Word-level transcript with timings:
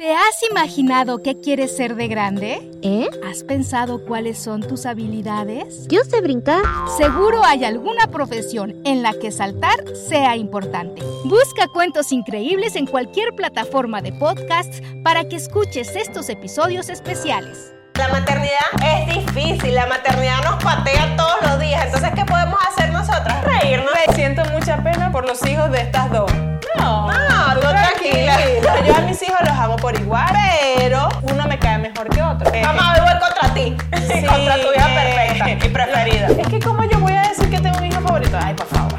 ¿Te 0.00 0.14
has 0.14 0.42
imaginado 0.50 1.22
qué 1.22 1.38
quieres 1.38 1.76
ser 1.76 1.94
de 1.94 2.08
grande? 2.08 2.70
¿Eh? 2.80 3.06
¿Has 3.30 3.44
pensado 3.44 4.02
cuáles 4.06 4.38
son 4.38 4.62
tus 4.62 4.86
habilidades? 4.86 5.86
Yo 5.88 6.00
sé 6.04 6.22
brincar. 6.22 6.62
Seguro 6.96 7.44
hay 7.44 7.66
alguna 7.66 8.06
profesión 8.06 8.80
en 8.86 9.02
la 9.02 9.12
que 9.12 9.30
saltar 9.30 9.76
sea 10.08 10.36
importante. 10.36 11.02
Busca 11.26 11.68
cuentos 11.68 12.12
increíbles 12.12 12.76
en 12.76 12.86
cualquier 12.86 13.34
plataforma 13.34 14.00
de 14.00 14.14
podcasts 14.14 14.80
para 15.04 15.28
que 15.28 15.36
escuches 15.36 15.94
estos 15.94 16.30
episodios 16.30 16.88
especiales. 16.88 17.74
La 17.96 18.08
maternidad 18.08 18.70
es 18.82 19.26
difícil, 19.26 19.74
la 19.74 19.86
maternidad 19.86 20.42
nos 20.44 20.64
patea 20.64 21.14
todos 21.14 21.42
los 21.42 21.60
días, 21.60 21.84
entonces 21.84 22.10
¿qué 22.14 22.24
podemos 22.24 22.58
hacer 22.70 22.90
nosotras? 22.90 23.44
Reírnos. 23.44 23.90
Siento 24.14 24.44
mucha 24.46 24.82
pena 24.82 25.12
por 25.12 25.28
los 25.28 25.46
hijos 25.46 25.70
de 25.70 25.82
estas 25.82 26.10
dos. 26.10 26.32
No, 26.78 27.10
no, 27.10 27.60
tranquila. 27.60 28.38
Yo 28.86 28.94
a 28.94 29.00
mis 29.00 29.22
hijos 29.22 29.38
los 29.40 29.50
amo 29.50 29.76
por 29.76 29.98
igual, 29.98 30.26
pero 30.76 31.08
uno 31.22 31.46
me 31.46 31.58
cae 31.58 31.78
mejor 31.78 32.08
que 32.08 32.22
otro. 32.22 32.50
Mamá, 32.62 32.94
hoy 32.94 33.00
voy 33.00 33.20
contra 33.20 33.54
ti. 33.54 33.76
Sí, 34.10 34.26
contra 34.26 34.54
tu 34.56 34.72
hija 34.74 34.86
perfecta 34.86 35.66
y 35.66 35.70
preferida. 35.70 36.26
Es 36.36 36.48
que 36.48 36.58
como 36.58 36.82
yo 36.84 36.98
voy 36.98 37.12
a 37.12 37.22
decir 37.28 37.48
que 37.48 37.60
tengo 37.60 37.78
un 37.78 37.86
hijo 37.86 38.00
favorito, 38.00 38.36
ay, 38.42 38.54
por 38.54 38.66
favor. 38.66 38.98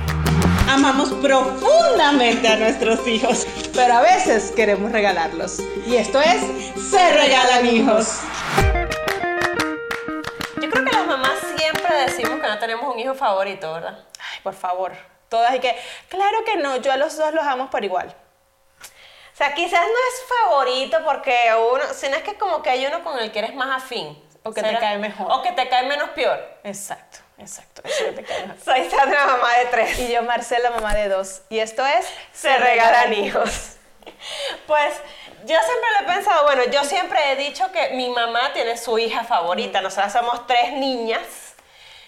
Amamos 0.70 1.10
profundamente 1.22 2.48
a 2.48 2.56
nuestros 2.56 3.06
hijos, 3.08 3.46
pero 3.74 3.96
a 3.96 4.02
veces 4.02 4.54
queremos 4.56 4.92
regalarlos. 4.92 5.60
Y 5.86 5.96
esto 5.98 6.22
es 6.22 6.42
Se 6.90 7.12
Regalan 7.14 7.66
Hijos. 7.66 8.20
Yo 10.62 10.70
creo 10.70 10.86
que 10.86 10.92
las 10.92 11.08
mamás 11.08 11.34
siempre 11.58 11.94
decimos 12.06 12.40
que 12.40 12.48
no 12.48 12.58
tenemos 12.60 12.94
un 12.94 13.00
hijo 13.00 13.14
favorito, 13.14 13.74
¿verdad? 13.74 14.00
Ay, 14.20 14.40
por 14.44 14.54
favor. 14.54 14.94
Todas 15.32 15.56
y 15.56 15.60
que, 15.60 15.82
claro 16.10 16.44
que 16.44 16.58
no, 16.58 16.76
yo 16.76 16.92
a 16.92 16.98
los 16.98 17.16
dos 17.16 17.34
los 17.34 17.46
amo 17.46 17.70
por 17.70 17.86
igual. 17.86 18.14
O 19.34 19.38
sea, 19.38 19.56
quizás 19.56 19.80
no 19.80 19.88
es 19.88 20.24
favorito 20.28 20.98
porque 21.06 21.34
uno, 21.72 21.86
sino 21.94 22.18
es 22.18 22.24
que 22.24 22.34
como 22.36 22.62
que 22.62 22.70
hay 22.70 22.86
uno 22.86 23.02
con 23.02 23.18
el 23.18 23.32
que 23.32 23.40
eres 23.40 23.56
más 23.56 23.82
afín. 23.82 24.22
O 24.44 24.52
que 24.52 24.62
te 24.62 24.78
cae 24.78 24.98
mejor. 24.98 25.28
O 25.32 25.42
que 25.42 25.54
te 25.54 25.70
cae 25.70 25.88
menos 25.88 26.10
peor. 26.10 26.38
Exacto, 26.66 27.20
exacto. 27.38 27.82
Eso 27.86 28.04
que 28.08 28.12
te 28.12 28.24
cae 28.26 28.46
mejor. 28.46 28.62
Soy 28.62 28.90
Sandra, 28.90 29.26
mamá 29.26 29.54
de 29.60 29.66
tres. 29.68 30.00
Y 30.00 30.12
yo, 30.12 30.22
Marcela, 30.24 30.70
mamá 30.70 30.94
de 30.94 31.08
dos. 31.08 31.44
Y 31.48 31.60
esto 31.60 31.86
es 31.86 32.06
Se, 32.34 32.58
regalan, 32.58 33.14
hijos. 33.14 33.78
Pues 34.68 34.94
yo 35.46 35.56
siempre 35.56 35.90
lo 35.98 36.06
he 36.06 36.14
pensado, 36.14 36.44
bueno, 36.44 36.64
yo 36.66 36.84
siempre 36.84 37.32
he 37.32 37.36
dicho 37.36 37.72
que 37.72 37.92
mi 37.92 38.10
mamá 38.10 38.52
tiene 38.52 38.76
su 38.76 39.00
hija 39.00 39.24
favorita. 39.24 39.80
Nosotras 39.80 40.12
somos 40.12 40.46
tres 40.46 40.74
niñas. 40.74 41.56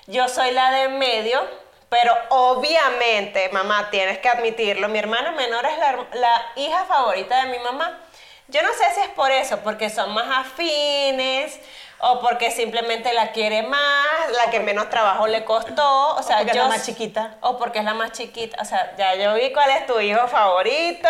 Yo 0.07 0.27
soy 0.27 0.51
la 0.51 0.71
de 0.71 0.89
medio 0.89 1.62
pero 1.93 2.11
obviamente, 2.29 3.49
mamá, 3.49 3.91
tienes 3.91 4.17
que 4.17 4.27
admitirlo, 4.27 4.89
mi 4.89 4.97
hermana 4.97 5.29
menor 5.29 5.63
es 5.63 5.77
la, 6.19 6.41
hija 6.55 6.85
favorita 6.85 7.45
de 7.45 7.51
mi 7.51 7.59
mamá. 7.59 7.99
Yo 8.47 8.63
no 8.63 8.69
sé 8.69 8.83
si 8.95 9.01
es 9.01 9.09
por 9.09 9.29
eso, 9.29 9.59
porque 9.59 9.91
son 9.91 10.11
más 10.11 10.25
afines 10.39 11.59
o 11.99 12.19
porque 12.19 12.49
simplemente 12.49 13.13
la 13.13 13.31
quiere 13.31 13.61
más, 13.61 14.07
la 14.43 14.49
que 14.49 14.59
menos 14.59 14.89
trabajo 14.89 15.27
le 15.27 15.45
costó, 15.45 16.15
o 16.15 16.23
sea, 16.23 16.37
porque 16.37 16.53
es 16.53 16.57
la 16.57 16.67
más 16.67 16.83
chiquita. 16.83 17.37
O 17.41 17.59
porque 17.59 17.77
es 17.77 17.85
la 17.85 17.93
más 17.93 18.11
chiquita, 18.11 18.59
o 18.59 18.65
sea, 18.65 18.95
ya 18.97 19.13
yo 19.13 19.35
vi 19.35 19.53
cuál 19.53 19.69
es 19.69 19.85
tu 19.85 19.99
hijo 19.99 20.27
favorito, 20.27 21.09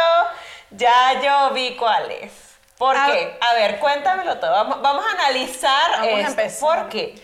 ya 0.69 1.21
yo 1.21 1.53
vi 1.53 1.77
cuál 1.77 2.11
es. 2.11 2.52
¿Por 2.77 2.95
qué? 3.05 3.37
A 3.39 3.53
ver, 3.53 3.79
cuéntamelo 3.79 4.39
todo. 4.39 4.51
Vamos, 4.51 5.05
a 5.05 5.11
analizar 5.11 5.91
vamos 5.99 6.25
a 6.25 6.27
empezar. 6.27 6.59
¿Por 6.59 6.89
qué? 6.89 7.15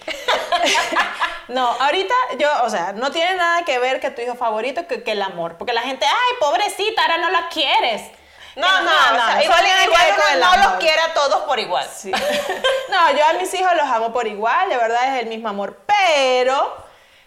no, 1.48 1.68
ahorita 1.68 2.14
yo, 2.38 2.50
o 2.64 2.70
sea, 2.70 2.94
no 2.94 3.12
tiene 3.12 3.36
nada 3.36 3.66
que 3.66 3.80
ver 3.80 4.00
que 4.00 4.12
tu 4.12 4.22
hijo 4.22 4.36
favorito 4.36 4.88
que, 4.88 5.04
el 5.06 5.22
amor. 5.22 5.58
Porque 5.58 5.74
la 5.74 5.82
gente, 5.82 6.06
ay, 6.06 6.38
pobrecita, 6.40 7.02
ahora 7.02 7.18
no 7.18 7.32
la 7.32 7.50
quieres. 7.50 8.12
No, 8.56 8.68
no, 8.82 8.84
no, 8.84 9.42
igual, 9.42 9.66
igual 9.86 10.40
no 10.40 10.70
los 10.70 10.80
quiere 10.80 11.00
a 11.02 11.14
todos 11.14 11.44
por 11.44 11.60
igual. 11.60 11.88
Sí. 11.96 12.12
no, 12.90 13.12
yo 13.18 13.26
a 13.26 13.34
mis 13.34 13.54
hijos 13.54 13.72
los 13.76 13.86
amo 13.86 14.12
por 14.12 14.28
igual, 14.28 14.70
de 14.70 14.78
verdad 14.78 15.16
es 15.16 15.22
el 15.22 15.30
mismo 15.30 15.50
amor. 15.50 15.80
Pero, 15.86 16.76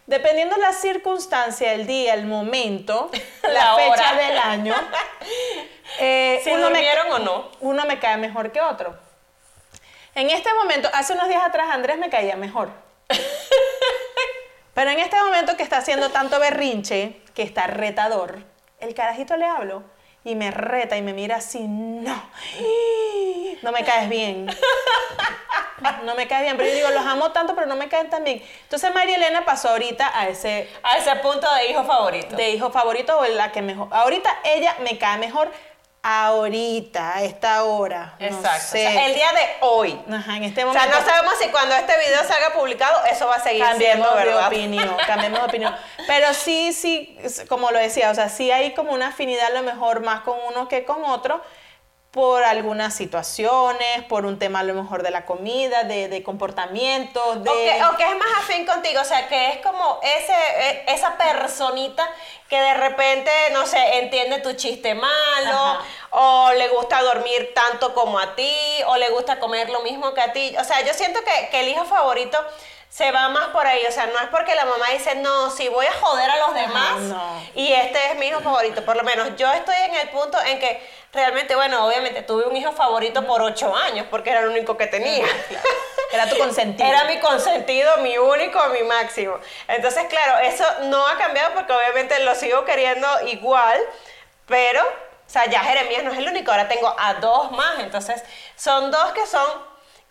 dependiendo 0.06 0.56
de 0.56 0.62
la 0.62 0.72
circunstancia, 0.72 1.72
el 1.72 1.86
día, 1.86 2.14
el 2.14 2.26
momento, 2.26 3.10
la, 3.42 3.74
fecha 3.76 4.14
del 4.14 4.38
año, 4.38 4.74
eh, 5.98 6.40
si 6.42 6.50
uno 6.50 6.68
durmieron 6.68 7.12
o 7.12 7.18
no. 7.18 7.50
Uno 7.60 7.84
me 7.84 7.98
cae 7.98 8.16
mejor 8.16 8.52
que 8.52 8.60
otro. 8.60 8.96
En 10.14 10.30
este 10.30 10.52
momento, 10.54 10.90
hace 10.92 11.14
unos 11.14 11.28
días 11.28 11.42
atrás 11.42 11.68
Andrés 11.70 11.98
me 11.98 12.10
caía 12.10 12.36
mejor. 12.36 12.70
Pero 14.74 14.90
en 14.90 14.98
este 14.98 15.16
momento 15.22 15.56
que 15.56 15.62
está 15.62 15.78
haciendo 15.78 16.10
tanto 16.10 16.38
berrinche, 16.38 17.20
que 17.34 17.42
está 17.42 17.66
retador, 17.66 18.42
el 18.80 18.94
carajito 18.94 19.36
le 19.36 19.46
hablo 19.46 19.82
y 20.24 20.34
me 20.34 20.50
reta 20.50 20.96
y 20.96 21.02
me 21.02 21.12
mira 21.12 21.36
así, 21.36 21.60
no, 21.60 22.30
no 23.62 23.72
me 23.72 23.84
caes 23.84 24.08
bien. 24.08 24.48
No 26.04 26.14
me 26.14 26.28
caes 26.28 26.42
bien, 26.42 26.56
pero 26.56 26.68
yo 26.68 26.76
digo, 26.76 26.90
los 26.90 27.04
amo 27.04 27.32
tanto, 27.32 27.56
pero 27.56 27.66
no 27.66 27.74
me 27.74 27.88
caen 27.88 28.08
tan 28.08 28.22
bien. 28.22 28.40
Entonces 28.62 28.94
María 28.94 29.16
Elena 29.16 29.44
pasó 29.44 29.70
ahorita 29.70 30.16
a 30.16 30.28
ese... 30.28 30.70
A 30.82 30.96
ese 30.96 31.16
punto 31.16 31.52
de 31.54 31.70
hijo 31.70 31.82
favorito. 31.82 32.36
De 32.36 32.50
hijo 32.50 32.70
favorito 32.70 33.18
o 33.18 33.24
la 33.26 33.50
que 33.50 33.62
mejor... 33.62 33.88
Ahorita 33.90 34.30
ella 34.44 34.76
me 34.84 34.96
cae 34.96 35.18
mejor 35.18 35.50
ahorita, 36.02 37.16
a 37.16 37.22
esta 37.22 37.62
hora. 37.62 38.16
Exacto. 38.18 38.76
el 38.76 39.14
día 39.14 39.32
de 39.32 39.56
hoy. 39.60 40.00
Ajá, 40.12 40.36
en 40.36 40.44
este 40.44 40.64
momento. 40.64 40.86
O 40.86 40.90
sea, 40.90 41.00
no 41.00 41.06
sabemos 41.06 41.34
si 41.40 41.48
cuando 41.48 41.74
este 41.76 41.92
video 41.98 42.24
salga 42.26 42.52
publicado 42.52 43.04
eso 43.10 43.28
va 43.28 43.36
a 43.36 43.42
seguir 43.42 43.62
cambiemos 43.62 44.08
siendo 44.12 44.38
de 44.38 44.46
opinión, 44.46 44.96
cambiemos 45.06 45.40
de 45.40 45.46
opinión. 45.46 45.76
Pero 46.06 46.34
sí, 46.34 46.72
sí, 46.72 47.16
como 47.48 47.70
lo 47.70 47.78
decía, 47.78 48.10
o 48.10 48.14
sea, 48.14 48.28
sí 48.28 48.50
hay 48.50 48.74
como 48.74 48.92
una 48.92 49.08
afinidad 49.08 49.46
a 49.46 49.60
lo 49.60 49.62
mejor 49.62 50.02
más 50.02 50.22
con 50.22 50.36
uno 50.48 50.66
que 50.66 50.84
con 50.84 51.04
otro 51.04 51.40
por 52.12 52.44
algunas 52.44 52.94
situaciones, 52.94 54.04
por 54.06 54.26
un 54.26 54.38
tema 54.38 54.60
a 54.60 54.62
lo 54.64 54.74
mejor 54.74 55.02
de 55.02 55.10
la 55.10 55.24
comida, 55.24 55.84
de, 55.84 56.08
de 56.08 56.22
comportamientos. 56.22 57.42
De... 57.42 57.50
O, 57.50 57.96
que, 57.96 58.04
es 58.04 58.16
más 58.18 58.28
afín 58.38 58.66
contigo, 58.66 59.00
o 59.00 59.04
sea, 59.04 59.26
que 59.28 59.52
es 59.52 59.58
como 59.64 59.98
ese, 60.02 60.34
e, 60.34 60.84
esa 60.88 61.16
personita 61.16 62.06
que 62.50 62.60
de 62.60 62.74
repente, 62.74 63.30
no 63.52 63.66
sé, 63.66 64.00
entiende 64.00 64.40
tu 64.40 64.52
chiste 64.52 64.94
malo, 64.94 65.78
o 66.52 66.54
le 66.54 66.68
gusta 66.68 67.02
dormir 67.02 67.52
tanto 67.54 67.94
como 67.94 68.18
a 68.18 68.34
ti, 68.34 68.54
o 68.86 68.96
le 68.96 69.10
gusta 69.10 69.38
comer 69.38 69.70
lo 69.70 69.80
mismo 69.80 70.14
que 70.14 70.20
a 70.20 70.32
ti. 70.32 70.54
O 70.58 70.64
sea, 70.64 70.80
yo 70.82 70.94
siento 70.94 71.20
que, 71.24 71.48
que 71.50 71.60
el 71.60 71.68
hijo 71.68 71.84
favorito 71.84 72.38
se 72.92 73.10
va 73.10 73.30
más 73.30 73.48
por 73.48 73.66
ahí. 73.66 73.80
O 73.88 73.92
sea, 73.92 74.06
no 74.06 74.18
es 74.18 74.28
porque 74.28 74.54
la 74.54 74.66
mamá 74.66 74.86
dice, 74.92 75.14
no, 75.14 75.50
si 75.50 75.68
voy 75.68 75.86
a 75.86 75.92
joder 75.94 76.30
a 76.30 76.36
los 76.36 76.54
demás 76.54 76.98
y 77.54 77.72
este 77.72 78.10
es 78.10 78.16
mi 78.16 78.26
hijo 78.26 78.40
favorito. 78.40 78.84
Por 78.84 78.96
lo 78.96 79.02
menos 79.02 79.30
yo 79.36 79.50
estoy 79.50 79.76
en 79.76 79.94
el 79.94 80.10
punto 80.10 80.38
en 80.42 80.60
que 80.60 80.86
realmente, 81.10 81.54
bueno, 81.54 81.86
obviamente 81.86 82.20
tuve 82.20 82.44
un 82.44 82.54
hijo 82.54 82.72
favorito 82.72 83.26
por 83.26 83.40
ocho 83.40 83.74
años 83.74 84.06
porque 84.10 84.30
era 84.30 84.40
el 84.40 84.48
único 84.48 84.76
que 84.76 84.86
tenía. 84.86 85.26
Era 86.12 86.28
tu 86.28 86.36
consentido. 86.36 86.86
Era 86.86 87.04
mi 87.04 87.18
consentido, 87.20 87.96
mi 87.98 88.18
único, 88.18 88.60
mi 88.68 88.82
máximo. 88.82 89.38
Entonces, 89.68 90.04
claro, 90.10 90.40
eso 90.40 90.64
no 90.82 91.06
ha 91.06 91.16
cambiado 91.16 91.54
porque 91.54 91.72
obviamente 91.72 92.18
lo 92.18 92.34
sigo 92.34 92.66
queriendo 92.66 93.08
igual, 93.28 93.80
pero, 94.46 94.82
sea, 95.32 95.46
ya 95.46 95.60
Jeremías 95.60 96.04
no 96.04 96.12
es 96.12 96.18
el 96.18 96.28
único, 96.28 96.50
ahora 96.50 96.68
tengo 96.68 96.94
a 96.98 97.14
dos 97.14 97.52
más. 97.52 97.78
Entonces, 97.78 98.22
son 98.56 98.90
dos 98.90 99.12
que 99.12 99.26
son 99.26 99.46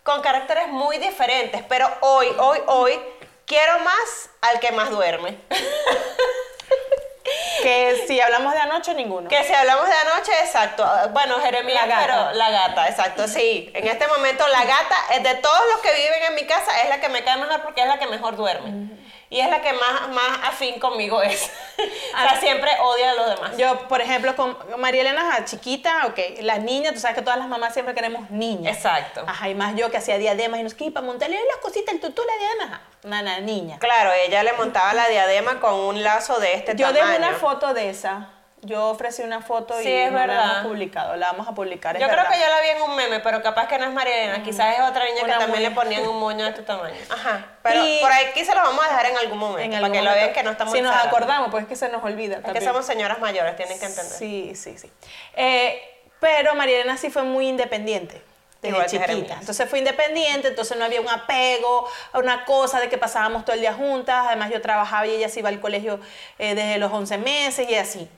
con 0.02 0.20
caracteres 0.20 0.68
muy 0.68 0.98
diferentes, 0.98 1.62
pero 1.68 1.88
hoy, 2.00 2.26
hoy, 2.38 2.58
hoy 2.66 3.00
quiero 3.46 3.78
más 3.80 4.30
al 4.40 4.58
que 4.58 4.72
más 4.72 4.90
duerme. 4.90 5.38
que 7.62 8.04
si 8.08 8.20
hablamos 8.20 8.52
de 8.52 8.58
anoche, 8.58 8.94
ninguno. 8.94 9.28
Que 9.28 9.44
si 9.44 9.54
hablamos 9.54 9.86
de 9.86 9.94
anoche, 9.94 10.32
exacto. 10.44 10.84
Bueno, 11.10 11.38
Jeremías, 11.40 11.84
pero 11.86 12.32
la 12.32 12.50
gata, 12.50 12.88
exacto, 12.88 13.28
sí. 13.28 13.70
En 13.74 13.86
este 13.86 14.08
momento 14.08 14.44
la 14.48 14.64
gata, 14.64 14.96
de 15.20 15.34
todos 15.36 15.60
los 15.72 15.80
que 15.82 15.94
viven 15.94 16.22
en 16.28 16.34
mi 16.34 16.46
casa, 16.46 16.82
es 16.82 16.88
la 16.88 17.00
que 17.00 17.08
me 17.08 17.22
cae 17.22 17.36
mejor 17.36 17.62
porque 17.62 17.82
es 17.82 17.86
la 17.86 17.98
que 17.98 18.06
mejor 18.06 18.36
duerme 18.36 19.02
y 19.32 19.40
es 19.40 19.48
la 19.48 19.62
que 19.62 19.72
más, 19.72 20.10
más 20.10 20.40
afín 20.44 20.78
conmigo 20.78 21.22
es. 21.22 21.50
o 21.78 22.18
sea, 22.18 22.38
siempre 22.38 22.70
odia 22.82 23.12
a 23.12 23.14
los 23.14 23.28
demás. 23.30 23.56
Yo, 23.56 23.88
por 23.88 24.02
ejemplo, 24.02 24.36
con 24.36 24.54
María 24.76 25.00
Elena, 25.00 25.42
chiquita, 25.46 26.06
ok, 26.08 26.18
la 26.42 26.58
niña, 26.58 26.92
tú 26.92 27.00
sabes 27.00 27.16
que 27.16 27.22
todas 27.22 27.38
las 27.38 27.48
mamás 27.48 27.72
siempre 27.72 27.94
queremos 27.94 28.30
niñas. 28.30 28.76
Exacto. 28.76 29.24
Ajá, 29.26 29.48
y 29.48 29.54
más 29.54 29.74
yo 29.74 29.90
que 29.90 29.96
hacía 29.96 30.18
diademas 30.18 30.60
y 30.60 30.64
nos 30.64 30.74
que 30.74 30.90
para 30.90 31.06
montarle 31.06 31.38
las 31.48 31.56
cositas, 31.62 31.94
el 31.94 32.00
tutú, 32.00 32.20
la 32.26 32.36
diadema, 32.36 32.82
Nana, 33.04 33.40
niña. 33.40 33.78
Claro, 33.78 34.10
ella 34.12 34.42
le 34.42 34.52
montaba 34.52 34.92
la 34.92 35.08
diadema 35.08 35.60
con 35.60 35.72
un 35.72 36.02
lazo 36.02 36.38
de 36.38 36.52
este 36.52 36.76
yo 36.76 36.92
tamaño. 36.92 37.12
Yo 37.12 37.16
una 37.16 37.32
foto 37.32 37.72
de 37.72 37.88
esa. 37.88 38.28
Yo 38.64 38.90
ofrecí 38.90 39.22
una 39.22 39.40
foto 39.42 39.80
y 39.82 39.88
es 39.88 40.12
no 40.12 40.18
verdad. 40.20 40.36
la 40.36 40.52
hemos 40.60 40.66
publicado, 40.68 41.16
la 41.16 41.32
vamos 41.32 41.48
a 41.48 41.52
publicar. 41.52 41.98
yo 41.98 42.06
creo 42.08 42.24
que 42.30 42.38
yo 42.38 42.46
la 42.48 42.60
vi 42.60 42.68
en 42.68 42.82
un 42.82 42.94
meme 42.94 43.18
pero 43.18 43.42
capaz 43.42 43.66
que 43.66 43.76
no 43.76 43.86
es 43.86 43.92
María 43.92 44.22
Elena, 44.22 44.42
quizás 44.44 44.76
es 44.78 44.80
otra 44.84 45.04
niña 45.04 45.16
que 45.24 45.30
también 45.32 45.50
muy- 45.50 45.58
le 45.60 45.70
ponían 45.72 46.06
un 46.06 46.20
moño 46.20 46.44
de 46.44 46.52
tu 46.52 46.62
tamaño. 46.62 46.94
Ajá. 47.10 47.44
Pero 47.60 47.84
Y- 47.84 47.98
por 48.00 48.12
aquí 48.12 48.44
se 48.44 48.54
los 48.54 48.62
vamos 48.62 48.84
a 48.84 48.88
dejar 48.88 49.06
en 49.06 49.16
algún 49.18 49.38
momento, 49.38 49.62
En 49.62 49.70
para 49.72 49.86
algún 49.86 49.92
que 49.98 50.02
lo 50.04 50.14
vean 50.14 50.32
que 50.32 50.42
no 50.44 50.50
estamos 50.52 50.72
Si 50.74 50.80
nos 50.80 50.94
acordamos, 50.94 51.50
pues 51.50 51.64
es 51.64 51.68
que 51.68 51.74
se 51.74 51.88
nos 51.88 52.04
olvida. 52.04 52.34
Es 52.34 52.40
que 52.40 52.44
también. 52.46 52.64
somos 52.64 52.86
señoras 52.86 53.18
mayores, 53.18 53.56
tienen 53.56 53.80
que 53.80 53.86
entender. 53.86 54.12
Sí, 54.16 54.52
sí, 54.54 54.78
sí. 54.78 54.92
Eh, 55.34 55.82
pero 56.20 56.54
María 56.54 56.76
Elena 56.82 56.96
sí 56.96 57.10
fue 57.10 57.24
muy 57.24 57.48
independiente. 57.48 58.22
Desde 58.62 58.76
Igual 58.76 58.88
que 58.88 59.12
chiquita. 59.12 59.38
Entonces 59.40 59.68
fue 59.68 59.80
independiente, 59.80 60.46
entonces 60.46 60.76
no 60.78 60.84
había 60.84 61.00
un 61.00 61.08
apego, 61.08 61.88
a 62.12 62.18
una 62.20 62.44
cosa 62.44 62.78
de 62.78 62.88
que 62.88 62.96
pasábamos 62.96 63.44
todo 63.44 63.54
el 63.54 63.60
día 63.60 63.72
juntas. 63.74 64.24
Además, 64.28 64.50
yo 64.52 64.62
trabajaba 64.62 65.04
y 65.08 65.16
ella 65.16 65.28
se 65.28 65.40
iba 65.40 65.48
al 65.48 65.58
colegio 65.58 65.98
eh, 66.38 66.54
desde 66.54 66.78
los 66.78 66.92
11 66.92 67.18
meses 67.18 67.68
y 67.68 67.74
así. 67.74 68.08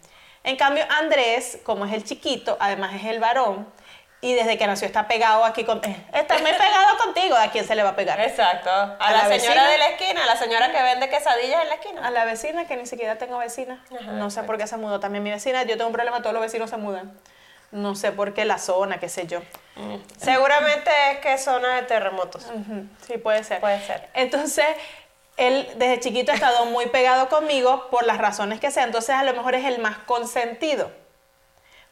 En 0.45 0.57
cambio, 0.57 0.85
Andrés, 0.91 1.59
como 1.65 1.85
es 1.87 1.93
el 1.93 2.05
chiquito, 2.05 2.57
además 2.61 2.95
es 2.95 3.05
el 3.05 3.19
varón, 3.19 3.67
y 4.21 4.33
desde 4.33 4.57
que 4.57 4.67
nació 4.67 4.87
está 4.87 5.07
pegado 5.07 5.45
aquí 5.45 5.65
con. 5.65 5.79
eh, 5.85 6.05
está 6.15 6.39
muy 6.39 6.51
pegado 6.53 6.97
contigo, 7.05 7.37
¿a 7.37 7.49
quién 7.51 7.67
se 7.67 7.75
le 7.75 7.83
va 7.83 7.91
a 7.91 7.97
pegar? 7.97 8.19
Exacto. 8.21 8.71
A, 8.71 8.97
A 8.99 9.11
la, 9.13 9.29
la 9.29 9.39
señora 9.39 9.65
vecina. 9.65 9.69
de 9.71 9.79
la 9.79 9.87
esquina, 9.89 10.23
a 10.23 10.27
la 10.27 10.37
señora 10.37 10.71
que 10.73 10.83
vende 10.83 11.09
quesadillas 11.11 11.63
en 11.63 11.69
la 11.69 11.75
esquina. 11.75 12.07
A 12.07 12.11
la 12.11 12.25
vecina, 12.25 12.67
que 12.67 12.77
ni 12.77 12.87
siquiera 12.87 13.17
tengo 13.19 13.37
vecina. 13.39 13.85
no 14.13 14.31
sé 14.31 14.43
por 14.45 14.57
qué 14.57 14.67
se 14.67 14.77
mudó 14.79 14.99
también 15.01 15.23
mi 15.25 15.31
vecina. 15.31 15.63
Yo 15.65 15.77
tengo 15.77 15.89
un 15.89 15.93
problema, 15.93 16.21
todos 16.23 16.33
los 16.33 16.43
vecinos 16.43 16.71
se 16.71 16.77
mudan. 16.79 17.13
No 17.71 17.97
sé 17.97 18.13
por 18.13 18.33
qué 18.35 18.45
la 18.45 18.59
zona, 18.59 18.99
qué 19.01 19.09
sé 19.09 19.27
yo. 19.27 19.41
Seguramente 20.17 20.91
es 21.13 21.19
que 21.19 21.35
es 21.35 21.45
zona 21.45 21.75
de 21.77 21.83
terremotos. 21.83 22.47
Sí, 23.07 23.19
puede 23.19 23.43
ser. 23.45 23.61
Puede 23.61 23.85
ser. 23.85 24.09
Entonces, 24.15 24.65
él 25.37 25.69
desde 25.77 26.01
chiquito 26.01 26.33
ha 26.33 26.35
estado 26.35 26.67
muy 26.67 26.87
pegado 26.87 27.29
conmigo 27.29 27.89
por 27.91 28.07
las 28.07 28.19
razones 28.19 28.61
que 28.61 28.71
sea. 28.71 28.85
Entonces, 28.85 29.11
a 29.11 29.25
lo 29.25 29.35
mejor 29.35 29.55
es 29.55 29.65
el 29.65 29.79
más 29.79 29.99
consentido. 29.99 30.91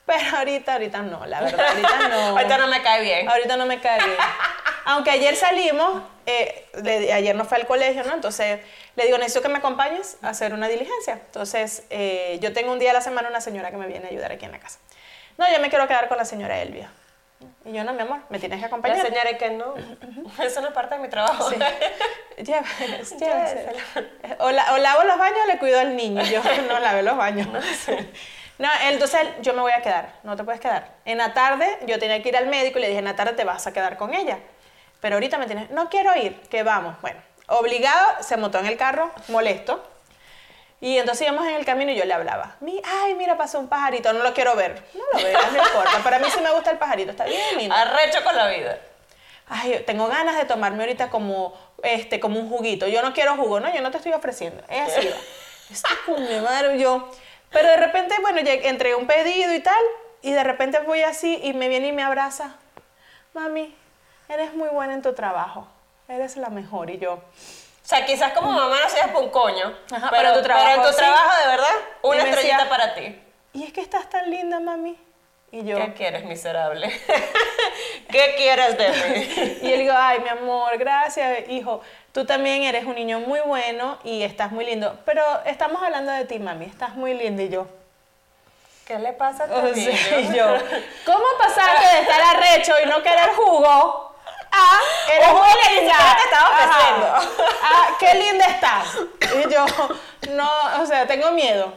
Pero 0.07 0.37
ahorita, 0.39 0.73
ahorita 0.73 1.03
no, 1.03 1.25
la 1.27 1.41
verdad, 1.41 1.69
ahorita 1.69 2.09
no. 2.09 2.21
Ahorita 2.39 2.59
no 2.59 2.67
me 2.67 2.83
cae 2.83 3.03
bien. 3.03 3.29
Ahorita 3.29 3.57
no 3.57 3.67
me 3.67 3.81
cae 3.81 4.03
bien. 4.03 4.17
Aunque 4.85 5.11
ayer 5.11 5.37
salimos, 5.37 6.03
eh, 6.27 6.67
ayer 7.13 7.37
no 7.37 7.45
fue 7.45 7.59
al 7.59 7.67
colegio, 7.67 8.03
¿no? 8.03 8.15
Entonces 8.15 8.61
le 8.97 9.05
digo, 9.05 9.17
necesito 9.17 9.43
que 9.43 9.49
me 9.49 9.59
acompañes 9.59 10.17
a 10.23 10.31
hacer 10.31 10.55
una 10.55 10.69
diligencia. 10.69 11.15
Entonces 11.15 11.85
eh, 11.91 12.39
yo 12.43 12.53
tengo 12.53 12.73
un 12.73 12.81
día 12.81 12.91
a 12.91 12.95
la 12.95 13.01
semana 13.01 13.29
una 13.29 13.41
señora 13.41 13.71
que 13.71 13.77
me 13.77 13.87
viene 13.87 14.07
a 14.07 14.11
ayudar 14.11 14.33
aquí 14.33 14.45
en 14.45 14.53
la 14.53 14.59
casa. 14.59 14.81
No, 15.39 15.51
yo 15.53 15.61
me 15.61 15.71
quiero 15.71 15.87
quedar 15.87 16.09
con 16.09 16.19
la 16.19 16.25
señora 16.25 16.61
Elvia. 16.61 16.91
Y 17.65 17.73
yo, 17.73 17.85
no, 17.85 17.93
mi 17.93 18.01
amor, 18.03 18.21
me 18.29 18.39
tienes 18.39 18.59
que 18.61 18.67
acompañar. 18.67 19.01
señora 19.01 19.31
es 19.31 19.39
que 19.39 19.51
no. 19.51 19.75
Eso 20.43 20.61
no 20.61 20.69
es 20.69 20.75
parte 20.75 20.95
de 20.97 21.01
mi 21.01 21.09
trabajo. 21.09 21.49
Sí. 21.51 21.57
Llévese, 22.39 23.17
llévesela. 23.19 23.73
O, 24.41 24.51
la- 24.51 24.73
o 24.73 24.79
lavo 24.79 25.05
los 25.05 25.19
baños 25.19 25.39
o 25.45 25.47
le 25.47 25.59
cuido 25.59 25.79
al 25.79 25.97
niño. 25.97 26.23
Yo 26.25 26.41
no 26.69 26.79
lavé 26.81 27.03
los 27.03 27.17
baños. 27.17 27.47
No, 28.59 28.69
entonces 28.85 29.21
yo 29.41 29.53
me 29.55 29.61
voy 29.61 29.73
a 29.73 29.83
quedar. 29.83 30.15
No 30.23 30.37
te 30.37 30.45
puedes 30.45 30.61
quedar. 30.61 30.89
En 31.05 31.19
la 31.19 31.35
tarde 31.35 31.67
yo 31.87 31.99
tenía 31.99 32.23
que 32.23 32.29
ir 32.31 32.37
al 32.37 32.47
médico 32.47 32.79
y 32.79 32.83
le 32.83 32.89
dije, 32.89 32.99
en 33.01 33.05
la 33.05 33.17
tarde 33.17 33.33
te 33.35 33.45
vas 33.45 33.67
a 33.67 33.73
quedar 33.73 33.97
con 33.97 34.15
ella. 34.15 34.39
Pero 35.01 35.17
ahorita 35.17 35.37
me 35.39 35.47
tienes, 35.47 35.71
no 35.71 35.89
quiero 35.91 36.15
ir, 36.17 36.41
que 36.49 36.63
vamos. 36.63 37.01
Bueno, 37.01 37.21
obligado, 37.49 38.23
se 38.23 38.37
montó 38.37 38.59
en 38.61 38.67
el 38.67 38.77
carro, 38.77 39.11
molesto. 39.29 39.83
Y 40.83 40.99
entonces 40.99 41.29
íbamos 41.29 41.47
en 41.47 41.55
el 41.55 41.65
camino 41.65 41.93
y 41.93 41.95
yo 41.95 42.05
le 42.05 42.13
hablaba. 42.13 42.57
Mi, 42.59 42.83
ay, 42.85 43.15
mira, 43.15 43.39
pasó 43.39 43.61
un 43.61 43.69
pajarito, 43.69 44.13
no 44.13 44.25
lo 44.25 44.35
quiero 44.35 44.57
ver. 44.57 44.85
No 44.95 45.05
lo 45.13 45.25
veas, 45.25 45.53
no 45.53 45.63
importa. 45.63 46.03
Para 46.03 46.19
mí 46.19 46.27
sí 46.29 46.41
me 46.41 46.51
gusta 46.51 46.73
el 46.73 46.79
pajarito, 46.79 47.13
está 47.13 47.25
bien 47.25 47.57
lindo. 47.57 47.73
Arrecho 47.73 48.25
con 48.25 48.35
la 48.35 48.49
vida. 48.49 48.81
Ay, 49.49 49.85
tengo 49.87 50.09
ganas 50.09 50.37
de 50.37 50.45
tomarme 50.45 50.83
ahorita 50.83 51.09
como, 51.09 51.57
este, 51.85 52.19
como 52.19 52.41
un 52.41 52.49
juguito. 52.49 52.89
Yo 52.89 53.01
no 53.01 53.13
quiero 53.13 53.37
jugo, 53.37 53.61
no, 53.61 53.73
yo 53.73 53.81
no 53.81 53.93
te 53.93 53.99
estoy 53.99 54.13
ofreciendo. 54.13 54.61
Es 54.69 54.97
así, 54.97 55.07
va. 55.07 55.15
Este 55.71 55.89
coño, 56.05 56.43
madre, 56.43 56.77
yo. 56.81 57.09
Pero 57.51 57.69
de 57.69 57.77
repente, 57.77 58.17
bueno, 58.21 58.41
ya 58.41 58.55
entregué 58.55 58.97
un 58.97 59.07
pedido 59.07 59.55
y 59.55 59.61
tal, 59.61 59.85
y 60.21 60.33
de 60.33 60.43
repente 60.43 60.81
voy 60.81 61.03
así 61.03 61.39
y 61.45 61.53
me 61.53 61.69
viene 61.69 61.89
y 61.89 61.93
me 61.93 62.03
abraza. 62.03 62.57
Mami, 63.35 63.73
eres 64.29 64.53
muy 64.55 64.69
buena 64.71 64.95
en 64.95 65.03
tu 65.03 65.15
trabajo. 65.15 65.69
Eres 66.09 66.37
la 66.37 66.49
mejor. 66.49 66.91
Y 66.91 66.99
yo, 66.99 67.21
sea, 67.95 68.05
quizás 68.07 68.33
como 68.33 68.51
mamá 68.53 68.77
no 68.83 68.89
seas 68.89 69.09
por 69.11 69.23
un 69.23 69.31
coño. 69.31 69.77
Ajá, 69.91 70.09
pero, 70.11 70.23
pero 70.23 70.29
en 70.31 70.35
tu 70.35 70.43
trabajo 70.43 70.67
pero 70.67 70.83
en 70.83 70.87
tu 70.89 70.93
sí. 70.93 70.97
trabajo, 70.99 71.41
de 71.43 71.47
verdad, 71.49 71.75
una 72.03 72.17
Y 72.17 72.19
estrellita 72.29 72.57
decía- 72.57 72.69
para 72.69 72.95
ti. 72.95 73.23
y 73.53 73.65
es 73.65 73.73
que 73.73 73.81
estás 73.81 74.09
tan 74.11 74.31
linda, 74.31 74.61
mami. 74.61 74.99
Y 75.55 75.65
yo, 75.65 75.77
¿Qué 75.77 75.93
quieres, 75.93 76.25
miserable? 76.25 76.89
¿Qué 78.11 78.35
quieres 78.37 78.79
de 78.79 78.89
mí? 78.89 79.59
Y 79.63 79.69
le 79.69 79.79
digo, 79.79 79.95
ay, 79.97 80.21
mi 80.21 80.29
amor, 80.31 80.77
gracias, 80.79 81.49
hijo. 81.49 81.83
Tú 82.13 82.25
también 82.25 82.63
eres 82.63 82.85
un 82.85 82.95
niño 82.95 83.21
muy 83.21 83.41
bueno 83.41 83.99
y 84.05 84.23
estás 84.23 84.51
muy 84.51 84.65
lindo. 84.65 84.99
Pero 85.05 85.23
estamos 85.45 85.83
hablando 85.83 86.11
de 86.13 86.25
ti, 86.25 86.39
mami. 86.39 86.65
Estás 86.67 86.95
muy 86.95 87.13
linda. 87.15 87.43
Y 87.43 87.49
yo, 87.51 87.67
¿Qué 88.87 88.99
le 88.99 89.13
pasa 89.13 89.45
a 89.45 89.47
tu 89.47 89.55
o 89.55 89.63
niño? 89.63 89.91
y 90.19 90.35
yo, 90.35 90.57
¿cómo 91.07 91.25
pasaste 91.39 91.97
de 91.97 92.01
estar 92.03 92.21
arrecho 92.37 92.73
y 92.83 92.87
no 92.89 93.03
querer 93.03 93.31
jugo? 93.37 94.02
Ah, 94.65 94.81
eres 95.13 95.29
jugo 95.29 95.43
muy 95.43 95.77
linda. 95.77 96.17
te 96.17 96.25
estaba 96.25 96.51
ofreciendo. 96.51 97.07
Ajá. 97.07 97.29
Ah, 97.63 97.89
qué 97.99 98.15
linda 98.15 98.47
estás. 98.47 98.87
Y 99.37 99.53
yo, 99.53 99.67
no, 100.35 100.51
o 100.83 100.87
sea, 100.87 101.07
tengo 101.07 101.31
miedo. 101.33 101.73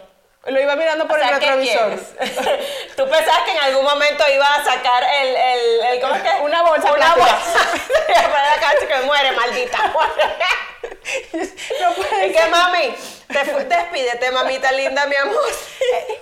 Lo 0.47 0.61
iba 0.61 0.75
mirando 0.75 1.07
por 1.07 1.17
O 1.17 1.21
sea, 1.23 1.31
el 1.31 1.39
¿qué 1.39 1.51
retrovisor. 1.55 2.59
Tú 2.95 3.09
pensabas 3.09 3.41
que 3.41 3.51
en 3.51 3.59
algún 3.59 3.83
momento 3.83 4.23
iba 4.33 4.55
a 4.55 4.63
sacar 4.63 5.03
el, 5.03 5.35
el, 5.35 5.83
el 5.91 6.01
¿cómo 6.01 6.15
es 6.15 6.21
que? 6.21 6.29
Una 6.41 6.61
bolsa 6.63 6.93
Una 6.93 7.13
plástica. 7.13 7.35
bolsa. 7.35 7.59
Y 8.07 8.13
a 8.13 8.21
poner 8.21 8.45
la 8.51 8.59
cara 8.59 8.87
que 8.87 9.05
muere, 9.05 9.31
maldita, 9.33 9.77
muere. 9.93 10.35
No 11.81 11.91
puede 11.93 12.27
Es 12.27 12.31
que 12.33 12.41
ser. 12.41 12.49
mami, 12.49 12.95
te 13.27 13.45
fu- 13.45 13.57
despídete, 13.67 14.31
mamita 14.31 14.71
linda, 14.71 15.05
mi 15.07 15.15
amor. 15.15 15.43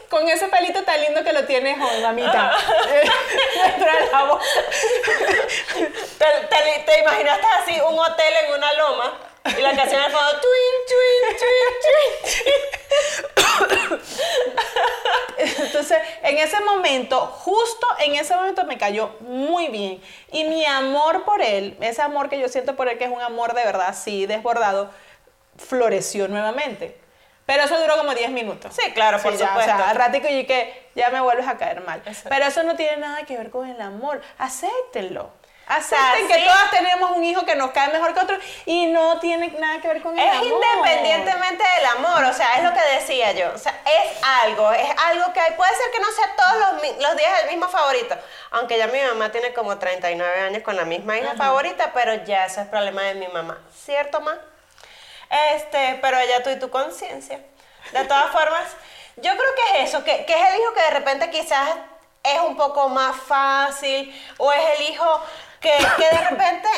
Con 0.10 0.28
ese 0.30 0.48
pelito 0.48 0.84
tan 0.84 1.00
lindo 1.02 1.24
que 1.24 1.34
lo 1.34 1.44
tienes 1.46 1.78
hoy, 1.80 2.02
mamita. 2.02 2.52
Dentro 3.64 3.92
de 3.92 4.12
la 4.12 4.24
bolsa. 4.24 4.48
Te, 6.18 6.26
te, 6.50 6.84
te 6.86 7.00
imaginaste 7.00 7.48
así 7.62 7.82
un 7.82 8.00
hotel 8.00 8.34
en 8.46 8.54
una 8.54 8.74
loma 8.74 9.14
y 9.46 9.62
la 9.62 9.76
canción 9.76 10.02
al 10.02 10.12
fondo, 10.12 10.32
twin, 10.42 10.76
twin, 10.90 11.38
twin, 11.40 11.68
twin. 11.84 11.94
Entonces, 15.38 15.98
en 16.22 16.38
ese 16.38 16.60
momento, 16.62 17.28
justo 17.28 17.86
en 18.00 18.16
ese 18.16 18.36
momento 18.36 18.64
me 18.64 18.78
cayó 18.78 19.16
muy 19.20 19.68
bien. 19.68 20.02
Y 20.32 20.46
mi 20.46 20.66
amor 20.66 21.26
por 21.26 21.42
él, 21.42 21.78
ese 21.82 22.02
amor 22.02 22.30
que 22.30 22.40
yo 22.40 22.48
siento 22.48 22.76
por 22.76 22.88
él, 22.88 22.98
que 22.98 23.06
es 23.06 23.12
un 23.12 23.22
amor 23.22 23.54
de 23.54 23.66
verdad, 23.66 23.88
así, 23.90 24.26
desbordado, 24.26 24.90
floreció 25.58 26.28
nuevamente. 26.28 26.98
Pero 27.46 27.64
eso 27.64 27.80
duró 27.80 27.98
como 27.98 28.16
10 28.16 28.32
minutos. 28.32 28.74
Sí, 28.74 28.92
claro, 28.94 29.22
por 29.22 29.36
ya, 29.36 29.48
supuesto. 29.48 29.74
O 29.74 29.78
sea, 29.78 29.90
al 29.90 29.98
ratico 29.98 30.28
y 30.30 30.46
que 30.46 30.90
ya 30.96 31.10
me 31.10 31.20
vuelves 31.20 31.48
a 31.48 31.58
caer 31.58 31.82
mal. 31.82 32.02
Exacto. 32.06 32.30
Pero 32.30 32.46
eso 32.46 32.64
no 32.64 32.76
tiene 32.76 32.98
nada 32.98 33.26
que 33.26 33.38
ver 33.38 33.50
con 33.50 33.68
el 33.68 33.82
amor. 33.82 34.22
Acéptenlo. 34.38 35.30
Acepten 35.66 36.28
sí. 36.28 36.34
que 36.34 36.40
todas 36.44 36.72
tenemos 36.72 37.12
un 37.12 37.24
hijo 37.24 37.46
que 37.46 37.56
nos 37.56 37.72
cae 37.72 37.90
mejor 37.92 38.14
que 38.14 38.20
otro 38.20 38.38
y 38.66 38.88
no 38.88 39.20
tiene 39.20 39.48
nada 39.60 39.80
que 39.80 39.88
ver 39.88 40.02
con 40.02 40.18
el 40.18 40.28
Es 40.28 40.36
amor. 40.36 40.46
independientemente 40.46 41.64
del 41.78 41.86
amor, 41.86 42.24
o 42.26 42.34
sea, 42.34 42.56
es 42.58 42.64
lo 42.64 42.74
que 42.74 42.82
decía 42.82 43.32
yo. 43.32 43.52
O 43.54 43.58
sea, 43.58 43.80
es 43.86 44.24
algo, 44.44 44.72
es 44.74 44.90
algo 45.06 45.32
que 45.32 45.40
hay. 45.40 45.54
Puede 45.54 45.72
ser 45.76 45.92
que 45.92 46.00
no 46.00 46.12
sea 46.12 46.36
todos 46.36 46.56
los, 46.60 46.98
los 47.02 47.18
días 47.18 47.44
el 47.44 47.50
mismo 47.50 47.70
favorito. 47.70 48.16
Aunque 48.52 48.78
ya 48.78 48.88
mi 48.88 49.02
mamá 49.02 49.32
tiene 49.32 49.54
como 49.54 49.78
39 49.80 50.42
años 50.42 50.64
con 50.64 50.76
la 50.76 50.86
misma 50.86 51.18
hija 51.18 51.34
favorita, 51.36 51.92
pero 51.94 52.14
ya 52.26 52.46
eso 52.46 52.62
es 52.62 52.68
problema 52.68 53.02
de 53.04 53.16
mi 53.16 53.28
mamá. 53.30 53.58
¿Cierto, 53.74 54.20
ma? 54.22 54.38
Este, 55.56 55.98
pero 56.02 56.18
ya 56.26 56.44
tú 56.44 56.50
y 56.50 56.60
tu 56.60 56.70
conciencia. 56.70 57.40
De 57.92 58.04
todas 58.06 58.32
formas, 58.32 58.66
yo 59.18 59.32
creo 59.32 59.56
que 59.56 59.82
es 59.82 59.90
eso, 59.90 60.04
que, 60.04 60.26
que 60.26 60.34
es 60.34 60.50
el 60.54 60.60
hijo 60.60 60.74
que 60.74 60.82
de 60.82 60.90
repente 60.92 61.30
quizás 61.30 61.70
es 62.24 62.40
un 62.40 62.56
poco 62.56 62.88
más 62.90 63.16
fácil, 63.18 64.14
o 64.38 64.52
es 64.54 64.80
el 64.80 64.90
hijo 64.90 65.22
que, 65.64 65.76
que 65.98 66.16
de 66.16 66.30
repente 66.30 66.70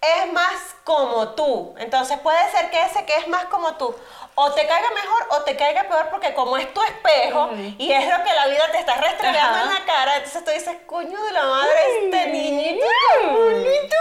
es 0.00 0.32
más 0.32 0.74
como 0.82 1.28
tú. 1.30 1.74
Entonces 1.78 2.18
puede 2.18 2.50
ser 2.50 2.70
que 2.70 2.82
ese 2.84 3.04
que 3.04 3.14
es 3.14 3.28
más 3.28 3.44
como 3.44 3.76
tú 3.76 3.94
o 4.34 4.52
te 4.52 4.66
caiga 4.66 4.90
mejor 4.90 5.26
o 5.30 5.42
te 5.42 5.56
caiga 5.56 5.82
peor 5.84 6.08
porque 6.10 6.32
como 6.32 6.56
es 6.56 6.72
tu 6.72 6.82
espejo 6.82 7.50
y 7.78 7.92
es 7.92 8.08
lo 8.08 8.24
que 8.24 8.32
la 8.32 8.46
vida 8.46 8.70
te 8.72 8.78
está 8.78 8.94
restregando 8.94 9.58
Ajá. 9.58 9.62
en 9.62 9.74
la 9.74 9.84
cara, 9.84 10.16
entonces 10.16 10.44
tú 10.44 10.50
dices, 10.50 10.76
coño 10.86 11.22
de 11.22 11.32
la 11.32 11.44
madre, 11.44 12.04
este 12.04 12.26
niñito 12.28 12.86
tan 13.12 13.34
bonito 13.34 13.96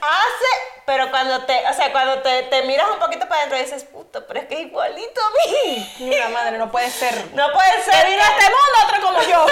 hace, 0.00 0.75
pero 0.86 1.10
cuando 1.10 1.44
te, 1.44 1.68
o 1.68 1.72
sea, 1.74 1.90
cuando 1.90 2.22
te, 2.22 2.44
te 2.44 2.62
miras 2.62 2.88
un 2.90 3.00
poquito 3.00 3.26
para 3.28 3.40
adentro 3.40 3.58
dices, 3.58 3.82
puta, 3.84 4.24
pero 4.24 4.38
es 4.38 4.46
que 4.46 4.54
es 4.54 4.60
igualito 4.60 5.20
a 5.20 5.30
mí. 5.30 5.94
Mira, 5.98 6.28
madre, 6.28 6.58
no 6.58 6.70
puede 6.70 6.88
ser. 6.90 7.12
No 7.34 7.52
puede 7.52 7.82
ser. 7.82 8.04
Que 8.04 8.10
vino 8.10 8.22
a 8.22 8.26
este 8.28 8.44
mundo 8.44 8.84
otro 8.84 9.00
como 9.02 9.22
yo. 9.22 9.46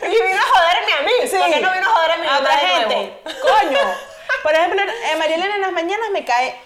y 0.02 0.22
vino 0.22 0.40
a 0.40 0.58
joderme 0.58 0.92
a 0.94 1.02
mí. 1.02 1.12
¿Por 1.20 1.50
qué 1.50 1.60
no 1.60 1.72
vino 1.72 1.86
a 1.86 1.90
joder 1.90 2.10
a 2.12 2.16
mi 2.16 2.26
a 2.26 2.38
otra 2.38 2.56
gente. 2.56 3.22
Coño. 3.42 3.94
Por 4.42 4.54
ejemplo, 4.54 4.82
eh, 4.82 5.16
María 5.16 5.36
Elena 5.36 5.54
en 5.56 5.60
las 5.60 5.72
mañanas 5.72 6.10
me 6.10 6.24
cae, 6.24 6.58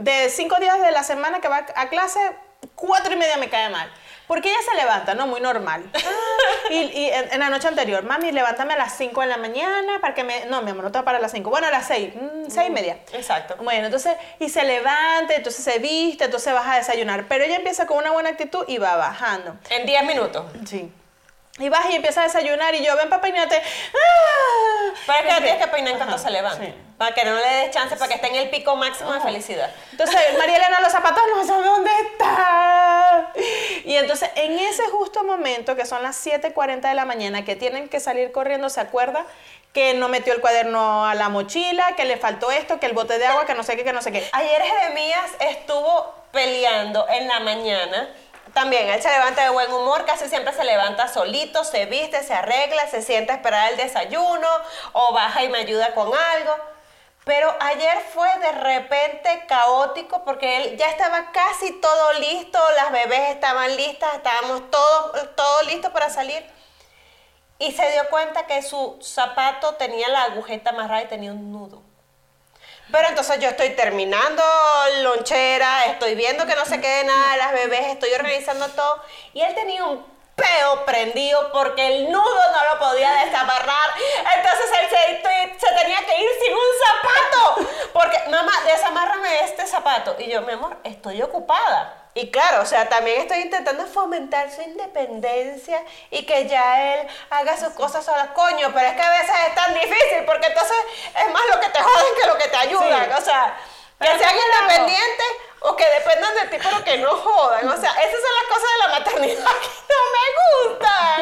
de 0.00 0.28
cinco 0.28 0.56
días 0.56 0.80
de 0.80 0.90
la 0.90 1.04
semana 1.04 1.40
que 1.40 1.46
va 1.46 1.64
a 1.76 1.88
clase, 1.88 2.18
cuatro 2.74 3.12
y 3.12 3.16
media 3.16 3.36
me 3.36 3.48
cae 3.48 3.68
mal. 3.68 3.90
Porque 4.30 4.48
ella 4.48 4.60
se 4.64 4.76
levanta, 4.76 5.14
¿no? 5.14 5.26
Muy 5.26 5.40
normal. 5.40 5.82
Y, 6.70 6.76
y 6.76 7.10
en, 7.10 7.32
en 7.32 7.40
la 7.40 7.50
noche 7.50 7.66
anterior, 7.66 8.04
mami, 8.04 8.30
levántame 8.30 8.74
a 8.74 8.76
las 8.76 8.96
5 8.96 9.22
de 9.22 9.26
la 9.26 9.38
mañana 9.38 10.00
para 10.00 10.14
que 10.14 10.22
me... 10.22 10.44
No, 10.46 10.62
mi 10.62 10.70
amor, 10.70 10.84
no 10.84 10.92
te 10.92 10.98
va 10.98 11.04
para 11.04 11.18
las 11.18 11.32
5. 11.32 11.50
Bueno, 11.50 11.66
a 11.66 11.70
las 11.72 11.88
6, 11.88 12.12
6 12.48 12.68
y 12.68 12.70
media. 12.70 12.98
Exacto. 13.12 13.56
Bueno, 13.60 13.86
entonces, 13.86 14.16
y 14.38 14.48
se 14.48 14.62
levanta, 14.62 15.34
entonces 15.34 15.64
se 15.64 15.80
viste, 15.80 16.26
entonces 16.26 16.52
vas 16.54 16.68
a 16.68 16.76
desayunar. 16.76 17.26
Pero 17.26 17.42
ella 17.42 17.56
empieza 17.56 17.88
con 17.88 17.98
una 17.98 18.12
buena 18.12 18.28
actitud 18.28 18.64
y 18.68 18.78
va 18.78 18.94
bajando. 18.94 19.56
En 19.68 19.84
10 19.84 20.04
minutos. 20.04 20.44
Sí. 20.64 20.92
Y 21.58 21.68
vas 21.68 21.90
y 21.90 21.96
empiezas 21.96 22.18
a 22.18 22.22
desayunar 22.38 22.72
y 22.74 22.84
yo, 22.84 22.96
ven 22.96 23.10
papá, 23.10 23.28
y 23.28 23.32
no 23.32 23.48
te... 23.48 23.56
¡Ah! 23.56 24.92
es 25.18 25.22
que 25.26 25.32
la 25.32 25.40
tienes 25.40 25.64
que 25.64 25.68
peinar 25.68 25.92
en 25.92 25.98
cuanto 25.98 26.18
se 26.18 26.30
levanta. 26.30 26.64
sí. 26.64 26.72
Para 26.96 27.14
que 27.14 27.24
no 27.24 27.34
le 27.34 27.48
des 27.48 27.70
chance, 27.70 27.96
para 27.96 28.08
que 28.08 28.14
esté 28.14 28.28
en 28.28 28.36
el 28.36 28.50
pico 28.50 28.76
máximo 28.76 29.12
de 29.12 29.20
felicidad. 29.20 29.70
Entonces, 29.90 30.20
María 30.38 30.56
Elena, 30.56 30.80
los 30.80 30.92
zapatos 30.92 31.22
no 31.34 31.44
sabe 31.44 31.64
dónde 31.64 31.90
están. 31.90 33.26
Y 33.84 33.96
entonces, 33.96 34.30
en 34.36 34.58
ese 34.58 34.84
justo 34.88 35.24
momento, 35.24 35.76
que 35.76 35.86
son 35.86 36.02
las 36.02 36.16
7:40 36.16 36.88
de 36.88 36.94
la 36.94 37.04
mañana, 37.04 37.44
que 37.44 37.56
tienen 37.56 37.88
que 37.88 38.00
salir 38.00 38.32
corriendo, 38.32 38.68
se 38.70 38.80
acuerda 38.80 39.24
que 39.72 39.94
no 39.94 40.08
metió 40.08 40.32
el 40.32 40.40
cuaderno 40.40 41.06
a 41.06 41.14
la 41.14 41.28
mochila, 41.28 41.94
que 41.96 42.04
le 42.04 42.16
faltó 42.16 42.50
esto, 42.50 42.80
que 42.80 42.86
el 42.86 42.92
bote 42.92 43.18
de 43.18 43.26
agua, 43.26 43.46
que 43.46 43.54
no 43.54 43.62
sé 43.62 43.76
qué, 43.76 43.84
que 43.84 43.92
no 43.92 44.02
sé 44.02 44.10
qué. 44.10 44.28
Ayer 44.32 44.62
Jeremías 44.62 45.30
estuvo 45.40 46.14
peleando 46.32 47.06
en 47.08 47.28
la 47.28 47.40
mañana. 47.40 48.10
También 48.52 48.88
él 48.88 49.00
se 49.00 49.08
levanta 49.08 49.44
de 49.44 49.50
buen 49.50 49.72
humor, 49.72 50.04
casi 50.06 50.28
siempre 50.28 50.52
se 50.52 50.64
levanta 50.64 51.06
solito, 51.06 51.62
se 51.62 51.86
viste, 51.86 52.22
se 52.24 52.34
arregla, 52.34 52.88
se 52.88 53.00
sienta 53.00 53.34
a 53.34 53.36
esperar 53.36 53.70
el 53.70 53.76
desayuno 53.76 54.48
o 54.92 55.12
baja 55.12 55.44
y 55.44 55.48
me 55.48 55.58
ayuda 55.58 55.94
con 55.94 56.08
algo. 56.08 56.56
Pero 57.24 57.54
ayer 57.60 57.98
fue 58.14 58.28
de 58.38 58.52
repente 58.52 59.44
caótico 59.46 60.24
porque 60.24 60.56
él 60.56 60.76
ya 60.78 60.88
estaba 60.88 61.30
casi 61.32 61.72
todo 61.80 62.12
listo, 62.14 62.58
las 62.76 62.92
bebés 62.92 63.30
estaban 63.30 63.76
listas, 63.76 64.14
estábamos 64.14 64.70
todos 64.70 65.36
todo 65.36 65.62
listos 65.64 65.92
para 65.92 66.08
salir. 66.08 66.44
Y 67.58 67.72
se 67.72 67.90
dio 67.92 68.08
cuenta 68.08 68.46
que 68.46 68.62
su 68.62 68.98
zapato 69.02 69.74
tenía 69.74 70.08
la 70.08 70.24
agujeta 70.24 70.70
amarrada 70.70 71.02
y 71.02 71.08
tenía 71.08 71.32
un 71.32 71.52
nudo. 71.52 71.82
Pero 72.90 73.08
entonces 73.08 73.38
yo 73.38 73.48
estoy 73.48 73.70
terminando 73.70 74.42
lonchera, 75.02 75.84
estoy 75.84 76.14
viendo 76.14 76.46
que 76.46 76.56
no 76.56 76.64
se 76.64 76.80
quede 76.80 77.04
nada 77.04 77.36
las 77.36 77.52
bebés, 77.52 77.86
estoy 77.86 78.12
organizando 78.12 78.66
todo. 78.70 79.02
Y 79.32 79.42
él 79.42 79.54
tenía 79.54 79.84
un 79.84 80.04
peo 80.40 80.84
prendido 80.84 81.52
porque 81.52 81.86
el 81.86 82.10
nudo 82.10 82.52
no 82.52 82.74
lo 82.74 82.78
podía 82.78 83.12
desamarrar. 83.24 83.90
Entonces 84.36 84.66
él 84.80 84.88
se, 84.88 85.66
se 85.66 85.74
tenía 85.74 85.98
que 85.98 86.22
ir 86.22 86.30
sin 86.42 86.54
un 86.54 86.60
zapato. 86.86 87.70
Porque, 87.92 88.18
mamá, 88.30 88.52
desamárrame 88.66 89.44
este 89.44 89.66
zapato. 89.66 90.16
Y 90.18 90.30
yo, 90.30 90.42
mi 90.42 90.52
amor, 90.52 90.76
estoy 90.84 91.22
ocupada. 91.22 92.00
Y 92.12 92.30
claro, 92.30 92.62
o 92.62 92.66
sea, 92.66 92.88
también 92.88 93.20
estoy 93.20 93.38
intentando 93.38 93.86
fomentar 93.86 94.50
su 94.50 94.62
independencia 94.62 95.80
y 96.10 96.26
que 96.26 96.48
ya 96.48 96.94
él 96.94 97.08
haga 97.30 97.56
sus 97.56 97.72
cosas 97.74 98.04
sola. 98.04 98.32
Coño, 98.34 98.70
pero 98.74 98.88
es 98.88 98.94
que 98.94 99.02
a 99.02 99.10
veces 99.10 99.34
es 99.48 99.54
tan 99.54 99.74
difícil 99.74 100.24
porque 100.26 100.48
entonces 100.48 100.76
es 101.16 101.32
más 101.32 101.42
lo 101.54 101.60
que 101.60 101.68
te 101.68 101.80
joden 101.80 102.14
que 102.20 102.26
lo 102.26 102.36
que 102.36 102.48
te 102.48 102.56
ayudan. 102.56 103.04
Sí. 103.04 103.16
O 103.16 103.20
sea, 103.24 103.56
que 104.00 104.06
Pero 104.06 104.18
sean 104.18 104.34
independientes 104.34 105.26
o 105.60 105.76
que 105.76 105.84
dependan 105.84 106.34
de 106.34 106.56
ti, 106.56 106.62
pero 106.62 106.84
que 106.84 106.98
no 106.98 107.10
jodan. 107.10 107.68
O 107.68 107.80
sea, 107.80 107.90
esas 107.92 108.20
son 108.20 108.34
las 108.38 108.46
cosas 108.48 108.68
de 108.72 108.78
la 108.78 108.88
maternidad 108.98 109.54
que 109.60 109.94
no 109.94 110.02
me 110.16 110.26
gustan. 110.68 111.20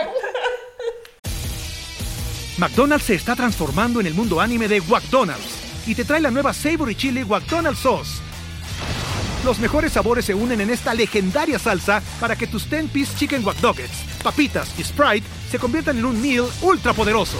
McDonald's 2.58 3.06
se 3.06 3.14
está 3.14 3.36
transformando 3.36 4.00
en 4.00 4.06
el 4.06 4.14
mundo 4.14 4.40
anime 4.40 4.66
de 4.68 4.80
McDonald's 4.80 5.86
y 5.86 5.94
te 5.94 6.04
trae 6.04 6.20
la 6.20 6.30
nueva 6.30 6.52
Savory 6.52 6.94
Chili 6.94 7.24
McDonald's 7.24 7.80
Sauce. 7.80 8.20
Los 9.44 9.60
mejores 9.60 9.92
sabores 9.92 10.24
se 10.24 10.34
unen 10.34 10.60
en 10.60 10.70
esta 10.70 10.92
legendaria 10.94 11.58
salsa 11.58 12.02
para 12.20 12.34
que 12.34 12.48
tus 12.48 12.68
10-piece 12.68 13.16
chicken 13.16 13.44
wack 13.44 13.60
Nuggets, 13.62 14.20
papitas 14.22 14.76
y 14.78 14.84
Sprite 14.84 15.26
se 15.50 15.58
conviertan 15.58 15.98
en 15.98 16.04
un 16.04 16.20
meal 16.20 16.46
ultra 16.62 16.92
poderoso. 16.92 17.38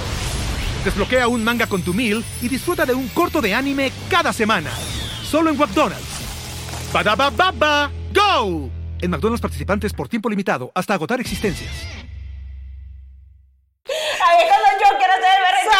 Desbloquea 0.85 1.27
un 1.27 1.43
manga 1.43 1.67
con 1.67 1.83
tu 1.83 1.93
meal 1.93 2.25
y 2.41 2.49
disfruta 2.49 2.87
de 2.87 2.95
un 2.95 3.09
corto 3.09 3.41
de 3.41 3.53
anime 3.55 3.93
cada 4.09 4.33
semana. 4.33 4.71
Solo 5.29 5.51
en 5.51 5.59
McDonald's. 5.59 6.18
Ba 6.93 7.31
baba 7.31 7.91
go! 8.13 8.69
En 9.01 9.11
McDonald's 9.11 9.41
participantes 9.41 9.93
por 9.93 10.09
tiempo 10.09 10.29
limitado 10.29 10.71
hasta 10.75 10.95
agotar 10.95 11.21
existencias. 11.21 11.71
Ahí 13.87 14.39
es 14.43 14.49
cuando 14.49 14.67
yo 14.81 14.99
quiero 14.99 15.13
hacer 15.15 15.31
el 15.37 15.43
berrinche. 15.43 15.79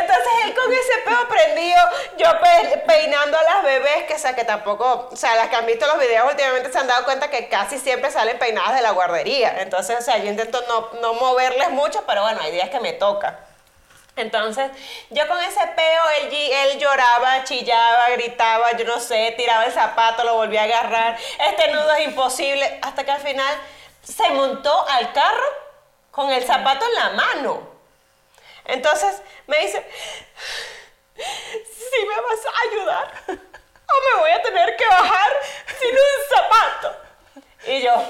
Entonces 0.00 0.32
él 0.44 0.54
con 0.54 0.72
ese 0.72 0.98
pelo 1.04 1.28
prendido, 1.28 1.78
yo 2.18 2.26
pe- 2.40 2.78
peinando 2.86 3.36
a 3.38 3.42
las 3.42 3.62
bebés, 3.64 4.04
que 4.06 4.14
o 4.14 4.18
sea, 4.18 4.34
que 4.34 4.44
tampoco, 4.44 5.08
o 5.12 5.16
sea, 5.16 5.34
las 5.36 5.48
que 5.48 5.56
han 5.56 5.66
visto 5.66 5.86
los 5.86 5.98
videos 5.98 6.28
últimamente 6.30 6.72
se 6.72 6.78
han 6.78 6.86
dado 6.86 7.04
cuenta 7.04 7.30
que 7.30 7.48
casi 7.48 7.78
siempre 7.78 8.10
salen 8.10 8.38
peinadas 8.38 8.74
de 8.74 8.82
la 8.82 8.90
guardería. 8.92 9.60
Entonces, 9.62 9.96
o 9.98 10.02
sea, 10.02 10.18
yo 10.18 10.30
intento 10.30 10.60
no, 10.68 11.00
no 11.00 11.14
moverles 11.14 11.70
mucho, 11.70 12.04
pero 12.06 12.22
bueno, 12.22 12.40
hay 12.40 12.52
días 12.52 12.70
que 12.70 12.80
me 12.80 12.92
toca. 12.92 13.38
Entonces, 14.14 14.70
yo 15.10 15.26
con 15.26 15.40
ese 15.40 15.66
peo, 15.68 16.02
él, 16.20 16.78
lloraba, 16.78 17.44
chillaba, 17.44 18.10
gritaba, 18.10 18.72
yo 18.76 18.84
no 18.84 19.00
sé, 19.00 19.34
tiraba 19.36 19.64
el 19.64 19.72
zapato, 19.72 20.22
lo 20.24 20.34
volvía 20.34 20.62
a 20.62 20.64
agarrar. 20.64 21.18
Este 21.50 21.72
nudo 21.72 21.90
es 21.94 22.08
imposible. 22.08 22.78
Hasta 22.82 23.04
que 23.04 23.10
al 23.10 23.20
final 23.20 23.54
se 24.02 24.28
montó 24.30 24.86
al 24.88 25.12
carro 25.12 25.46
con 26.10 26.30
el 26.30 26.44
zapato 26.44 26.84
en 26.84 26.94
la 26.94 27.10
mano. 27.10 27.70
Entonces 28.66 29.22
me 29.46 29.58
dice, 29.58 29.84
¿sí 31.16 32.06
me 32.06 32.20
vas 32.20 32.46
a 32.46 32.70
ayudar? 32.70 33.12
¿O 33.28 34.14
me 34.14 34.20
voy 34.20 34.30
a 34.30 34.42
tener 34.42 34.76
que 34.76 34.86
bajar 34.86 35.32
sin 35.80 35.90
un 35.90 36.36
zapato? 36.36 36.96
Y 37.66 37.80
yo, 37.80 38.04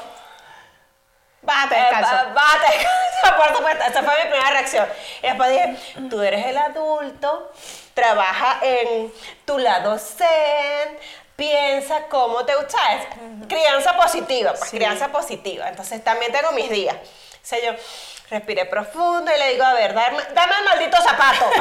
Bájate 1.42 1.76
eh, 1.76 1.80
descalzo. 1.80 2.10
ba- 2.10 2.32
Bate, 2.34 2.78
descalzo, 2.78 3.36
por 3.42 3.56
supuesto. 3.56 3.84
Esa 3.84 4.02
fue 4.02 4.14
mi 4.16 4.30
primera 4.30 4.50
reacción. 4.50 4.88
Y 5.22 5.26
después 5.26 5.50
dije, 5.50 5.76
tú 6.08 6.22
eres 6.22 6.46
el 6.46 6.56
adulto, 6.58 7.52
trabaja 7.94 8.58
en 8.62 9.12
tu 9.44 9.58
lado 9.58 9.98
zen, 9.98 10.98
piensa 11.36 12.02
cómo 12.08 12.44
te 12.44 12.54
gusta. 12.54 12.78
¿sabes? 12.78 13.06
Crianza 13.48 13.96
positiva, 13.96 14.52
pues 14.54 14.70
Sí. 14.70 14.76
crianza 14.76 15.08
positiva. 15.08 15.68
Entonces 15.68 16.02
también 16.04 16.30
tengo 16.32 16.52
mis 16.52 16.70
días. 16.70 16.94
O 16.94 17.44
sea, 17.44 17.58
yo 17.60 17.72
respiré 18.30 18.64
profundo 18.66 19.30
y 19.34 19.38
le 19.38 19.48
digo, 19.52 19.64
a 19.64 19.72
ver, 19.74 19.92
dame, 19.94 20.22
dame 20.32 20.52
el 20.60 20.64
maldito 20.64 20.96
zapato. 21.02 21.44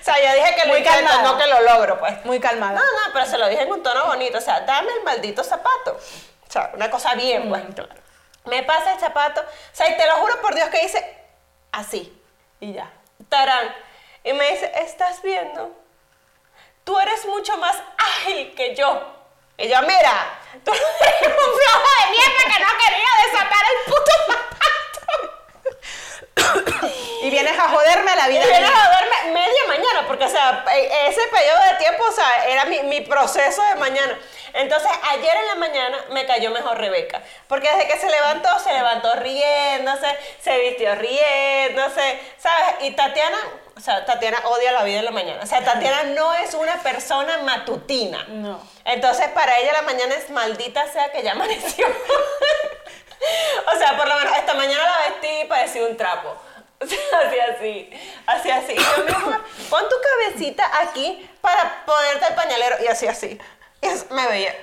o 0.00 0.04
sea, 0.04 0.14
yo 0.20 0.34
dije 0.40 0.54
que 0.54 0.62
lo 0.66 0.68
Muy 0.72 0.78
intento, 0.78 1.06
calmada. 1.06 1.22
no 1.22 1.38
que 1.38 1.46
lo 1.46 1.60
logro, 1.60 1.98
pues. 1.98 2.24
Muy 2.24 2.40
calmada. 2.40 2.72
No, 2.74 2.80
no, 2.80 3.12
pero 3.12 3.26
se 3.26 3.36
lo 3.38 3.46
dije 3.48 3.62
en 3.62 3.72
un 3.72 3.82
tono 3.82 4.06
bonito. 4.06 4.38
O 4.38 4.40
sea, 4.40 4.60
dame 4.60 4.90
el 4.92 5.02
maldito 5.04 5.44
zapato. 5.44 5.92
O 6.48 6.50
sea, 6.50 6.70
una 6.74 6.90
cosa 6.90 7.14
bien, 7.14 7.48
pues. 7.48 7.62
Me 8.46 8.62
pasa 8.62 8.92
el 8.94 9.00
zapato. 9.00 9.40
O 9.40 9.44
sea, 9.76 9.88
y 9.90 9.96
te 9.96 10.06
lo 10.06 10.16
juro 10.16 10.40
por 10.40 10.54
Dios 10.54 10.68
que 10.70 10.84
hice 10.84 11.18
así. 11.72 12.12
Y 12.60 12.72
ya. 12.72 12.90
Tarán. 13.28 13.74
Y 14.24 14.32
me 14.32 14.50
dice, 14.52 14.70
¿estás 14.76 15.22
viendo? 15.22 15.70
Tú 16.84 16.98
eres 16.98 17.24
mucho 17.26 17.56
más 17.58 17.76
ágil 17.98 18.54
que 18.54 18.74
yo. 18.74 19.12
Y 19.58 19.68
yo, 19.68 19.80
mira, 19.82 20.38
tú 20.64 20.70
eres 20.72 20.84
un 21.22 21.32
flojo 21.32 21.88
de 22.04 22.10
mierda 22.10 22.42
que 22.44 22.62
no 22.62 22.70
quería 22.84 23.08
desatar 23.24 23.64
el 23.72 23.92
puto 23.92 24.12
zapato. 24.26 24.46
Y 27.22 27.30
vienes 27.30 27.58
a 27.58 27.68
joderme 27.68 28.14
la 28.16 28.28
Y 28.28 28.32
vida. 28.32 28.44
vienes 28.46 28.70
a 28.70 28.90
dormir 29.00 29.32
media 29.32 29.60
mañana, 29.68 30.06
porque, 30.06 30.24
o 30.26 30.28
sea, 30.28 30.64
e- 30.72 31.08
ese 31.08 31.26
periodo 31.28 31.62
de 31.72 31.74
tiempo, 31.78 32.04
o 32.04 32.12
sea, 32.12 32.46
era 32.46 32.64
mi, 32.66 32.80
mi 32.84 33.00
proceso 33.00 33.62
de 33.62 33.74
mañana. 33.76 34.18
Entonces, 34.56 34.90
ayer 35.10 35.36
en 35.36 35.46
la 35.48 35.54
mañana 35.56 35.98
me 36.10 36.24
cayó 36.24 36.50
mejor 36.50 36.78
Rebeca, 36.78 37.22
porque 37.46 37.70
desde 37.70 37.88
que 37.88 37.98
se 37.98 38.08
levantó, 38.08 38.48
se 38.58 38.72
levantó 38.72 39.14
riéndose, 39.16 40.06
se 40.40 40.58
vistió 40.60 40.94
riéndose, 40.94 42.18
¿sabes? 42.38 42.76
Y 42.80 42.92
Tatiana, 42.92 43.36
o 43.76 43.80
sea, 43.80 44.06
Tatiana 44.06 44.38
odia 44.46 44.72
la 44.72 44.82
vida 44.82 45.00
en 45.00 45.04
la 45.04 45.10
mañana. 45.10 45.40
O 45.42 45.46
sea, 45.46 45.62
Tatiana 45.62 46.04
no 46.04 46.32
es 46.32 46.54
una 46.54 46.76
persona 46.82 47.36
matutina. 47.42 48.24
No. 48.28 48.58
Entonces, 48.86 49.28
para 49.28 49.58
ella 49.58 49.74
la 49.74 49.82
mañana 49.82 50.14
es 50.14 50.30
maldita 50.30 50.90
sea 50.90 51.12
que 51.12 51.22
ya 51.22 51.32
amaneció. 51.32 51.86
o 53.74 53.78
sea, 53.78 53.94
por 53.98 54.08
lo 54.08 54.16
menos 54.16 54.38
esta 54.38 54.54
mañana 54.54 54.82
la 54.84 55.10
vestí 55.10 55.42
y 55.42 55.44
parecía 55.44 55.84
un 55.84 55.96
trapo. 55.98 56.34
O 56.78 56.86
sea, 56.86 56.98
así, 57.26 57.40
así, 57.40 57.90
así, 58.26 58.50
así. 58.50 58.72
Y 58.72 58.76
yo, 58.76 59.04
mi 59.04 59.12
amor, 59.12 59.42
pon 59.70 59.88
tu 59.88 59.96
cabecita 59.98 60.70
aquí 60.82 61.26
para 61.40 61.84
ponerte 61.86 62.26
el 62.26 62.34
pañalero. 62.34 62.76
Y 62.84 62.86
así, 62.86 63.06
así. 63.06 63.38
Es- 63.80 64.10
me 64.10 64.26
veía. 64.28 64.54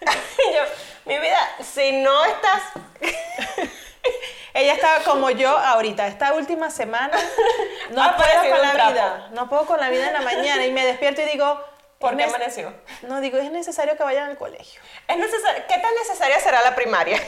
Y 0.48 0.54
yo, 0.54 0.60
mi 1.06 1.18
vida, 1.18 1.38
si 1.62 1.92
no 1.92 2.24
estás... 2.24 2.62
Ella 4.54 4.72
estaba 4.74 5.04
como 5.04 5.30
yo 5.30 5.50
ahorita, 5.56 6.06
esta 6.06 6.32
última 6.34 6.70
semana. 6.70 7.16
No 7.90 8.16
puedo 8.16 8.50
con 8.50 8.62
la 8.62 8.72
trapo. 8.72 8.92
vida. 8.92 9.28
No 9.32 9.48
puedo 9.48 9.66
con 9.66 9.78
la 9.80 9.88
vida 9.90 10.08
en 10.08 10.12
la 10.14 10.20
mañana. 10.22 10.66
Y 10.66 10.72
me 10.72 10.84
despierto 10.84 11.22
y 11.22 11.26
digo. 11.26 11.64
¿Por 11.98 12.16
qué 12.16 12.24
amaneció? 12.24 12.74
No, 13.02 13.20
digo, 13.20 13.38
es 13.38 13.50
necesario 13.52 13.96
que 13.96 14.02
vayan 14.02 14.28
al 14.28 14.36
colegio. 14.36 14.80
Es 15.08 15.16
necesario, 15.16 15.62
¿Qué 15.68 15.78
tan 15.78 15.94
necesaria 15.94 16.38
será 16.40 16.60
la 16.62 16.74
primaria? 16.74 17.18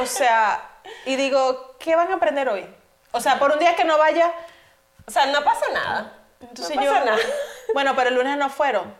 O 0.00 0.06
sea, 0.06 0.62
y 1.06 1.16
digo, 1.16 1.76
¿qué 1.80 1.96
van 1.96 2.12
a 2.12 2.16
aprender 2.16 2.48
hoy? 2.48 2.66
O 3.12 3.20
sea, 3.20 3.38
por 3.38 3.50
un 3.52 3.58
día 3.58 3.74
que 3.74 3.84
no 3.84 3.96
vaya, 3.98 4.30
o 5.06 5.10
sea, 5.10 5.26
no 5.26 5.42
pasa 5.42 5.66
nada. 5.72 6.12
entonces 6.40 6.76
no 6.76 6.82
yo. 6.84 6.92
pasa 6.92 7.04
nada. 7.04 7.18
Bueno, 7.74 7.96
pero 7.96 8.10
el 8.10 8.14
lunes 8.16 8.36
no 8.36 8.48
fueron. 8.50 8.94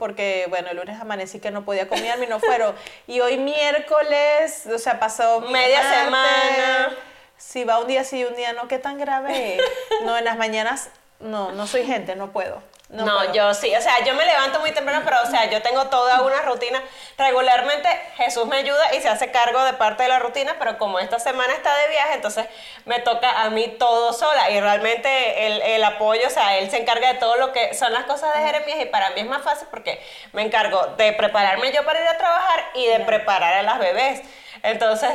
Porque, 0.00 0.46
bueno, 0.48 0.70
el 0.70 0.78
lunes 0.78 1.00
amanecí 1.00 1.38
que 1.38 1.52
no 1.52 1.64
podía 1.64 1.86
comerme 1.86 2.24
y 2.24 2.28
no 2.28 2.40
fueron. 2.40 2.74
Y 3.06 3.20
hoy 3.20 3.38
miércoles, 3.38 4.66
o 4.74 4.78
sea, 4.78 4.98
pasó. 4.98 5.42
Media 5.42 5.82
martes. 5.82 6.04
semana. 6.04 6.96
Si 7.36 7.64
va 7.64 7.78
un 7.78 7.86
día 7.86 8.02
sí 8.02 8.18
y 8.18 8.24
un 8.24 8.34
día 8.34 8.52
no, 8.54 8.66
¿qué 8.66 8.78
tan 8.78 8.98
grave 8.98 9.56
es? 9.56 9.62
No, 10.04 10.16
en 10.16 10.24
las 10.24 10.36
mañanas, 10.36 10.88
no, 11.20 11.52
no 11.52 11.66
soy 11.66 11.84
gente, 11.84 12.16
no 12.16 12.32
puedo. 12.32 12.62
No, 12.90 13.04
puedo. 13.04 13.32
yo 13.32 13.54
sí, 13.54 13.72
o 13.74 13.80
sea, 13.80 14.04
yo 14.04 14.14
me 14.14 14.24
levanto 14.24 14.58
muy 14.58 14.72
temprano, 14.72 15.02
pero 15.04 15.18
o 15.22 15.26
sea, 15.26 15.48
yo 15.48 15.62
tengo 15.62 15.86
toda 15.86 16.22
una 16.22 16.42
rutina. 16.42 16.82
Regularmente 17.16 17.88
Jesús 18.16 18.46
me 18.46 18.56
ayuda 18.56 18.92
y 18.94 19.00
se 19.00 19.08
hace 19.08 19.30
cargo 19.30 19.62
de 19.62 19.74
parte 19.74 20.02
de 20.02 20.08
la 20.08 20.18
rutina, 20.18 20.56
pero 20.58 20.76
como 20.76 20.98
esta 20.98 21.20
semana 21.20 21.52
está 21.52 21.72
de 21.76 21.88
viaje, 21.88 22.14
entonces 22.14 22.46
me 22.86 22.98
toca 22.98 23.42
a 23.42 23.50
mí 23.50 23.68
todo 23.78 24.12
sola 24.12 24.50
y 24.50 24.60
realmente 24.60 25.46
el, 25.46 25.62
el 25.62 25.84
apoyo, 25.84 26.26
o 26.26 26.30
sea, 26.30 26.58
él 26.58 26.68
se 26.68 26.78
encarga 26.78 27.12
de 27.12 27.20
todo 27.20 27.36
lo 27.36 27.52
que 27.52 27.74
son 27.74 27.92
las 27.92 28.06
cosas 28.06 28.34
de 28.34 28.40
Jeremías 28.44 28.80
y 28.80 28.86
para 28.86 29.10
mí 29.10 29.20
es 29.20 29.26
más 29.26 29.42
fácil 29.42 29.68
porque 29.70 30.02
me 30.32 30.42
encargo 30.42 30.84
de 30.96 31.12
prepararme 31.12 31.72
yo 31.72 31.84
para 31.84 32.00
ir 32.00 32.08
a 32.08 32.18
trabajar 32.18 32.64
y 32.74 32.86
de 32.86 33.00
preparar 33.00 33.54
a 33.54 33.62
las 33.62 33.78
bebés. 33.78 34.22
Entonces, 34.62 35.10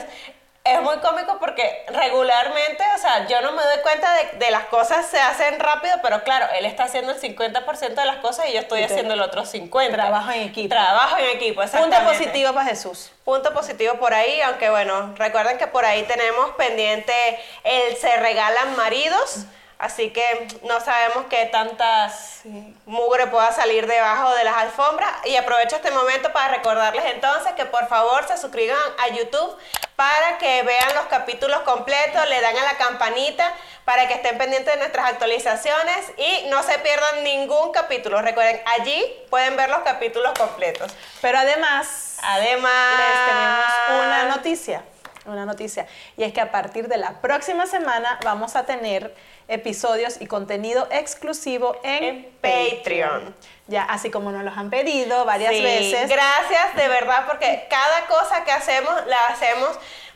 es 0.66 0.82
muy 0.82 0.98
cómico 0.98 1.38
porque 1.40 1.86
regularmente, 1.90 2.84
o 2.96 2.98
sea, 2.98 3.28
yo 3.28 3.40
no 3.42 3.52
me 3.52 3.64
doy 3.64 3.78
cuenta 3.84 4.12
de, 4.16 4.40
de 4.40 4.52
las 4.52 4.66
cosas 4.66 5.06
se 5.06 5.20
hacen 5.20 5.60
rápido, 5.60 5.94
pero 6.02 6.24
claro, 6.24 6.48
él 6.58 6.66
está 6.66 6.86
haciendo 6.86 7.12
el 7.12 7.22
50% 7.22 7.94
de 7.94 8.06
las 8.06 8.18
cosas 8.18 8.48
y 8.50 8.54
yo 8.54 8.60
estoy 8.60 8.82
haciendo 8.82 9.14
el 9.14 9.22
otro 9.22 9.44
50%. 9.44 9.92
Trabajo 9.92 10.32
en 10.32 10.42
equipo. 10.42 10.70
Trabajo 10.70 11.18
en 11.18 11.38
equipo, 11.38 11.62
Punto 11.62 12.04
positivo 12.04 12.52
para 12.54 12.66
Jesús. 12.66 13.12
Punto 13.24 13.54
positivo 13.54 13.94
por 13.96 14.16
ahí, 14.16 14.42
aunque 14.42 14.72
bueno, 14.72 15.14
recuerden 15.18 15.60
que 15.60 15.68
por 15.68 15.86
ahí 15.86 16.02
tenemos 16.04 16.50
pendiente 16.56 17.14
el 17.64 17.96
se 17.98 18.18
regalan 18.18 18.76
maridos, 18.76 19.46
así 19.78 20.12
que 20.12 20.48
no 20.64 20.80
sabemos 20.80 21.26
qué 21.30 21.46
tantas 21.46 22.42
mugre 22.86 23.28
pueda 23.28 23.52
salir 23.52 23.88
debajo 23.88 24.34
de 24.36 24.44
las 24.44 24.58
alfombras 24.58 25.12
y 25.26 25.36
aprovecho 25.36 25.76
este 25.76 25.92
momento 25.92 26.32
para 26.34 26.56
recordarles 26.56 27.06
entonces 27.14 27.54
que 27.54 27.66
por 27.66 27.88
favor 27.88 28.28
se 28.28 28.38
suscriban 28.38 28.78
a 29.00 29.14
YouTube 29.14 29.58
para 29.96 30.38
que 30.38 30.64
vean 30.64 30.96
los 30.96 31.06
capítulos 31.06 31.62
completos, 31.62 32.28
le 32.30 32.42
dan 32.42 32.58
a 32.58 32.64
la 32.64 32.78
campanita 32.78 33.54
para 33.86 34.08
que 34.08 34.16
estén 34.16 34.38
pendientes 34.38 34.74
de 34.74 34.80
nuestras 34.80 35.08
actualizaciones 35.10 36.12
y 36.18 36.48
no 36.50 36.64
se 36.64 36.78
pierdan 36.80 37.24
ningún 37.24 37.72
capítulo. 37.72 38.22
Recuerden, 38.22 38.62
allí 38.66 39.06
pueden 39.30 39.56
ver 39.56 39.70
los 39.70 39.80
capítulos 39.80 40.34
completos. 40.38 40.92
Pero 41.22 41.38
además, 41.38 42.06
Además, 42.22 42.74
les 42.98 43.26
tenemos 43.28 44.06
una 44.06 44.36
noticia, 44.36 44.84
una 45.26 45.46
noticia, 45.46 45.88
y 46.18 46.24
es 46.24 46.34
que 46.34 46.42
a 46.42 46.52
partir 46.52 46.88
de 46.88 46.98
la 46.98 47.22
próxima 47.22 47.68
semana 47.68 48.20
vamos 48.24 48.56
a 48.56 48.66
tener 48.66 49.14
episodios 49.48 50.20
y 50.20 50.28
contenido 50.28 50.88
exclusivo 50.92 51.78
en, 51.84 52.04
En 52.04 52.24
Patreon. 52.42 52.78
Patreon. 52.80 53.36
Ya, 53.68 53.84
así 53.84 54.12
como 54.12 54.32
nos 54.32 54.44
los 54.44 54.56
han 54.58 54.70
pedido 54.70 55.26
varias 55.26 55.54
Sí, 55.56 55.62
veces. 55.64 56.10
Gracias, 56.10 56.76
de 56.76 56.88
verdad, 56.88 57.26
porque 57.28 57.66
cada 57.70 58.06
cosa 58.08 58.44
que 58.44 58.52
hacemos 58.52 58.94
la 59.08 59.18
hacemos 59.28 59.70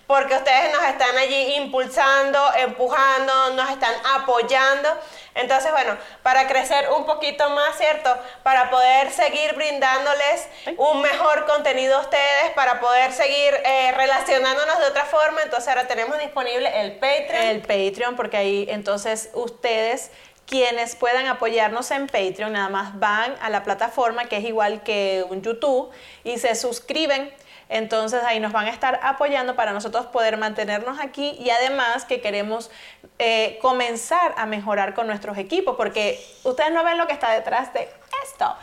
porque 0.10 0.34
ustedes 0.34 0.74
nos 0.74 0.84
están 0.86 1.16
allí 1.20 1.54
impulsando, 1.58 2.39
empujando, 2.58 3.54
nos 3.54 3.70
están 3.70 3.94
apoyando. 4.16 4.89
Entonces, 5.36 5.72
bueno, 5.72 5.96
para 6.24 6.48
crecer 6.48 6.89
un 6.98 7.06
poquito 7.06 7.48
más, 7.51 7.78
¿cierto? 7.78 8.18
Para 8.42 8.72
poder 8.72 9.12
seguir 9.12 9.54
brindándoles 9.54 10.48
un 10.78 11.04
mejor 11.04 11.46
contenido 11.46 11.96
a 11.98 12.01
ustedes, 12.01 12.50
para 12.56 12.80
poder 12.80 13.12
seguir 13.12 13.54
eh, 13.63 13.92
relacionándonos 13.96 14.80
de 14.80 14.86
otra 14.86 15.06
forma, 15.06 15.44
entonces 15.44 15.68
ahora 15.68 15.88
tenemos 15.88 16.18
disponible 16.18 16.82
el 16.82 16.94
Patreon. 16.94 17.44
el 17.44 17.62
Patreon, 17.62 18.16
porque 18.16 18.38
ahí 18.38 18.66
entonces 18.68 19.30
ustedes 19.36 20.10
quienes 20.48 20.96
puedan 20.96 21.28
apoyarnos 21.28 21.92
en 21.92 22.08
Patreon, 22.08 22.54
nada 22.54 22.70
más 22.70 23.00
van 23.00 23.36
a 23.44 23.51
la 23.51 23.63
plataforma 23.63 24.25
que 24.25 24.38
es 24.38 24.46
igual 24.46 24.82
que 24.82 25.24
un 25.30 25.44
YouTube 25.44 25.92
y 26.24 26.39
se 26.39 26.56
suscriben. 26.56 27.32
Entonces 27.69 28.23
ahí 28.23 28.39
nos 28.39 28.51
van 28.51 28.65
a 28.65 28.71
estar 28.71 28.99
apoyando 29.03 29.55
para 29.55 29.71
nosotros 29.71 30.07
poder 30.07 30.38
mantenernos 30.38 30.99
aquí 30.99 31.38
y 31.39 31.51
además 31.51 32.03
que 32.03 32.19
queremos 32.19 32.71
eh, 33.19 33.59
comenzar 33.61 34.33
a 34.38 34.47
mejorar 34.47 34.95
con 34.95 35.05
nuestros 35.05 35.38
equipos 35.38 35.75
porque 35.77 36.19
ustedes 36.43 36.71
no 36.71 36.83
ven 36.83 36.97
lo 36.97 37.05
que 37.05 37.13
está 37.13 37.31
detrás 37.31 37.71
de 37.73 37.88
esto. 38.23 38.55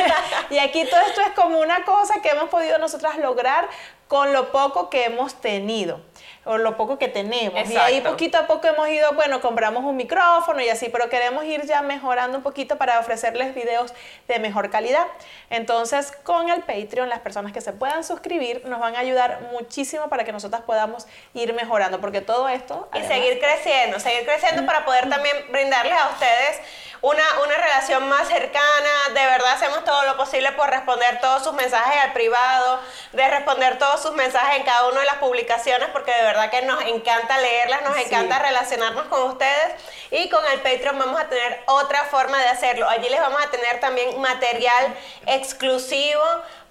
y 0.50 0.58
aquí 0.58 0.84
todo 0.86 1.00
esto 1.00 1.20
es 1.20 1.30
como 1.30 1.60
una 1.60 1.84
cosa 1.84 2.22
que 2.22 2.30
hemos 2.30 2.48
podido 2.48 2.78
nosotras 2.78 3.18
lograr 3.18 3.68
con 4.08 4.32
lo 4.32 4.50
poco 4.50 4.88
que 4.88 5.04
hemos 5.04 5.34
tenido 5.34 6.00
o 6.44 6.58
lo 6.58 6.76
poco 6.76 6.98
que 6.98 7.08
tenemos. 7.08 7.54
Y 7.70 7.76
ahí 7.76 7.96
Exacto. 7.96 8.10
poquito 8.10 8.38
a 8.38 8.46
poco 8.46 8.66
hemos 8.66 8.88
ido, 8.88 9.12
bueno, 9.14 9.40
compramos 9.40 9.84
un 9.84 9.96
micrófono 9.96 10.60
y 10.60 10.68
así, 10.68 10.88
pero 10.88 11.08
queremos 11.08 11.44
ir 11.44 11.66
ya 11.66 11.82
mejorando 11.82 12.38
un 12.38 12.42
poquito 12.42 12.76
para 12.76 12.98
ofrecerles 12.98 13.54
videos 13.54 13.94
de 14.28 14.38
mejor 14.38 14.70
calidad. 14.70 15.06
Entonces, 15.50 16.12
con 16.22 16.50
el 16.50 16.62
Patreon, 16.62 17.08
las 17.08 17.20
personas 17.20 17.52
que 17.52 17.60
se 17.60 17.72
puedan 17.72 18.04
suscribir 18.04 18.62
nos 18.66 18.80
van 18.80 18.96
a 18.96 19.00
ayudar 19.00 19.48
muchísimo 19.52 20.08
para 20.08 20.24
que 20.24 20.32
nosotras 20.32 20.62
podamos 20.62 21.06
ir 21.32 21.54
mejorando, 21.54 22.00
porque 22.00 22.20
todo 22.20 22.48
esto... 22.48 22.88
y 22.92 22.98
además, 22.98 23.16
seguir 23.16 23.40
creciendo, 23.40 24.00
seguir 24.00 24.24
creciendo 24.24 24.66
para 24.66 24.84
poder 24.84 25.08
también 25.08 25.36
brindarles 25.50 25.94
a 25.94 26.10
ustedes 26.10 26.60
una, 27.04 27.22
una 27.44 27.54
relación 27.56 28.08
más 28.08 28.28
cercana. 28.28 28.90
De 29.08 29.26
verdad 29.26 29.52
hacemos 29.52 29.84
todo 29.84 30.04
lo 30.04 30.16
posible 30.16 30.50
por 30.52 30.70
responder 30.70 31.20
todos 31.20 31.44
sus 31.44 31.52
mensajes 31.52 32.02
al 32.02 32.14
privado, 32.14 32.80
de 33.12 33.28
responder 33.28 33.78
todos 33.78 34.00
sus 34.00 34.12
mensajes 34.12 34.56
en 34.56 34.62
cada 34.64 34.88
una 34.88 35.00
de 35.00 35.06
las 35.06 35.16
publicaciones, 35.16 35.88
porque 35.90 36.12
de 36.14 36.22
verdad 36.22 36.50
que 36.50 36.62
nos 36.62 36.82
encanta 36.84 37.36
leerlas, 37.38 37.82
nos 37.82 37.94
Sí. 37.96 38.04
encanta 38.04 38.38
relacionarnos 38.38 39.04
con 39.08 39.22
ustedes. 39.24 39.74
Y 40.10 40.30
con 40.30 40.44
el 40.46 40.60
Patreon 40.60 40.98
vamos 40.98 41.20
a 41.20 41.28
tener 41.28 41.62
otra 41.66 42.04
forma 42.04 42.38
de 42.38 42.48
hacerlo. 42.48 42.88
Allí 42.88 43.08
les 43.10 43.20
vamos 43.20 43.42
a 43.42 43.50
tener 43.50 43.80
también 43.80 44.18
material 44.20 44.96
exclusivo. 45.26 46.22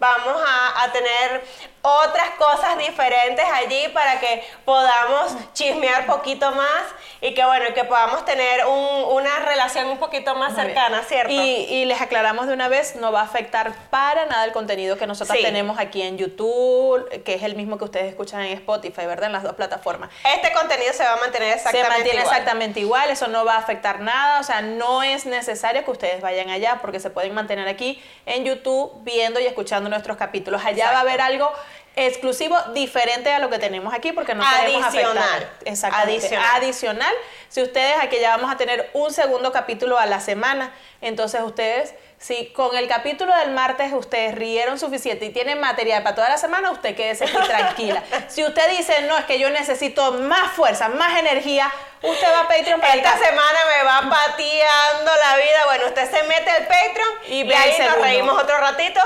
Vamos 0.03 0.43
a, 0.45 0.83
a 0.83 0.91
tener 0.91 1.45
otras 1.81 2.29
cosas 2.37 2.77
diferentes 2.77 3.45
allí 3.53 3.87
para 3.93 4.19
que 4.19 4.43
podamos 4.65 5.33
chismear 5.53 6.05
poquito 6.05 6.51
más 6.51 6.83
y 7.21 7.33
que 7.33 7.43
bueno, 7.45 7.65
que 7.73 7.83
podamos 7.85 8.25
tener 8.25 8.65
un- 8.65 9.03
una 9.13 9.39
relación 9.39 9.87
un 9.89 9.97
poquito 9.97 10.35
más 10.35 10.51
Muy 10.53 10.63
bien. 10.63 10.67
cercana, 10.75 11.03
¿cierto? 11.03 11.31
Y, 11.31 11.37
y 11.69 11.85
les 11.85 12.01
aclaramos 12.01 12.47
de 12.47 12.53
una 12.53 12.67
vez, 12.69 12.95
no 12.97 13.11
va 13.13 13.21
a 13.21 13.23
afectar 13.25 13.73
para 13.89 14.25
nada 14.25 14.43
el 14.45 14.51
contenido 14.51 14.97
que 14.97 15.07
nosotros 15.07 15.37
Sí. 15.37 15.43
tenemos 15.43 15.77
aquí 15.79 16.01
en 16.01 16.17
YouTube, 16.17 17.23
que 17.23 17.35
es 17.35 17.43
el 17.43 17.55
mismo 17.55 17.77
que 17.77 17.85
ustedes 17.85 18.07
escuchan 18.07 18.41
en 18.41 18.53
Spotify, 18.57 19.05
¿verdad? 19.05 19.27
En 19.27 19.33
las 19.33 19.43
dos 19.43 19.53
plataformas. 19.55 20.09
este 20.35 20.51
contenido 20.53 20.91
se 20.93 21.03
va 21.03 21.13
a 21.13 21.17
mantener 21.17 21.49
exactamente 21.53 21.87
se 21.87 21.93
mantiene 21.97 22.19
igual. 22.21 22.33
exactamente 22.37 22.79
igual, 22.81 23.09
eso 23.09 23.27
no 23.27 23.45
va 23.45 23.55
a 23.55 23.59
afectar 23.59 23.99
nada, 24.01 24.39
o 24.39 24.43
sea, 24.43 24.61
no 24.61 25.01
es 25.03 25.25
necesario 25.25 25.83
que 25.85 25.91
ustedes 25.91 26.21
vayan 26.21 26.49
allá 26.49 26.79
porque 26.81 26.99
se 26.99 27.09
pueden 27.09 27.33
mantener 27.33 27.67
aquí 27.67 28.01
en 28.25 28.43
YouTube 28.45 28.91
viendo 29.03 29.39
y 29.39 29.45
escuchando 29.45 29.89
nuestros 29.93 30.17
capítulos. 30.17 30.63
Allá 30.65 30.91
va 30.91 30.97
a 30.97 31.01
haber 31.01 31.21
algo 31.21 31.51
exclusivo 31.95 32.57
diferente 32.73 33.31
a 33.31 33.39
lo 33.39 33.49
que 33.49 33.59
tenemos 33.59 33.93
aquí 33.93 34.11
porque 34.11 34.33
no 34.33 34.43
queremos 34.43 34.87
Adicional. 34.87 35.17
afectar. 35.17 35.49
Exactamente. 35.65 36.11
Adicional. 36.11 36.55
Adicional. 36.55 37.13
Si 37.49 37.61
ustedes 37.61 37.95
aquí 38.01 38.17
ya 38.19 38.35
vamos 38.35 38.51
a 38.51 38.57
tener 38.57 38.89
un 38.93 39.13
segundo 39.13 39.51
capítulo 39.51 39.99
a 39.99 40.05
la 40.05 40.19
semana, 40.19 40.73
entonces 41.01 41.41
ustedes 41.41 41.93
si 42.23 42.45
con 42.53 42.73
el 42.77 42.87
capítulo 42.87 43.35
del 43.35 43.51
martes 43.51 43.91
ustedes 43.91 44.33
rieron 44.33 44.79
suficiente 44.79 45.25
y 45.25 45.29
tienen 45.31 45.59
material 45.59 46.03
para 46.03 46.15
toda 46.15 46.29
la 46.29 46.37
semana, 46.37 46.71
usted 46.71 46.95
quédese 46.95 47.25
aquí 47.25 47.37
tranquila. 47.47 48.01
Si 48.29 48.45
usted 48.45 48.69
dice, 48.69 49.01
no, 49.01 49.17
es 49.17 49.25
que 49.25 49.37
yo 49.39 49.49
necesito 49.49 50.13
más 50.13 50.53
fuerza, 50.53 50.87
más 50.87 51.19
energía, 51.19 51.69
usted 52.01 52.27
va 52.31 52.39
a 52.39 52.47
Patreon 52.47 52.79
para 52.79 52.93
Esta 52.93 53.17
semana 53.17 53.59
me 53.75 53.83
va 53.83 54.09
pateando 54.09 55.11
la 55.21 55.35
vida. 55.35 55.65
Bueno, 55.65 55.87
usted 55.87 56.09
se 56.09 56.23
mete 56.23 56.49
al 56.49 56.65
Patreon 56.65 57.09
Y 57.27 57.43
y, 57.43 57.53
ahí 57.53 57.75
nos 57.79 57.99
reímos 57.99 58.41
otro 58.41 58.57
ratito 58.57 59.01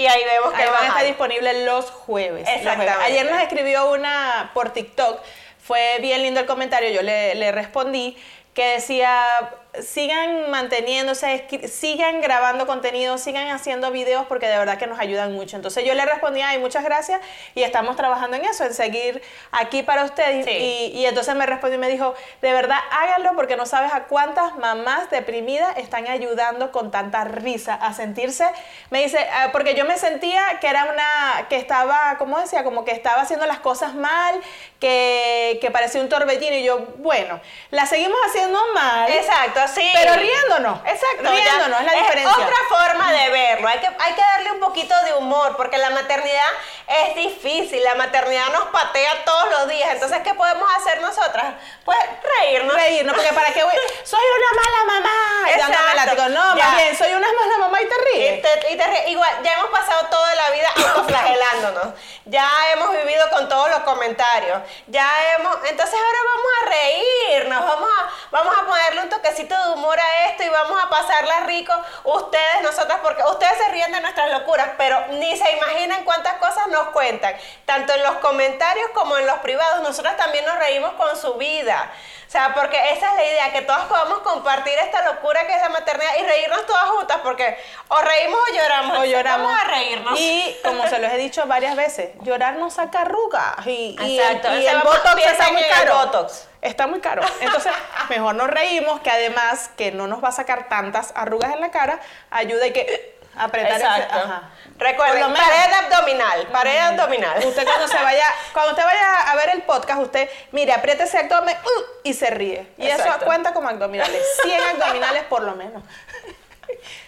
y 0.00 0.06
ahí 0.06 0.24
vemos 0.24 0.54
que 0.54 0.62
Ahí 0.62 0.70
van 0.70 0.84
a 0.84 0.88
estar 0.88 1.04
disponibles 1.04 1.64
los 1.66 1.90
jueves. 1.90 2.46
los 2.46 2.46
jueves. 2.46 2.48
Exactamente. 2.48 3.04
Ayer 3.04 3.30
nos 3.30 3.40
escribió 3.42 3.90
una 3.92 4.50
por 4.54 4.70
TikTok, 4.70 5.20
fue 5.62 5.98
bien 6.00 6.22
lindo 6.22 6.40
el 6.40 6.46
comentario, 6.46 6.88
yo 6.88 7.02
le, 7.02 7.34
le 7.34 7.52
respondí 7.52 8.16
que 8.54 8.64
decía, 8.76 9.50
sigan 9.82 10.50
manteniéndose, 10.50 11.46
sigan 11.68 12.20
grabando 12.20 12.66
contenido, 12.66 13.18
sigan 13.18 13.48
haciendo 13.48 13.90
videos 13.90 14.26
porque 14.26 14.46
de 14.46 14.58
verdad 14.58 14.78
que 14.78 14.86
nos 14.86 14.98
ayudan 14.98 15.32
mucho. 15.32 15.56
Entonces 15.56 15.84
yo 15.84 15.94
le 15.94 16.04
respondí, 16.04 16.42
ay, 16.42 16.58
muchas 16.58 16.82
gracias 16.84 17.20
y 17.54 17.62
estamos 17.62 17.96
trabajando 17.96 18.36
en 18.36 18.44
eso, 18.44 18.64
en 18.64 18.74
seguir 18.74 19.22
aquí 19.52 19.82
para 19.82 20.04
ustedes. 20.04 20.44
Sí. 20.44 20.50
Y, 20.50 20.98
y 20.98 21.06
entonces 21.06 21.34
me 21.34 21.46
respondió 21.46 21.76
y 21.76 21.80
me 21.80 21.88
dijo, 21.88 22.14
de 22.42 22.52
verdad 22.52 22.78
háganlo 22.90 23.32
porque 23.36 23.56
no 23.56 23.64
sabes 23.66 23.92
a 23.92 24.04
cuántas 24.04 24.56
mamás 24.56 25.08
deprimidas 25.10 25.76
están 25.76 26.08
ayudando 26.08 26.72
con 26.72 26.90
tanta 26.90 27.24
risa 27.24 27.74
a 27.74 27.92
sentirse. 27.94 28.44
Me 28.90 29.02
dice, 29.02 29.18
"Ah, 29.32 29.50
porque 29.52 29.74
yo 29.74 29.84
me 29.84 29.96
sentía 29.98 30.42
que 30.60 30.66
era 30.66 30.84
una, 30.84 31.46
que 31.48 31.56
estaba, 31.56 32.16
¿cómo 32.18 32.40
decía? 32.40 32.64
Como 32.64 32.84
que 32.84 32.92
estaba 32.92 33.22
haciendo 33.22 33.46
las 33.46 33.60
cosas 33.60 33.94
mal, 33.94 34.40
que, 34.80 35.58
que 35.60 35.70
parecía 35.70 36.00
un 36.00 36.08
torbellino 36.08 36.56
y 36.56 36.64
yo, 36.64 36.78
bueno, 36.98 37.40
la 37.70 37.86
seguimos 37.86 38.18
haciendo 38.26 38.58
mal. 38.74 39.10
Exacto, 39.12 39.59
sí. 39.68 39.90
Pero 39.94 40.14
riéndonos. 40.14 40.78
Exacto. 40.86 41.22
ya. 41.24 41.30
Riéndonos, 41.30 41.80
es 41.80 41.86
la 41.86 41.92
diferencia. 41.92 42.32
otra 42.44 42.56
forma 42.68 43.12
de 43.12 43.28
verlo. 43.30 43.68
Hay 43.68 43.78
que, 43.80 43.86
hay 43.86 44.12
que 44.14 44.20
darle 44.22 44.52
un 44.52 44.60
poquito 44.60 44.94
de 45.04 45.14
humor, 45.14 45.56
porque 45.56 45.78
la 45.78 45.90
maternidad 45.90 46.48
es 46.86 47.14
difícil. 47.14 47.82
La 47.84 47.94
maternidad 47.94 48.48
nos 48.52 48.64
patea 48.68 49.24
todos 49.24 49.50
los 49.50 49.68
días. 49.68 49.90
Entonces, 49.92 50.20
¿qué 50.22 50.34
podemos 50.34 50.68
hacer 50.76 51.00
nosotras? 51.00 51.54
Pues 51.84 51.98
reírnos. 52.40 52.74
Reírnos, 52.74 53.14
porque 53.14 53.32
para 53.32 53.52
qué 53.52 53.62
voy, 53.64 53.74
soy 54.04 54.20
una 54.38 54.62
mala 54.62 54.84
mamá. 55.00 55.50
Exacto. 55.50 55.94
látigo. 55.96 56.28
No, 56.28 56.56
Ya. 56.56 56.64
más 56.66 56.76
bien, 56.76 56.96
soy 56.96 57.12
una 57.14 57.28
mala 57.32 57.58
mamá 57.58 57.80
y 57.80 57.86
te 57.86 57.94
Y 57.94 58.14
ríes. 58.18 58.42
te- 58.42 58.72
y 58.72 58.76
te 58.76 58.86
ríes. 58.86 59.08
igual, 59.08 59.30
ya 59.42 59.52
hemos 59.54 59.70
pasado 59.70 60.06
toda 60.08 60.34
la 60.34 60.50
vida 60.50 60.68
autoflagelándonos. 60.76 61.94
Ya 62.26 62.48
hemos 62.72 62.90
vivido 62.92 63.28
con 63.30 63.48
todos 63.48 63.70
los 63.70 63.80
comentarios. 63.80 64.60
Ya 64.86 65.34
hemos. 65.34 65.56
Entonces 65.64 65.94
ahora 65.94 66.18
vamos 66.24 66.50
a 66.62 66.68
reírnos. 66.70 67.64
Vamos 67.66 67.88
a, 67.98 68.10
vamos 68.30 68.56
a 68.58 68.66
ponerle 68.66 69.00
un 69.02 69.08
toquecito 69.20 69.54
de 69.54 69.72
humor 69.72 69.98
a 69.98 70.28
esto 70.28 70.42
y 70.42 70.48
vamos 70.48 70.78
a 70.82 70.88
pasarla 70.88 71.40
rico. 71.40 71.72
Ustedes, 72.04 72.62
nosotras, 72.62 72.98
porque 73.02 73.22
ustedes 73.30 73.58
se 73.58 73.68
ríen 73.70 73.92
de 73.92 74.00
nuestras 74.00 74.30
locuras, 74.30 74.70
pero 74.78 75.06
ni 75.08 75.36
se 75.36 75.50
imaginan 75.56 76.04
cuántas 76.04 76.34
cosas 76.34 76.68
nos 76.68 76.88
cuentan, 76.88 77.34
tanto 77.66 77.92
en 77.92 78.02
los 78.02 78.14
comentarios 78.16 78.90
como 78.94 79.16
en 79.18 79.26
los 79.26 79.38
privados. 79.40 79.82
Nosotras 79.82 80.16
también 80.16 80.44
nos 80.44 80.58
reímos 80.58 80.92
con 80.94 81.16
su 81.16 81.34
vida. 81.34 81.90
O 82.30 82.32
sea, 82.32 82.54
porque 82.54 82.78
esa 82.92 83.10
es 83.10 83.16
la 83.16 83.24
idea, 83.24 83.52
que 83.52 83.62
todas 83.62 83.86
podamos 83.86 84.20
compartir 84.20 84.72
esta 84.78 85.04
locura 85.04 85.48
que 85.48 85.52
es 85.52 85.60
la 85.60 85.68
maternidad 85.68 86.12
y 86.16 86.22
reírnos 86.22 86.64
todas 86.64 86.84
juntas, 86.84 87.18
porque 87.24 87.58
o 87.88 88.00
reímos 88.00 88.38
o 88.38 88.54
lloramos. 88.54 88.98
O 88.98 89.04
lloramos. 89.04 89.48
Vamos 89.48 89.64
a 89.64 89.66
reírnos. 89.66 90.20
Y 90.20 90.56
como 90.62 90.86
se 90.86 91.00
los 91.00 91.10
he 91.10 91.16
dicho 91.16 91.44
varias 91.48 91.74
veces, 91.74 92.10
llorar 92.20 92.54
no 92.54 92.70
saca 92.70 93.00
arrugas. 93.00 93.66
Y, 93.66 93.96
y 94.00 94.20
Exacto, 94.20 94.56
y 94.60 94.64
el 94.64 94.78
botox 94.78 95.26
está 95.26 95.50
muy 95.50 95.62
caro. 95.64 95.94
botox. 95.96 96.48
Está 96.62 96.86
muy 96.86 97.00
caro. 97.00 97.22
Entonces, 97.40 97.72
mejor 98.08 98.36
nos 98.36 98.48
reímos, 98.48 99.00
que 99.00 99.10
además 99.10 99.68
que 99.76 99.90
no 99.90 100.06
nos 100.06 100.22
va 100.22 100.28
a 100.28 100.32
sacar 100.32 100.68
tantas 100.68 101.12
arrugas 101.16 101.52
en 101.52 101.60
la 101.60 101.72
cara, 101.72 101.98
ayuda 102.30 102.68
y 102.68 102.72
que 102.72 103.18
apretar 103.36 103.72
ese- 103.72 103.86
Exacto. 103.86 104.18
ajá. 104.18 104.42
Recuerden, 104.78 105.32
menos- 105.32 105.38
pared 105.48 105.72
abdominal, 105.74 106.46
pared 106.48 106.78
abdominal. 106.78 107.44
Usted 107.44 107.64
cuando 107.64 107.86
se 107.88 107.96
vaya, 108.02 108.24
cuando 108.52 108.70
usted 108.72 108.84
vaya 108.84 109.30
a 109.30 109.34
ver 109.36 109.50
el 109.50 109.62
podcast, 109.62 110.00
usted, 110.00 110.28
mire, 110.52 110.72
apriete 110.72 111.02
ese 111.04 111.18
abdomen 111.18 111.56
uh, 111.56 111.82
y 112.02 112.14
se 112.14 112.30
ríe. 112.30 112.72
Y 112.78 112.88
eso 112.88 113.04
cuenta 113.24 113.52
como 113.52 113.68
abdominales. 113.68 114.22
100 114.42 114.60
abdominales 114.62 115.24
por 115.24 115.42
lo 115.42 115.54
menos. 115.54 115.82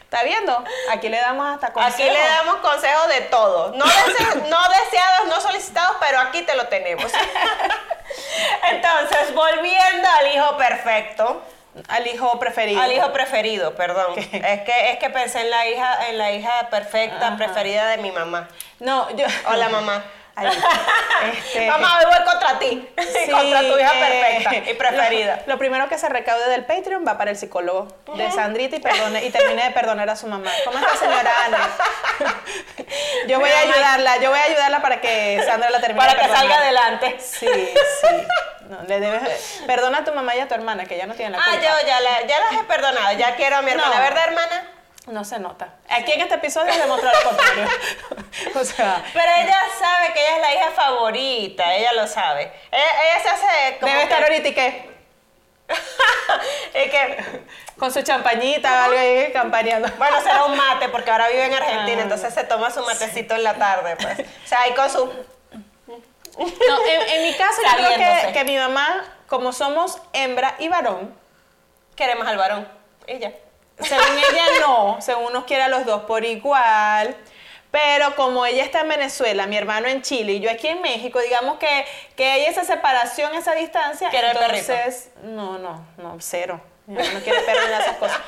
¿Está 0.03 0.25
viendo? 0.25 0.63
Aquí 0.91 1.09
le 1.09 1.19
damos 1.19 1.55
hasta 1.55 1.73
consejos. 1.73 1.95
Aquí 2.01 2.11
le 2.11 2.19
damos 2.23 2.57
consejos 2.57 3.09
de 3.09 3.21
todo. 3.23 3.73
No, 3.75 3.85
dese- 4.07 4.49
no 4.49 4.59
deseados, 4.69 5.27
no 5.29 5.41
solicitados, 5.41 5.97
pero 6.01 6.19
aquí 6.21 6.43
te 6.43 6.55
lo 6.55 6.67
tenemos. 6.69 7.11
Entonces, 8.71 9.35
volviendo 9.35 10.09
al 10.21 10.27
hijo 10.35 10.57
perfecto, 10.59 11.43
al 11.89 12.07
hijo 12.07 12.39
preferido. 12.39 12.81
al 12.81 12.93
hijo 12.93 13.13
preferido, 13.13 13.75
perdón. 13.75 14.15
Es 14.33 14.61
que, 14.63 14.91
es 14.91 14.99
que 14.99 15.11
pensé 15.11 15.41
en 15.41 15.51
la 15.51 15.67
hija, 15.69 16.09
en 16.09 16.19
la 16.19 16.33
hija 16.33 16.69
perfecta, 16.71 17.29
Ajá. 17.29 17.37
preferida 17.37 17.89
de 17.89 17.99
mi 17.99 18.11
mamá. 18.11 18.49
No, 18.81 19.09
yo. 19.17 19.27
Hola, 19.47 19.69
mamá. 19.69 20.05
Este, 20.35 21.67
Mamá, 21.71 21.99
hoy 21.99 22.07
voy 22.07 22.25
contra 22.25 22.59
ti. 22.59 22.89
sí, 22.99 23.31
contra 23.31 23.61
tu 23.61 23.79
hija 23.79 23.93
eh, 23.95 24.41
perfecta 24.43 24.71
y 24.71 24.75
preferida. 24.75 25.43
Lo, 25.47 25.53
lo 25.53 25.59
primero 25.59 25.89
que 25.91 25.99
se 25.99 26.09
recaude 26.09 26.49
del 26.49 26.65
Patreon 26.65 27.07
va 27.07 27.19
para 27.19 27.31
el 27.33 27.37
psicólogo 27.37 27.89
de 28.17 28.31
Sandrita 28.33 28.77
y, 28.77 28.81
perdone, 28.81 29.25
y 29.25 29.31
termine 29.31 29.65
de 29.65 29.71
perdonar 29.73 30.09
a 30.09 30.17
su 30.17 30.27
mamá. 30.27 30.51
¿Cómo 30.65 30.79
está, 30.79 30.97
señora 30.97 31.31
Ana? 31.45 31.71
Yo 33.29 33.39
voy 33.41 33.51
a 33.51 33.61
ayudarla, 33.61 34.17
yo 34.19 34.31
voy 34.31 34.39
a 34.39 34.45
ayudarla 34.45 34.81
para 34.81 35.01
que 35.01 35.43
Sandra 35.47 35.71
la 35.71 35.81
termine 35.81 36.07
Para 36.07 36.15
de 36.15 36.27
que 36.29 36.35
salga 36.35 36.57
adelante. 36.57 37.17
Sí, 37.21 37.47
sí. 37.47 38.07
No, 38.73 38.83
le 38.85 39.01
debes, 39.01 39.61
perdona 39.67 39.99
a 39.99 40.05
tu 40.05 40.13
mamá 40.15 40.35
y 40.35 40.41
a 40.41 40.49
tu 40.49 40.55
hermana, 40.55 40.87
que 40.87 40.97
ya 40.97 41.05
no 41.07 41.15
tienen 41.15 41.33
la 41.33 41.39
Ah, 41.39 41.51
culpa. 41.51 41.61
yo 41.63 41.87
ya, 41.87 42.01
la- 42.01 42.23
ya 42.23 42.41
las 42.41 42.53
he 42.55 42.65
perdonado. 42.65 43.13
Ya 43.19 43.37
quiero 43.37 43.57
a 43.57 43.63
mi 43.63 43.71
hermana. 43.71 43.95
No. 43.97 44.01
¿Verdad, 44.03 44.25
hermana? 44.29 44.69
No 45.09 45.25
se 45.25 45.39
nota. 45.41 45.69
Aquí 45.91 46.13
en 46.13 46.21
este 46.23 46.37
episodio 46.37 46.73
demostró 46.73 47.11
lo 47.13 47.29
contrario. 47.29 47.67
o 48.55 48.65
sea, 48.65 49.03
Pero 49.13 49.31
ella 49.43 49.61
sabe 49.79 50.13
que 50.15 50.21
ella 50.21 50.37
es 50.37 50.41
la 50.41 50.55
hija 50.55 50.71
favorita, 50.71 51.75
ella 51.75 51.93
lo 51.93 52.07
sabe. 52.07 52.51
Ella, 52.71 53.03
ella 53.13 53.23
se 53.23 53.29
hace 53.29 53.79
como 53.79 53.93
debe 53.93 53.99
que- 54.07 54.15
estar 54.15 54.23
ahorita 54.23 54.49
y 54.49 54.55
qué. 54.55 54.93
es 56.75 56.91
que, 56.91 57.43
Con 57.79 57.93
su 57.93 58.03
champañita 58.03 58.73
o 58.73 58.85
algo 58.85 58.99
ahí 58.99 59.33
campaneando. 59.33 59.89
bueno, 59.99 60.21
será 60.23 60.45
un 60.45 60.57
mate 60.57 60.89
porque 60.89 61.11
ahora 61.11 61.29
vive 61.29 61.45
en 61.47 61.55
Argentina, 61.55 61.99
Ah. 61.99 62.03
entonces 62.05 62.33
se 62.33 62.45
toma 62.45 62.71
su 62.71 62.81
matecito 62.85 63.35
en 63.35 63.43
la 63.43 63.55
tarde, 63.55 63.97
pues. 63.97 64.21
O 64.21 64.49
sea, 64.49 64.61
ahí 64.63 64.73
con 64.73 64.89
su... 64.91 65.13
No, 66.39 66.87
en, 66.87 67.09
en 67.11 67.23
mi 67.25 67.35
caso 67.35 67.61
yo 67.63 67.77
creo 67.77 67.97
que, 68.27 68.33
que 68.33 68.45
mi 68.45 68.57
mamá, 68.57 69.05
como 69.27 69.53
somos 69.53 69.99
hembra 70.13 70.55
y 70.59 70.69
varón, 70.69 71.15
Queremos 71.95 72.27
al 72.27 72.39
varón. 72.39 72.67
Ella. 73.07 73.33
según 73.81 74.17
ella 74.19 74.45
no, 74.61 74.97
según 75.03 75.33
nos 75.33 75.45
quiere 75.45 75.65
a 75.65 75.69
los 75.69 75.85
dos 75.85 76.05
por 76.05 76.25
igual. 76.25 77.17
Pero 77.71 78.17
como 78.17 78.45
ella 78.45 78.65
está 78.65 78.81
en 78.81 78.89
Venezuela, 78.89 79.47
mi 79.47 79.57
hermano 79.57 79.89
en 79.89 80.03
Chile 80.03 80.33
y 80.33 80.41
yo 80.41 80.51
aquí 80.51 80.69
en 80.69 80.83
México, 80.83 81.19
digamos 81.21 81.59
que, 81.59 81.87
que 82.17 82.31
hay 82.31 82.45
esa 82.45 82.65
separación, 82.65 83.35
esa 83.35 83.55
distancia. 83.55 84.11
Quiere 84.11 84.31
el 84.31 84.37
entonces, 84.37 85.11
no, 85.23 85.59
no, 85.59 85.87
no, 85.97 86.17
cero. 86.21 86.61
Mamá 86.87 87.03
no 87.15 87.21
quiere 87.21 87.41
perder 87.43 87.71
esas 87.81 87.97
cosas. 87.97 88.19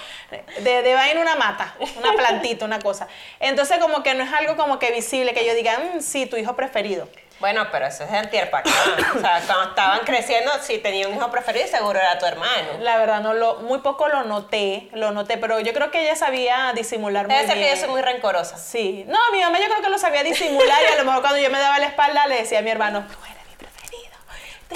De, 0.60 0.82
de 0.82 0.94
va 0.94 1.10
en 1.10 1.18
una 1.18 1.36
mata, 1.36 1.74
una 1.96 2.12
plantita, 2.12 2.64
una 2.64 2.78
cosa. 2.78 3.06
Entonces 3.40 3.78
como 3.78 4.02
que 4.02 4.14
no 4.14 4.24
es 4.24 4.32
algo 4.32 4.56
como 4.56 4.78
que 4.78 4.90
visible, 4.92 5.34
que 5.34 5.44
yo 5.44 5.54
diga, 5.54 5.78
"Mm, 5.78 6.00
sí, 6.00 6.26
tu 6.26 6.36
hijo 6.36 6.54
preferido. 6.56 7.08
Bueno, 7.40 7.66
pero 7.70 7.86
eso 7.86 8.04
es 8.04 8.10
de 8.10 8.16
antier 8.18 8.50
para 8.50 8.60
acá. 8.60 8.72
O 9.16 9.20
sea, 9.20 9.42
cuando 9.46 9.70
estaban 9.70 10.00
creciendo, 10.00 10.50
si 10.62 10.78
tenía 10.78 11.08
un 11.08 11.14
hijo 11.16 11.30
preferido, 11.30 11.66
seguro 11.66 11.98
era 11.98 12.18
tu 12.18 12.26
hermano. 12.26 12.78
La 12.80 12.96
verdad, 12.96 13.20
no 13.20 13.34
lo, 13.34 13.56
muy 13.56 13.80
poco 13.80 14.08
lo 14.08 14.22
noté, 14.24 14.88
lo 14.92 15.10
noté, 15.10 15.36
pero 15.36 15.60
yo 15.60 15.72
creo 15.72 15.90
que 15.90 16.02
ella 16.02 16.16
sabía 16.16 16.72
disimular 16.74 17.26
muy 17.26 17.34
Debe 17.34 17.46
ser 17.46 17.56
bien. 17.58 17.68
que 17.70 17.74
yo 17.74 17.80
soy 17.82 17.90
muy 17.90 18.02
rencorosa. 18.02 18.56
Sí, 18.56 19.04
no, 19.08 19.18
mi 19.32 19.40
mamá 19.40 19.58
yo 19.58 19.66
creo 19.66 19.82
que 19.82 19.90
lo 19.90 19.98
sabía 19.98 20.22
disimular 20.22 20.78
y 20.88 20.92
a 20.92 20.96
lo 20.96 21.04
mejor 21.04 21.20
cuando 21.22 21.38
yo 21.40 21.50
me 21.50 21.58
daba 21.58 21.78
la 21.78 21.86
espalda 21.86 22.26
le 22.26 22.36
decía 22.36 22.60
a 22.60 22.62
mi 22.62 22.70
hermano, 22.70 23.04
tú 23.08 23.14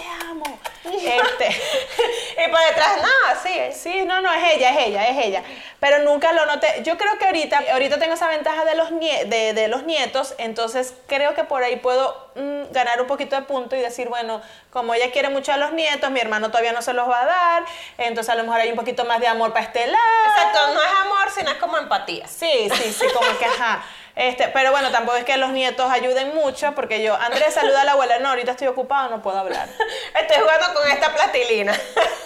te 0.00 0.04
amo. 0.28 0.58
Este, 0.88 1.48
Y 2.46 2.50
por 2.50 2.61
detrás, 2.68 2.96
nada, 2.96 3.40
sí. 3.42 3.52
sí, 3.72 4.04
no, 4.06 4.20
no, 4.22 4.32
es 4.32 4.54
ella, 4.56 4.70
es 4.70 4.87
ella, 4.87 5.06
es 5.08 5.26
ella. 5.26 5.42
Pero 5.80 5.98
nunca 5.98 6.32
lo 6.32 6.46
noté. 6.46 6.82
Yo 6.82 6.96
creo 6.96 7.18
que 7.18 7.26
ahorita, 7.26 7.62
ahorita 7.72 7.98
tengo 7.98 8.14
esa 8.14 8.28
ventaja 8.28 8.64
de 8.64 8.74
los, 8.74 8.90
nie- 8.92 9.24
de, 9.26 9.52
de 9.52 9.68
los 9.68 9.82
nietos, 9.84 10.34
entonces 10.38 10.94
creo 11.06 11.34
que 11.34 11.44
por 11.44 11.62
ahí 11.62 11.76
puedo 11.76 12.30
mm, 12.37 12.72
ganar 12.72 13.00
un 13.02 13.06
poquito 13.06 13.37
de 13.37 13.42
punto 13.42 13.76
y 13.76 13.80
decir, 13.80 14.08
bueno, 14.08 14.40
como 14.70 14.94
ella 14.94 15.11
quiere 15.11 15.28
mucho 15.28 15.52
a 15.52 15.56
los 15.58 15.72
nietos, 15.72 16.11
mi 16.11 16.20
hermano 16.20 16.48
todavía 16.48 16.72
no 16.72 16.80
se 16.82 16.94
los 16.94 17.08
va 17.08 17.20
a 17.22 17.26
dar, 17.26 17.64
entonces 17.98 18.32
a 18.32 18.37
lo 18.37 18.44
mejor 18.44 18.61
hay 18.61 18.70
un 18.70 18.76
poquito 18.76 19.04
más 19.04 19.20
de 19.20 19.26
amor 19.28 19.52
para 19.52 19.66
este 19.66 19.87
lado. 19.87 20.24
Exacto, 20.26 20.74
no 20.74 20.82
es 20.82 20.90
amor, 21.02 21.30
sino 21.34 21.50
es 21.50 21.56
como 21.58 21.76
empatía. 21.76 22.26
Sí, 22.28 22.68
sí, 22.74 22.92
sí, 22.92 23.06
como 23.14 23.37
que 23.38 23.44
ajá. 23.44 23.84
Este, 24.18 24.48
pero 24.48 24.72
bueno, 24.72 24.90
tampoco 24.90 25.16
es 25.16 25.24
que 25.24 25.37
los 25.37 25.50
nietos 25.50 25.88
ayuden 25.88 26.35
mucho, 26.35 26.74
porque 26.74 27.04
yo, 27.04 27.14
Andrés, 27.14 27.54
saluda 27.54 27.83
a 27.83 27.85
la 27.85 27.92
abuela. 27.92 28.18
No, 28.18 28.31
ahorita 28.31 28.50
estoy 28.50 28.66
ocupado, 28.66 29.11
no 29.11 29.22
puedo 29.22 29.38
hablar. 29.38 29.68
Estoy 30.20 30.42
jugando 30.42 30.74
con 30.74 30.90
esta 30.90 31.14
plastilina. 31.14 31.72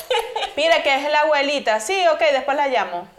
Mira, 0.56 0.82
que 0.82 0.94
es 0.94 1.10
la 1.10 1.20
abuelita. 1.20 1.80
Sí, 1.80 2.02
ok, 2.08 2.18
después 2.32 2.56
la 2.56 2.68
llamo. 2.68 3.06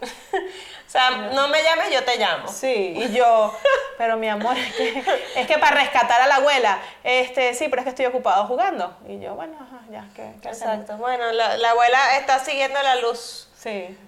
O 0.86 0.96
sea, 0.96 1.10
no 1.10 1.48
me 1.48 1.60
llames, 1.60 1.90
yo 1.90 2.04
te 2.04 2.16
llamo. 2.18 2.46
Sí, 2.46 2.94
y 2.96 3.12
yo, 3.12 3.52
pero 3.98 4.16
mi 4.16 4.28
amor, 4.28 4.56
es 4.56 4.72
que, 4.76 5.04
es 5.34 5.44
que 5.48 5.58
para 5.58 5.74
rescatar 5.74 6.22
a 6.22 6.28
la 6.28 6.36
abuela, 6.36 6.78
este, 7.02 7.52
sí, 7.54 7.66
pero 7.68 7.80
es 7.80 7.84
que 7.84 7.90
estoy 7.90 8.06
ocupado 8.06 8.46
jugando. 8.46 8.96
Y 9.08 9.18
yo, 9.18 9.34
bueno, 9.34 9.56
ajá, 9.60 9.80
ya, 9.90 10.04
¿qué, 10.14 10.34
qué? 10.40 10.50
Exacto. 10.50 10.96
Bueno, 10.98 11.32
la, 11.32 11.56
la 11.56 11.70
abuela 11.70 12.16
está 12.16 12.38
siguiendo 12.38 12.80
la 12.80 12.94
luz. 12.94 13.48
Sí. 13.58 13.98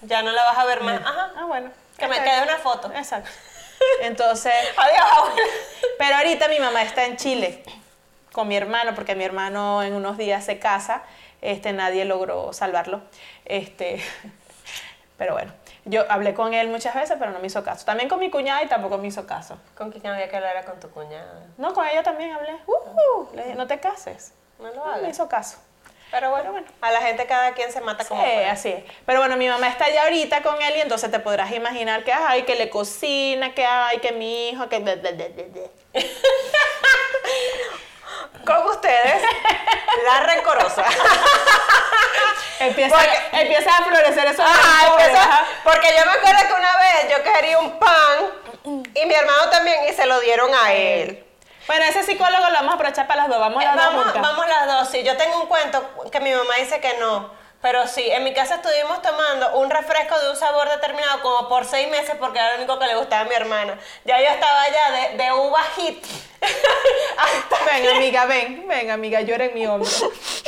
Ya 0.00 0.22
no 0.22 0.32
la 0.32 0.42
vas 0.42 0.58
a 0.58 0.64
ver 0.64 0.80
más. 0.80 1.00
Ajá. 1.00 1.30
Ah, 1.36 1.44
bueno. 1.44 1.70
Que 1.96 2.08
me 2.08 2.20
quede 2.20 2.42
una 2.42 2.56
foto. 2.56 2.90
Exacto. 2.92 3.30
Entonces, 4.02 4.52
Adiós, 4.76 5.06
abuela. 5.12 5.42
Pero 5.98 6.16
ahorita 6.16 6.48
mi 6.48 6.58
mamá 6.58 6.82
está 6.82 7.04
en 7.04 7.16
Chile 7.16 7.62
con 8.32 8.48
mi 8.48 8.56
hermano, 8.56 8.94
porque 8.94 9.14
mi 9.14 9.24
hermano 9.24 9.82
en 9.82 9.94
unos 9.94 10.16
días 10.16 10.44
se 10.44 10.58
casa, 10.58 11.02
este, 11.40 11.72
nadie 11.72 12.04
logró 12.04 12.52
salvarlo. 12.52 13.02
Este, 13.44 14.02
pero 15.18 15.34
bueno, 15.34 15.52
yo 15.84 16.10
hablé 16.10 16.34
con 16.34 16.54
él 16.54 16.68
muchas 16.68 16.94
veces, 16.94 17.16
pero 17.18 17.30
no 17.30 17.38
me 17.38 17.46
hizo 17.46 17.62
caso. 17.62 17.84
También 17.84 18.08
con 18.08 18.18
mi 18.18 18.30
cuñada 18.30 18.62
y 18.62 18.68
tampoco 18.68 18.98
me 18.98 19.08
hizo 19.08 19.26
caso. 19.26 19.58
¿Con 19.76 19.90
quién 19.90 20.06
había 20.06 20.28
que 20.28 20.36
hablar? 20.36 20.64
Con 20.64 20.80
tu 20.80 20.90
cuñada. 20.90 21.46
No, 21.58 21.74
con 21.74 21.86
ella 21.86 22.02
también 22.02 22.32
hablé. 22.32 22.56
Uh, 22.66 23.34
le 23.34 23.42
dije, 23.42 23.54
no 23.54 23.66
te 23.66 23.78
cases. 23.80 24.32
No 24.58 24.68
lo 24.68 24.86
No 24.86 25.02
me 25.02 25.10
hizo 25.10 25.28
caso. 25.28 25.58
Pero 26.12 26.30
bueno, 26.30 26.52
bueno. 26.52 26.66
a 26.80 26.90
la 26.92 27.00
gente 27.00 27.26
cada 27.26 27.52
quien 27.54 27.72
se 27.72 27.80
mata 27.80 28.04
como 28.04 28.22
Sí, 28.22 28.28
puede. 28.30 28.46
así 28.48 28.68
es. 28.68 28.84
Pero 29.06 29.18
bueno, 29.18 29.36
mi 29.36 29.48
mamá 29.48 29.66
está 29.66 29.86
allá 29.86 30.02
ahorita 30.04 30.42
con 30.42 30.60
él 30.62 30.76
y 30.76 30.80
entonces 30.82 31.10
te 31.10 31.18
podrás 31.18 31.50
imaginar 31.52 32.04
que 32.04 32.12
ay, 32.12 32.42
que 32.42 32.54
le 32.54 32.68
cocina, 32.70 33.54
que 33.54 33.64
ay, 33.66 33.98
que 33.98 34.12
mi 34.12 34.50
hijo, 34.50 34.68
que... 34.68 34.76
Con 38.44 38.66
ustedes, 38.68 39.22
la 40.04 40.20
rencorosa. 40.20 40.84
Empieza, 42.60 42.94
Porque- 42.96 43.40
empieza 43.40 43.70
a 43.76 43.82
florecer 43.84 44.26
eso. 44.28 44.42
Empezó- 44.42 45.28
porque 45.64 45.88
yo 45.98 46.04
me 46.06 46.12
acuerdo 46.12 46.46
que 46.46 46.52
una 46.54 46.76
vez 46.76 47.08
yo 47.10 47.22
quería 47.32 47.58
un 47.58 47.78
pan 47.78 48.78
y 48.94 49.06
mi 49.06 49.14
hermano 49.14 49.48
también 49.50 49.88
y 49.88 49.92
se 49.92 50.06
lo 50.06 50.20
dieron 50.20 50.50
a 50.54 50.72
él. 50.72 51.24
Bueno, 51.72 51.86
ese 51.86 52.02
psicólogo 52.02 52.48
lo 52.48 52.52
vamos 52.52 52.72
a 52.72 52.74
aprovechar 52.74 53.06
para 53.06 53.22
las 53.22 53.30
dos. 53.30 53.38
Vamos 53.40 53.62
Eh, 53.62 53.64
las 53.66 53.76
dos 53.76 53.94
Vamos, 53.94 54.20
vamos 54.20 54.46
las 54.46 54.66
dos, 54.66 54.88
sí. 54.90 55.02
Yo 55.04 55.16
tengo 55.16 55.40
un 55.40 55.46
cuento 55.46 55.82
que 56.10 56.20
mi 56.20 56.30
mamá 56.30 56.56
dice 56.58 56.80
que 56.82 56.98
no. 56.98 57.30
Pero 57.62 57.86
sí, 57.86 58.10
en 58.10 58.24
mi 58.24 58.34
casa 58.34 58.56
estuvimos 58.56 59.00
tomando 59.00 59.54
un 59.54 59.70
refresco 59.70 60.18
de 60.18 60.28
un 60.32 60.36
sabor 60.36 60.68
determinado 60.68 61.22
como 61.22 61.48
por 61.48 61.64
seis 61.64 61.88
meses 61.88 62.14
porque 62.20 62.40
era 62.40 62.50
lo 62.50 62.56
único 62.58 62.78
que 62.78 62.86
le 62.88 62.96
gustaba 62.96 63.22
a 63.22 63.24
mi 63.24 63.34
hermana. 63.34 63.78
Ya 64.04 64.20
yo 64.20 64.26
estaba 64.28 64.68
ya 64.68 64.90
de, 64.90 65.16
de 65.16 65.32
uva 65.32 65.62
hit. 65.76 66.04
Ven, 67.72 67.96
amiga, 67.96 68.26
ven. 68.26 68.68
Ven, 68.68 68.90
amiga, 68.90 69.22
llora 69.22 69.44
en 69.46 69.54
mi 69.54 69.66
hombro. 69.66 69.88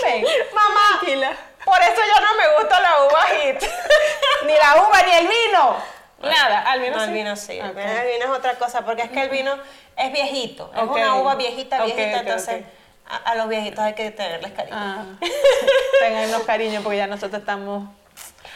Ven. 0.03 0.27
Mamá, 0.53 0.81
Tranquila. 1.01 1.33
por 1.65 1.81
eso 1.81 2.03
ya 2.15 2.21
no 2.21 2.35
me 2.35 2.49
gusta 2.59 2.81
la 2.81 3.05
uva 3.05 3.23
hit. 3.29 3.63
Ni 4.45 4.53
la 4.59 4.83
uva 4.83 5.03
ni 5.03 5.13
el 5.13 5.27
vino. 5.29 5.94
Nada, 6.31 6.61
al 6.71 6.81
vino 6.81 6.97
No, 6.97 7.01
sí. 7.03 7.09
el 7.09 7.15
vino 7.15 7.37
sí. 7.37 7.61
Ok. 7.61 7.77
El 7.77 8.07
vino 8.13 8.25
es 8.33 8.39
otra 8.39 8.55
cosa 8.55 8.83
porque 8.85 9.03
es 9.03 9.11
que 9.11 9.23
el 9.23 9.29
vino 9.31 9.55
es 9.97 10.13
viejito. 10.13 10.71
Es 10.77 10.83
una 10.83 11.15
uva 11.17 11.35
viejita, 11.35 11.85
viejita. 11.85 12.21
entonces. 12.21 12.65
A, 13.07 13.17
a 13.17 13.35
los 13.35 13.49
viejitos 13.49 13.81
hay 13.81 13.93
que 13.95 14.11
tenerles 14.13 14.53
cariño. 14.53 14.77
Ah, 14.79 15.05
tengan 16.01 16.29
unos 16.31 16.43
cariños 16.45 16.83
porque 16.83 16.97
ya 16.99 17.07
nosotros 17.07 17.41
estamos... 17.41 17.85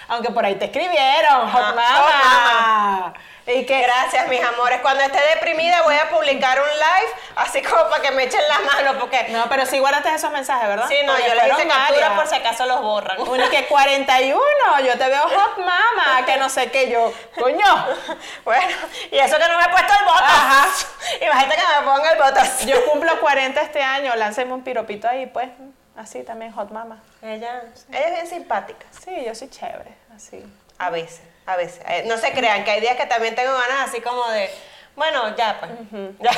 Aunque 0.08 0.30
por 0.30 0.42
ahí 0.44 0.54
te 0.54 0.64
escribieron, 0.66 1.50
hot 1.50 1.62
Ah, 1.62 1.72
mama. 1.74 1.82
hot 1.98 2.14
mama. 2.14 3.14
Y 3.48 3.64
que 3.64 3.80
Gracias, 3.80 4.28
mis 4.28 4.42
amores. 4.42 4.80
Cuando 4.82 5.02
esté 5.02 5.18
deprimida 5.34 5.80
voy 5.82 5.96
a 5.96 6.10
publicar 6.10 6.60
un 6.60 6.68
live, 6.68 7.12
así 7.36 7.62
como 7.62 7.88
para 7.88 8.02
que 8.02 8.10
me 8.10 8.24
echen 8.24 8.42
la 8.46 8.58
mano, 8.60 8.98
porque... 9.00 9.28
No, 9.30 9.48
pero 9.48 9.64
sí 9.64 9.78
guardaste 9.78 10.14
esos 10.14 10.30
mensajes, 10.30 10.68
¿verdad? 10.68 10.86
Sí, 10.86 10.96
no, 11.06 11.18
yo 11.18 11.34
les 11.34 11.46
hice 11.46 11.66
captura 11.66 12.14
por 12.14 12.26
si 12.26 12.34
acaso 12.34 12.66
los 12.66 12.82
borran. 12.82 13.18
Uno 13.20 13.46
y 13.46 13.48
que 13.48 13.66
41, 13.66 14.38
yo 14.84 14.98
te 14.98 15.08
veo 15.08 15.22
hot 15.22 15.58
mama, 15.58 16.26
que 16.26 16.36
no 16.36 16.50
sé 16.50 16.70
qué, 16.70 16.90
yo, 16.90 17.12
coño. 17.38 17.64
Bueno, 18.44 18.76
y 19.10 19.18
eso 19.18 19.36
que 19.36 19.48
no 19.48 19.58
me 19.58 19.64
he 19.64 19.68
puesto 19.68 19.92
el 19.98 20.04
botas. 20.04 20.30
Ajá. 20.30 20.66
Imagínate 21.20 21.56
que 21.56 21.80
me 21.80 21.86
ponga 21.86 22.12
el 22.12 22.18
botas. 22.18 22.66
Yo 22.66 22.84
cumplo 22.86 23.20
40 23.20 23.60
este 23.60 23.82
año, 23.82 24.14
lánceme 24.16 24.52
un 24.52 24.62
piropito 24.62 25.08
ahí, 25.08 25.26
pues, 25.26 25.48
así 25.96 26.22
también 26.22 26.52
hot 26.52 26.70
mama. 26.70 27.02
Ella, 27.22 27.62
ella 27.90 28.06
es 28.06 28.12
bien 28.12 28.26
simpática. 28.26 28.86
Sí, 28.90 29.24
yo 29.24 29.34
soy 29.34 29.48
chévere, 29.48 29.96
así. 30.14 30.44
A 30.78 30.90
veces, 30.90 31.22
a 31.48 31.56
veces. 31.56 31.80
Eh, 31.88 32.04
no 32.06 32.18
se 32.18 32.32
crean, 32.32 32.62
que 32.64 32.70
hay 32.70 32.80
días 32.80 32.96
que 32.96 33.06
también 33.06 33.34
tengo 33.34 33.52
ganas 33.52 33.88
así 33.88 34.00
como 34.00 34.26
de, 34.28 34.50
bueno, 34.98 35.34
ya 35.36 35.58
pues. 35.60 35.70
Ya. 36.18 36.30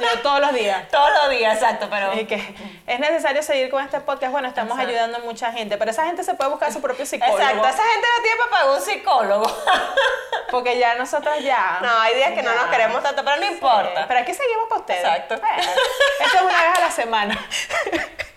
Yo 0.00 0.20
todos 0.22 0.40
los 0.40 0.52
días. 0.54 0.88
Todos 0.90 1.10
los 1.20 1.30
días, 1.30 1.54
exacto, 1.54 1.88
pero... 1.90 2.14
Y 2.14 2.26
que 2.26 2.54
es 2.86 3.00
necesario 3.00 3.42
seguir 3.42 3.70
con 3.70 3.84
este 3.84 4.00
podcast. 4.00 4.32
Bueno, 4.32 4.48
estamos 4.48 4.72
Exacto. 4.72 4.90
ayudando 4.90 5.18
a 5.18 5.20
mucha 5.20 5.52
gente, 5.52 5.76
pero 5.76 5.90
esa 5.90 6.06
gente 6.06 6.22
se 6.24 6.34
puede 6.34 6.50
buscar 6.50 6.72
su 6.72 6.80
propio 6.80 7.04
psicólogo. 7.04 7.38
Exacto, 7.38 7.68
esa 7.68 7.82
gente 7.82 8.06
no 8.16 8.22
tiene 8.22 8.36
para 8.38 8.50
pagar 8.50 8.70
un 8.70 8.80
psicólogo. 8.80 9.62
Porque 10.50 10.78
ya 10.78 10.94
nosotros 10.94 11.34
ya. 11.40 11.78
No, 11.82 12.00
hay 12.00 12.14
días 12.14 12.32
que 12.32 12.42
no 12.42 12.54
nos 12.54 12.66
queremos 12.66 13.02
tanto, 13.02 13.24
pero 13.24 13.36
no 13.36 13.46
importa. 13.46 14.06
Pero 14.06 14.20
aquí 14.20 14.32
seguimos 14.32 14.68
con 14.68 14.80
ustedes. 14.80 15.00
Exacto. 15.00 15.38
Bueno, 15.38 15.62
esto 15.62 16.36
es 16.36 16.42
una 16.42 16.62
vez 16.62 16.78
a 16.78 16.80
la 16.80 16.90
semana. 16.90 17.46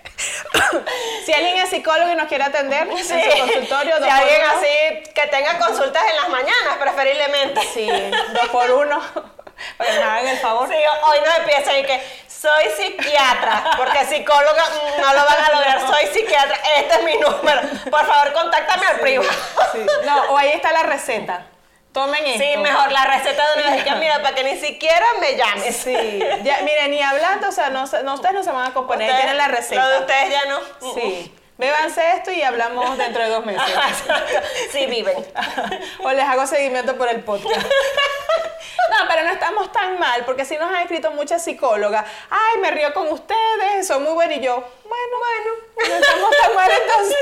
si 1.26 1.34
alguien 1.34 1.58
es 1.58 1.70
psicólogo 1.70 2.12
y 2.12 2.16
nos 2.16 2.28
quiere 2.28 2.44
atender 2.46 2.88
en 2.88 2.98
su 3.06 3.14
consultorio, 3.14 3.98
Si 4.04 4.10
alguien 4.10 4.42
uno. 4.44 4.54
así 4.58 5.12
que 5.14 5.28
tenga 5.28 5.58
consultas 5.60 6.04
en 6.10 6.16
las 6.16 6.30
mañanas, 6.30 6.78
preferiblemente. 6.80 7.62
Sí, 7.74 7.90
dos 8.34 8.48
por 8.50 8.72
uno. 8.72 9.02
Que 9.78 9.84
nos 9.86 10.04
hagan 10.04 10.28
el 10.28 10.38
favor. 10.40 10.68
Sí, 10.68 10.76
hoy 10.76 11.18
no 11.26 11.36
empiezan 11.38 11.78
y 11.80 11.84
que 11.84 12.02
soy 12.28 12.66
psiquiatra, 12.78 13.72
porque 13.78 14.06
psicóloga 14.06 14.64
mm, 14.66 15.02
no 15.02 15.14
lo 15.14 15.26
van 15.26 15.44
a 15.46 15.50
lograr, 15.52 15.88
soy 15.88 16.08
psiquiatra, 16.08 16.58
este 16.78 16.96
es 16.96 17.04
mi 17.04 17.16
número. 17.18 17.62
Por 17.90 18.06
favor, 18.06 18.34
contáctame 18.34 18.86
al 18.86 19.00
privado. 19.00 19.30
Sí. 19.72 19.80
No, 20.06 20.24
o 20.34 20.38
ahí 20.38 20.50
está 20.50 20.72
la 20.74 20.84
receta. 20.84 21.48
Tomen 21.96 22.26
esto. 22.28 22.44
Sí, 22.44 22.58
mejor 22.58 22.92
la 22.92 23.06
receta 23.06 23.44
de 23.56 23.62
una 23.64 23.72
vez 23.76 23.84
que 23.84 23.92
mira, 23.96 24.22
para 24.22 24.36
que 24.36 24.44
ni 24.44 24.58
siquiera 24.60 25.06
me 25.20 25.36
llames. 25.36 25.76
Sí, 25.78 26.20
ya, 26.44 26.60
miren, 26.62 26.92
ni 26.92 27.02
hablando, 27.02 27.50
o 27.50 27.52
sea, 27.52 27.70
no, 27.72 27.86
no, 28.04 28.14
ustedes 28.14 28.36
no 28.36 28.44
se 28.44 28.52
van 28.52 28.68
a 28.70 28.74
componer, 28.74 29.08
Ustedes- 29.10 29.22
tienen 29.24 29.38
la 29.38 29.48
receta. 29.48 29.82
Lo 29.82 29.90
de 29.90 30.00
ustedes 30.02 30.30
ya 30.30 30.46
no. 30.46 30.60
Sí, 30.94 31.34
bébanse 31.58 32.12
esto 32.18 32.32
y 32.32 32.44
hablamos 32.44 32.98
dentro 32.98 33.24
de 33.24 33.30
dos 33.30 33.46
meses. 33.46 33.64
Sí, 34.72 34.86
viven. 34.88 35.16
o 36.04 36.12
les 36.12 36.26
hago 36.26 36.46
seguimiento 36.46 36.96
por 36.98 37.08
el 37.10 37.22
podcast. 37.24 37.66
No, 37.66 39.08
pero 39.10 39.24
no 39.24 39.30
estamos 39.32 39.72
tan 39.72 39.98
mal, 39.98 40.24
porque 40.26 40.46
sí 40.46 40.58
nos 40.58 40.70
han 40.70 40.82
escrito 40.82 41.12
muchas 41.12 41.44
psicólogas. 41.44 42.06
Ay, 42.30 42.60
me 42.62 42.72
río 42.72 42.94
con 42.94 43.08
ustedes, 43.08 43.88
son 43.88 44.04
muy 44.04 44.14
buenos. 44.14 44.38
Y 44.38 44.42
yo, 44.42 44.64
bueno, 44.88 45.18
bueno, 45.20 45.52
no 45.90 45.96
estamos 45.96 46.30
tan 46.42 46.56
mal 46.56 46.72
entonces. 46.72 47.18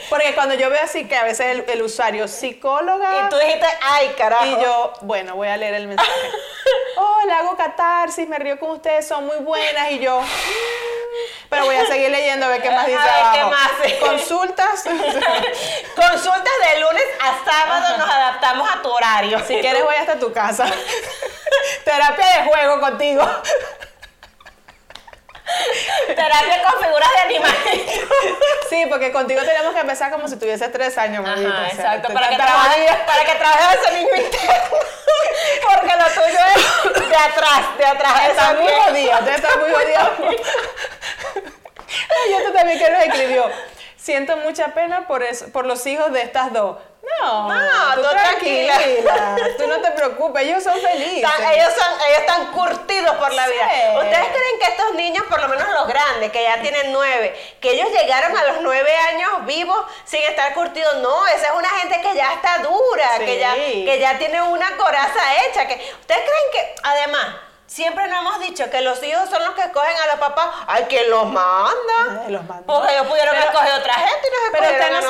Porque 0.10 0.34
cuando 0.34 0.54
yo 0.54 0.70
veo 0.70 0.82
así 0.82 1.06
que 1.08 1.16
a 1.16 1.24
veces 1.24 1.46
el, 1.46 1.64
el 1.68 1.82
usuario 1.82 2.28
psicóloga. 2.28 3.26
Y 3.26 3.30
tú 3.30 3.36
dijiste, 3.38 3.66
ay, 3.82 4.14
carajo. 4.16 4.46
Y 4.46 4.62
yo, 4.62 4.92
bueno, 5.02 5.34
voy 5.36 5.48
a 5.48 5.56
leer 5.56 5.74
el 5.74 5.86
mensaje. 5.88 6.10
Hola, 6.96 7.38
hago 7.38 7.56
catarsis, 7.56 8.28
me 8.28 8.38
río 8.38 8.58
con 8.58 8.70
ustedes, 8.72 9.06
son 9.08 9.26
muy 9.26 9.36
buenas. 9.38 9.90
Y 9.90 9.98
yo, 9.98 10.20
"Mm". 10.20 10.26
pero 11.50 11.64
voy 11.64 11.76
a 11.76 11.86
seguir 11.86 12.10
leyendo 12.10 12.46
a 12.46 12.48
ver 12.50 12.62
qué 12.62 12.70
más 12.70 12.86
dice 12.86 12.98
A 12.98 13.04
ver 13.04 13.32
qué 13.32 13.40
abajo. 13.40 13.50
más, 13.50 13.70
sí. 13.84 13.94
Consultas. 14.00 14.84
Consultas 15.96 16.52
de 16.72 16.80
lunes 16.80 17.04
a 17.20 17.44
sábado, 17.50 17.98
nos 17.98 18.08
adaptamos 18.08 18.68
a 18.70 18.82
tu 18.82 18.90
horario. 18.90 19.38
si 19.46 19.58
quieres, 19.60 19.82
voy 19.84 19.94
hasta 19.96 20.18
tu 20.18 20.32
casa. 20.32 20.66
Terapia 21.84 22.26
de 22.26 22.48
juego 22.48 22.80
contigo. 22.80 23.26
Terapia 26.06 26.62
con 26.62 26.82
figuras 26.82 27.10
de 27.12 27.18
animalitos. 27.20 28.08
Sí, 28.68 28.86
porque 28.88 29.12
contigo 29.12 29.42
tenemos 29.42 29.74
que 29.74 29.80
empezar 29.80 30.10
como 30.10 30.28
si 30.28 30.36
tuvieses 30.36 30.70
tres 30.72 30.98
años, 30.98 31.22
mamita. 31.22 31.48
Ajá, 31.48 31.66
o 31.72 31.76
sea, 31.76 31.94
exacto, 31.94 32.12
para 32.12 32.28
que, 32.28 32.36
trabajes, 32.36 32.90
para 33.06 33.24
que 33.24 33.34
trabajes 33.34 33.78
ese 33.80 33.94
niño 33.94 34.16
interno. 34.16 34.76
Porque 35.62 35.92
lo 35.96 36.04
tuyo 36.04 36.38
es 36.54 37.08
de 37.08 37.16
atrás, 37.16 37.78
de 37.78 37.86
atrás. 37.86 38.28
Está 38.28 38.52
muy 38.54 38.66
usted 39.08 39.34
está 39.34 39.56
muy 39.56 39.70
jodida. 39.70 40.12
Ay, 42.24 42.32
esto 42.34 42.52
también 42.52 42.78
que 42.78 42.90
nos 42.90 43.02
escribió. 43.02 43.50
Siento 43.96 44.36
mucha 44.38 44.68
pena 44.68 45.06
por, 45.06 45.22
eso, 45.22 45.50
por 45.52 45.66
los 45.66 45.86
hijos 45.86 46.12
de 46.12 46.22
estas 46.22 46.52
dos. 46.52 46.78
No, 47.26 47.48
No, 47.48 47.94
tú 47.96 48.02
tú 48.02 48.08
tranquila. 48.10 48.74
tranquila. 48.74 49.36
Tú 49.58 49.66
no 49.66 49.80
te 49.80 49.90
preocupes, 49.92 50.42
ellos 50.44 50.62
son 50.62 50.74
felices. 50.80 51.24
Están- 51.30 51.52
ellos, 51.52 51.72
son, 51.74 52.00
ellos 52.08 52.18
están 52.20 52.52
curtidos 52.52 53.16
por 53.16 53.32
la 53.32 53.44
Sí. 53.46 53.52
vida. 53.52 53.92
¿Ustedes 53.98 54.26
creen 54.28 54.58
que 54.60 54.66
estos 54.66 54.94
niños, 54.94 55.24
por 55.28 55.40
lo 55.40 55.48
menos 55.48 55.68
los 55.70 55.86
grandes, 55.88 56.30
que 56.30 56.42
ya 56.42 56.60
tienen 56.60 56.92
nueve, 56.92 57.34
que 57.60 57.70
ellos 57.72 57.88
llegaron 57.90 58.36
a 58.36 58.42
los 58.44 58.60
nueve 58.60 58.94
años 58.96 59.44
vivos 59.46 59.78
sin 60.04 60.22
estar 60.22 60.52
curtidos? 60.54 60.96
No, 60.98 61.26
esa 61.28 61.46
es 61.48 61.52
una 61.54 61.68
gente 61.70 62.00
que 62.00 62.14
ya 62.14 62.32
está 62.34 62.58
dura, 62.58 63.08
Sí. 63.18 63.24
que, 63.24 63.38
ya, 63.38 63.54
que 63.54 63.98
ya 64.00 64.18
tiene 64.18 64.42
una 64.42 64.76
coraza 64.76 65.20
hecha. 65.44 65.66
Que, 65.66 65.74
¿Ustedes 66.00 66.20
creen 66.20 66.44
que, 66.52 66.74
además, 66.82 67.26
siempre 67.66 68.06
nos 68.08 68.20
hemos 68.20 68.40
dicho 68.40 68.68
que 68.70 68.80
los 68.80 69.02
hijos 69.02 69.28
son 69.28 69.44
los 69.44 69.54
que 69.54 69.62
escogen 69.62 69.96
a 70.04 70.06
los 70.06 70.16
papás? 70.16 70.46
¡Ay, 70.66 70.84
que 70.84 71.08
los 71.08 71.26
manda! 71.26 72.28
Los 72.28 72.44
manda. 72.44 72.62
Porque 72.66 72.92
ellos 72.92 73.06
pudieron 73.06 73.34
Pero- 73.34 73.50
escoger 73.50 73.72
otra 73.80 73.94
gente 73.94 74.28
y 74.28 74.30
nos 74.30 74.52
Pero 74.52 74.64
usted 74.72 74.90
no, 74.90 74.96
a 74.96 75.02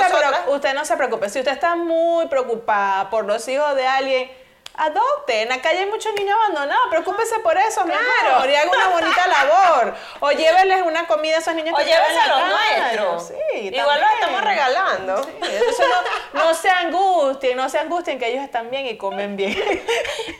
se 0.44 0.50
usted 0.50 0.74
no 0.74 0.84
se 0.84 0.96
preocupe. 0.96 1.28
Si 1.30 1.38
usted 1.38 1.52
está 1.52 1.74
muy 1.76 2.26
preocupada 2.28 3.10
por 3.10 3.24
los 3.24 3.46
hijos 3.48 3.74
de 3.74 3.86
alguien, 3.86 4.45
adopte. 4.76 5.42
En 5.42 5.48
la 5.48 5.60
calle 5.60 5.80
hay 5.80 5.86
muchos 5.86 6.12
niños 6.14 6.36
abandonados. 6.44 6.84
Preocúpese 6.90 7.38
por 7.40 7.56
eso, 7.58 7.84
mi 7.84 7.92
Claro. 7.92 8.36
amor. 8.36 8.50
Y 8.50 8.54
haga 8.54 8.70
una 8.70 8.88
bonita 8.88 9.26
labor. 9.28 9.94
O 10.20 10.30
lléveles 10.32 10.82
una 10.82 11.06
comida 11.06 11.36
a 11.36 11.38
esos 11.40 11.54
niños 11.54 11.74
O 11.78 11.82
llévense 11.82 12.18
a 12.18 12.26
los 12.28 12.40
nuestros. 12.48 13.28
Sí, 13.52 13.68
Igual 13.68 14.00
los 14.00 14.10
estamos 14.12 14.40
regalando. 14.42 15.24
Sí, 15.24 15.30
entonces 15.40 15.86
no, 16.32 16.44
no 16.44 16.54
se 16.54 16.70
angustien, 16.70 17.56
no 17.56 17.68
se 17.68 17.78
angustien 17.78 18.18
que 18.18 18.28
ellos 18.28 18.44
están 18.44 18.70
bien 18.70 18.86
y 18.86 18.96
comen 18.96 19.36
bien. 19.36 19.56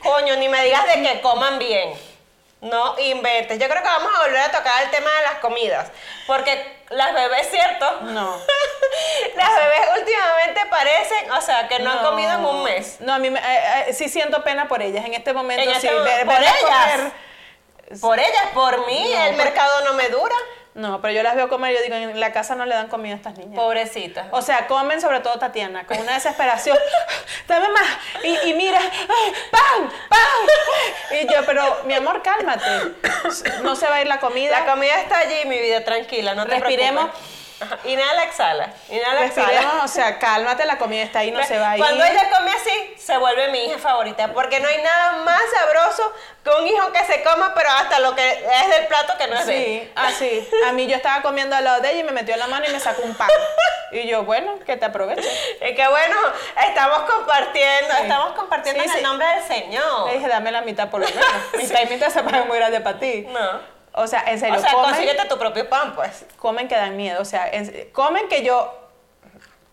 Coño, 0.02 0.36
ni 0.36 0.48
me 0.48 0.62
digas 0.64 0.84
de 0.86 1.02
que 1.02 1.20
coman 1.20 1.58
bien. 1.58 1.92
No 2.60 2.98
inventes. 2.98 3.58
Yo 3.58 3.68
creo 3.68 3.82
que 3.82 3.88
vamos 3.88 4.10
a 4.14 4.22
volver 4.22 4.40
a 4.40 4.50
tocar 4.50 4.82
el 4.82 4.90
tema 4.90 5.10
de 5.10 5.22
las 5.22 5.34
comidas. 5.40 5.90
Porque 6.26 6.78
las 6.90 7.12
bebés, 7.12 7.48
¿cierto? 7.50 8.00
No. 8.02 8.36
Las 9.36 9.50
bebés 9.56 9.80
últimamente 9.98 10.64
parecen, 10.70 11.30
o 11.30 11.40
sea, 11.40 11.68
que 11.68 11.78
no, 11.80 11.90
han 11.90 11.98
comido 11.98 12.32
en 12.32 12.44
un 12.44 12.62
mes. 12.64 12.96
No, 13.00 13.12
a 13.14 13.18
mí 13.18 13.28
me- 13.30 13.38
eh, 13.40 13.84
eh, 13.88 13.92
sí 13.92 14.08
siento 14.08 14.42
pena 14.42 14.68
por 14.68 14.80
ellas. 14.80 15.04
En 15.04 15.12
este 15.14 15.32
momento 15.32 15.62
En 15.70 15.80
sí. 15.80 15.86
este 15.86 15.98
ver- 16.00 16.24
por 16.24 16.34
ellas. 16.36 16.54
comer- 16.62 17.12
Por 18.00 18.18
ellas, 18.18 18.44
por 18.54 18.86
mí, 18.86 19.12
No, 19.14 19.24
el 19.26 19.36
mercado 19.36 19.84
no 19.84 19.92
me 19.94 20.08
dura. 20.08 20.34
No, 20.76 21.00
pero 21.00 21.14
yo 21.14 21.22
las 21.22 21.34
veo 21.34 21.48
comer 21.48 21.72
y 21.72 21.76
yo 21.76 21.82
digo, 21.82 21.96
en 21.96 22.20
la 22.20 22.32
casa 22.32 22.54
no 22.54 22.66
le 22.66 22.74
dan 22.74 22.88
comida 22.88 23.14
a 23.14 23.16
estas 23.16 23.38
niñas. 23.38 23.54
Pobrecita. 23.54 24.26
O 24.30 24.42
sea, 24.42 24.66
comen 24.66 25.00
sobre 25.00 25.20
todo 25.20 25.38
Tatiana, 25.38 25.86
con 25.86 25.98
una 25.98 26.12
desesperación. 26.12 26.76
Dame 27.48 27.68
más. 27.70 27.82
Y, 28.22 28.50
y 28.50 28.54
mira, 28.54 28.78
¡ay, 28.78 29.32
¡pan! 29.50 29.90
¡pan! 30.10 31.18
Y 31.22 31.32
yo, 31.32 31.46
pero 31.46 31.62
mi 31.86 31.94
amor, 31.94 32.22
cálmate. 32.22 32.94
No 33.62 33.74
se 33.74 33.86
va 33.88 33.96
a 33.96 34.00
ir 34.02 34.06
la 34.06 34.20
comida. 34.20 34.60
La 34.60 34.66
comida 34.70 35.00
está 35.00 35.18
allí, 35.20 35.46
mi 35.46 35.58
vida, 35.60 35.82
tranquila, 35.82 36.34
no 36.34 36.44
te 36.44 36.60
Respiremos. 36.60 37.04
preocupes. 37.04 37.45
Ajá, 37.60 37.78
Inhala, 37.84 38.24
exhala. 38.24 38.70
Inhala, 38.90 39.24
exhala. 39.26 39.80
O 39.84 39.88
sea, 39.88 40.18
cálmate, 40.18 40.64
la 40.66 40.78
comida 40.78 41.02
está 41.02 41.20
ahí, 41.20 41.30
no 41.30 41.42
se 41.44 41.58
va 41.58 41.70
a 41.72 41.76
ir. 41.76 41.82
Cuando 41.82 42.04
ella 42.04 42.28
come 42.30 42.50
así, 42.52 42.94
se 42.98 43.16
vuelve 43.18 43.48
mi 43.50 43.64
hija 43.64 43.78
favorita, 43.78 44.32
porque 44.32 44.60
no 44.60 44.68
hay 44.68 44.82
nada 44.82 45.12
más 45.24 45.40
sabroso 45.56 46.12
que 46.44 46.50
un 46.50 46.66
hijo 46.66 46.92
que 46.92 47.04
se 47.04 47.22
coma, 47.22 47.52
pero 47.54 47.70
hasta 47.70 47.98
lo 48.00 48.14
que 48.14 48.28
es 48.30 48.70
del 48.76 48.86
plato 48.86 49.14
que 49.18 49.26
no 49.28 49.36
es 49.38 49.46
de 49.46 49.56
él. 49.56 49.82
Sí, 49.84 49.92
así. 49.96 50.48
A 50.68 50.72
mí 50.72 50.86
yo 50.86 50.96
estaba 50.96 51.22
comiendo 51.22 51.56
al 51.56 51.64
lado 51.64 51.80
de 51.80 51.90
ella 51.90 52.00
y 52.00 52.04
me 52.04 52.12
metió 52.12 52.36
la 52.36 52.46
mano 52.46 52.66
y 52.68 52.72
me 52.72 52.80
sacó 52.80 53.02
un 53.02 53.14
pan. 53.14 53.28
Y 53.92 54.06
yo, 54.08 54.24
bueno, 54.24 54.58
que 54.66 54.76
te 54.76 54.84
aproveche. 54.84 55.22
Y 55.68 55.74
que 55.74 55.88
bueno, 55.88 56.16
estamos 56.68 56.98
compartiendo, 57.10 57.94
Sí. 57.94 58.02
estamos 58.02 58.32
compartiendo 58.34 58.82
Sí, 58.82 58.88
en 58.90 58.96
el 58.96 59.02
nombre 59.02 59.26
del 59.26 59.44
Señor. 59.44 60.06
Le 60.08 60.14
dije, 60.18 60.28
dame 60.28 60.52
la 60.52 60.60
mitad 60.62 60.88
por 60.90 61.00
lo 61.00 61.06
menos. 61.06 61.24
Mitad 61.56 61.80
y 61.82 61.86
mitad 61.86 62.08
se 62.10 62.22
paga 62.22 62.44
muy 62.44 62.58
grande 62.58 62.80
para 62.80 62.98
ti. 62.98 63.26
No. 63.28 63.75
O 63.98 64.06
sea, 64.06 64.24
en 64.26 64.38
serio, 64.38 64.56
O 64.56 64.60
sea, 64.60 64.72
comen, 64.72 64.90
consíguete 64.90 65.26
tu 65.26 65.38
propio 65.38 65.68
pan, 65.68 65.94
pues. 65.94 66.26
comen 66.38 66.68
que 66.68 66.76
dan 66.76 66.96
miedo. 66.96 67.20
O 67.20 67.24
sea, 67.24 67.48
en- 67.50 67.88
comen 67.92 68.28
que 68.28 68.44
yo. 68.44 68.72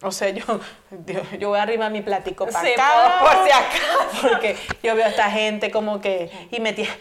O 0.02 0.12
sea, 0.12 0.30
yo, 0.30 0.44
yo 1.40 1.50
voy 1.50 1.60
a 1.60 1.64
arrimar 1.64 1.92
mi 1.92 2.02
platico 2.02 2.46
para 2.48 2.62
Sí, 2.62 2.74
acá. 2.74 3.20
por- 3.20 3.30
por 3.36 3.46
si 3.46 3.52
acaso. 3.52 4.28
Porque 4.30 4.58
yo 4.82 4.96
veo 4.96 5.06
a 5.06 5.10
esta 5.10 5.30
gente 5.30 5.72
como 5.72 6.02
que. 6.02 6.30
Y 6.52 6.60
me 6.60 6.74
tiene. 6.74 6.92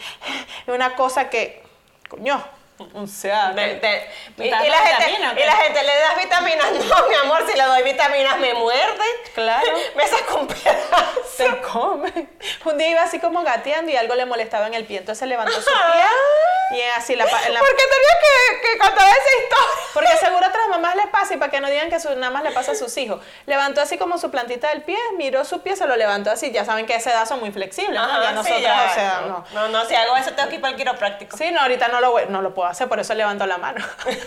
Una 0.67 0.95
cosa 0.95 1.29
que. 1.29 1.63
Coño. 2.09 2.43
O 2.95 3.07
sea. 3.07 3.51
De- 3.51 3.75
de- 3.75 4.09
¿Me 4.37 4.45
y, 4.45 4.47
y 4.47 4.51
la 4.51 4.59
gente, 4.59 5.11
y 5.11 5.17
la 5.45 5.83
le 5.83 5.99
das 5.99 6.17
vitaminas. 6.17 6.67
No, 6.87 7.07
mi 7.07 7.15
amor, 7.15 7.43
si 7.49 7.55
le 7.57 7.63
doy 7.63 7.83
vitaminas 7.83 8.37
me 8.39 8.53
muerde. 8.53 9.03
Claro. 9.33 9.67
Me 9.95 10.07
saca 10.07 10.33
un 10.35 10.47
pedazo. 10.47 11.23
Se 11.35 11.61
come. 11.61 12.27
Un 12.65 12.77
día 12.77 12.89
iba 12.89 13.01
así 13.03 13.19
como 13.19 13.43
gateando 13.43 13.91
y 13.91 13.95
algo 13.97 14.15
le 14.15 14.25
molestaba 14.25 14.67
en 14.67 14.73
el 14.73 14.85
pie. 14.85 14.97
Entonces 14.99 15.27
levantó 15.27 15.53
su 15.53 15.65
pie 15.65 16.77
y 16.77 16.81
así 16.97 17.15
la, 17.15 17.25
pa- 17.25 17.43
en 17.45 17.53
la 17.53 17.59
¿Por 17.59 17.69
qué 17.69 17.83
tenía 17.83 18.61
que, 18.61 18.71
que 18.71 18.77
contar 18.79 19.07
esa 19.07 19.43
historia? 19.43 19.83
Porque 19.93 20.17
seguro 20.17 20.45
a 20.45 20.49
otras 20.49 20.67
mamás 20.69 20.95
les 20.95 21.07
pasa 21.07 21.23
así 21.25 21.37
para 21.37 21.51
que 21.51 21.59
no 21.59 21.69
digan 21.69 21.89
que 21.89 21.99
su- 21.99 22.15
nada 22.15 22.31
más 22.31 22.43
le 22.43 22.51
pasa 22.51 22.71
a 22.71 22.75
sus 22.75 22.95
hijos. 22.97 23.21
Levantó 23.45 23.81
así 23.81 23.97
como 23.97 24.17
su 24.17 24.31
plantita 24.31 24.69
del 24.69 24.81
pie, 24.83 24.97
miró 25.17 25.45
su 25.45 25.61
pie, 25.61 25.75
se 25.75 25.85
lo 25.87 25.95
levantó 25.95 26.31
así. 26.31 26.51
Ya 26.51 26.65
saben 26.65 26.85
que 26.85 26.93
a 26.93 26.97
esa 26.97 27.11
edad 27.11 27.27
son 27.27 27.39
muy 27.39 27.51
flexibles, 27.51 27.93
¿no? 27.99 28.03
Ajá, 28.03 28.21
Ya 28.23 28.29
sí, 28.29 28.35
nosotros, 28.35 28.61
ya, 28.61 28.87
o 28.89 28.93
sea, 28.93 29.21
no, 29.21 29.27
no. 29.27 29.45
no, 29.53 29.67
no, 29.69 29.85
si 29.85 29.95
hago 29.95 30.15
eso 30.17 30.31
tengo 30.33 30.49
que 30.49 30.55
ir 30.55 30.61
para 30.61 30.71
el 30.71 30.77
quiropráctico. 30.77 31.37
Sí, 31.37 31.51
no, 31.51 31.61
ahorita 31.61 31.87
no 31.89 32.01
lo, 32.01 32.25
no 32.27 32.41
lo 32.41 32.53
puedo 32.53 32.62
hacer, 32.65 32.87
por 32.89 32.99
eso 32.99 33.13
levanto 33.13 33.45
la 33.45 33.57
mano. 33.57 33.83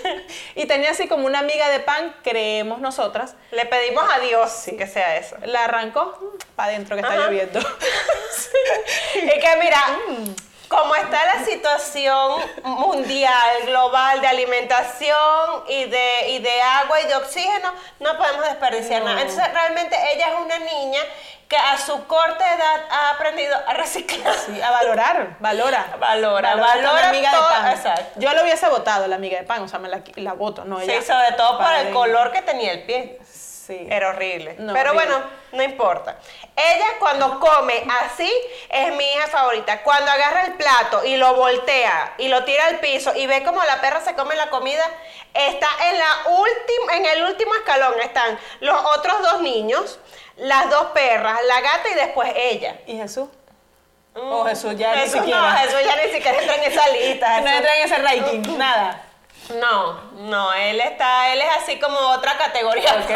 y 0.54 0.66
tenía 0.66 0.90
así 0.90 1.08
como 1.08 1.26
una 1.26 1.42
miga 1.42 1.68
de 1.68 1.80
pan, 1.80 2.14
creemos 2.22 2.80
nosotras. 2.80 3.34
Le 3.50 3.66
pedimos 3.66 4.04
a 4.12 4.20
Dios 4.20 4.64
que 4.76 4.86
sea 4.86 5.16
eso. 5.16 5.36
La 5.44 5.64
arrancó 5.64 6.36
para 6.54 6.70
adentro 6.70 6.96
que 6.96 7.02
está 7.02 7.14
Ajá. 7.14 7.26
lloviendo. 7.26 7.60
Y 9.14 9.40
que 9.40 9.56
mira, 9.60 9.80
como 10.68 10.94
está 10.96 11.24
la 11.36 11.44
situación 11.44 12.42
mundial, 12.64 13.50
global 13.66 14.20
de 14.20 14.26
alimentación 14.26 15.64
y 15.68 15.84
de, 15.86 16.28
y 16.30 16.38
de 16.40 16.62
agua 16.62 17.00
y 17.00 17.06
de 17.06 17.16
oxígeno, 17.16 17.72
no 18.00 18.16
podemos 18.16 18.44
desperdiciar 18.44 19.02
nada. 19.02 19.20
Entonces 19.20 19.52
realmente 19.52 19.96
ella 20.14 20.28
es 20.28 20.40
una 20.40 20.58
niña 20.58 21.00
que 21.48 21.56
a 21.56 21.78
su 21.78 22.06
corta 22.08 22.54
edad 22.54 22.80
ha 22.90 23.10
aprendido 23.10 23.56
a 23.68 23.72
reciclar. 23.74 24.34
Sí, 24.34 24.60
a 24.60 24.70
valorar, 24.72 25.36
valora. 25.38 25.94
Valora, 26.00 26.56
valora 26.56 27.12
miga 27.12 27.30
todo, 27.30 27.48
de 27.48 27.54
pan. 27.54 27.70
exacto. 27.70 28.04
Yo 28.16 28.32
lo 28.32 28.42
hubiese 28.42 28.68
votado, 28.68 29.06
la 29.06 29.18
miga 29.18 29.38
de 29.38 29.44
pan, 29.44 29.62
o 29.62 29.68
sea, 29.68 29.78
me 29.78 29.88
la, 29.88 30.00
la 30.16 30.32
voto, 30.32 30.64
no 30.64 30.80
Sí, 30.80 30.90
ella. 30.90 31.02
sobre 31.02 31.32
todo 31.36 31.58
por 31.58 31.72
el 31.72 31.92
color 31.92 32.32
que 32.32 32.42
tenía 32.42 32.72
el 32.72 32.82
pie. 32.84 33.20
Sí. 33.66 33.86
Era 33.90 34.10
horrible. 34.10 34.54
No, 34.58 34.72
Pero 34.74 34.90
horrible. 34.92 35.12
bueno, 35.12 35.30
no 35.52 35.62
importa. 35.62 36.18
Ella 36.54 36.86
cuando 37.00 37.40
come 37.40 37.84
así 38.04 38.30
es 38.68 38.94
mi 38.94 39.04
hija 39.04 39.26
favorita. 39.26 39.82
Cuando 39.82 40.10
agarra 40.10 40.44
el 40.44 40.52
plato 40.54 41.04
y 41.04 41.16
lo 41.16 41.34
voltea 41.34 42.14
y 42.18 42.28
lo 42.28 42.44
tira 42.44 42.66
al 42.66 42.78
piso 42.78 43.12
y 43.16 43.26
ve 43.26 43.42
como 43.42 43.64
la 43.64 43.80
perra 43.80 44.00
se 44.02 44.14
come 44.14 44.36
la 44.36 44.50
comida, 44.50 44.84
está 45.34 45.68
en 45.90 45.98
la 45.98 46.30
última, 46.38 46.94
en 46.96 47.06
el 47.06 47.24
último 47.24 47.54
escalón 47.56 47.94
están 48.00 48.38
los 48.60 48.80
otros 48.96 49.20
dos 49.22 49.40
niños, 49.42 49.98
las 50.36 50.70
dos 50.70 50.86
perras, 50.94 51.38
la 51.46 51.60
gata 51.60 51.88
y 51.90 51.94
después 51.94 52.32
ella. 52.36 52.76
¿Y 52.86 52.96
Jesús? 52.96 53.28
Oh, 54.14 54.44
Jesús 54.44 54.76
ya 54.76 54.94
ni 54.96 55.08
siquiera. 55.08 55.40
No, 55.40 55.58
Jesús 55.58 55.80
ya 55.84 55.96
ni 55.96 56.12
siquiera 56.12 56.38
entra 56.40 56.54
en 56.54 56.72
esa 56.72 56.88
lista. 56.88 57.40
No 57.42 57.48
entra 57.48 57.76
en 57.76 57.84
ese 57.84 57.96
ranking, 57.98 58.56
nada. 58.58 59.02
No, 59.54 60.12
no, 60.12 60.52
él 60.54 60.80
está, 60.80 61.32
él 61.32 61.40
es 61.40 61.48
así 61.62 61.78
como 61.78 61.98
otra 61.98 62.36
categoría. 62.36 63.06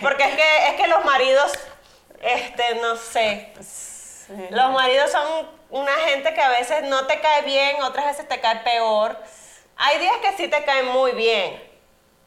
Porque 0.00 0.24
es 0.24 0.36
que, 0.36 0.68
es 0.68 0.74
que 0.74 0.86
los 0.86 1.04
maridos, 1.04 1.52
este, 2.20 2.76
no 2.76 2.96
sé, 2.96 3.52
los 4.50 4.70
maridos 4.72 5.10
son 5.10 5.48
una 5.70 5.92
gente 6.06 6.34
que 6.34 6.40
a 6.40 6.50
veces 6.50 6.84
no 6.84 7.06
te 7.06 7.20
cae 7.20 7.42
bien, 7.42 7.82
otras 7.82 8.06
veces 8.06 8.28
te 8.28 8.40
cae 8.40 8.56
peor. 8.56 9.18
Hay 9.76 9.98
días 9.98 10.16
que 10.22 10.36
sí 10.36 10.48
te 10.48 10.64
caen 10.64 10.86
muy 10.88 11.12
bien. 11.12 11.62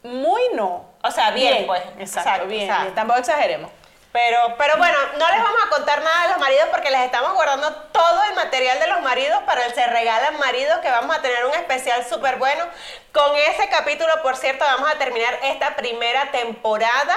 Muy 0.04 0.42
no. 0.54 0.94
O 1.04 1.12
sea, 1.12 1.32
bien, 1.32 1.66
pues. 1.66 1.82
Exacto, 1.98 2.20
Exacto, 2.20 2.48
bien, 2.48 2.64
exacto. 2.64 2.84
bien. 2.84 2.96
Tampoco 2.96 3.20
exageremos. 3.20 3.72
Pero, 4.14 4.56
pero 4.60 4.78
bueno, 4.78 4.96
no 5.18 5.28
les 5.32 5.44
vamos 5.44 5.60
a 5.66 5.70
contar 5.70 6.04
nada 6.04 6.24
de 6.24 6.30
los 6.30 6.38
maridos 6.38 6.68
porque 6.70 6.92
les 6.92 7.02
estamos 7.02 7.34
guardando 7.34 7.74
todo 7.92 8.24
el 8.30 8.36
material 8.36 8.80
de 8.80 8.86
los 8.86 9.02
maridos 9.02 9.42
para 9.48 9.66
el 9.66 9.74
Se 9.74 9.88
Regalan 9.88 10.38
Maridos, 10.38 10.78
que 10.84 10.90
vamos 10.92 11.18
a 11.18 11.22
tener 11.24 11.44
un 11.46 11.54
especial 11.56 12.06
súper 12.06 12.36
bueno. 12.36 12.64
Con 13.12 13.36
ese 13.36 13.68
capítulo, 13.70 14.12
por 14.22 14.38
cierto, 14.38 14.64
vamos 14.66 14.88
a 14.92 15.00
terminar 15.00 15.34
esta 15.44 15.76
primera 15.76 16.30
temporada. 16.32 17.16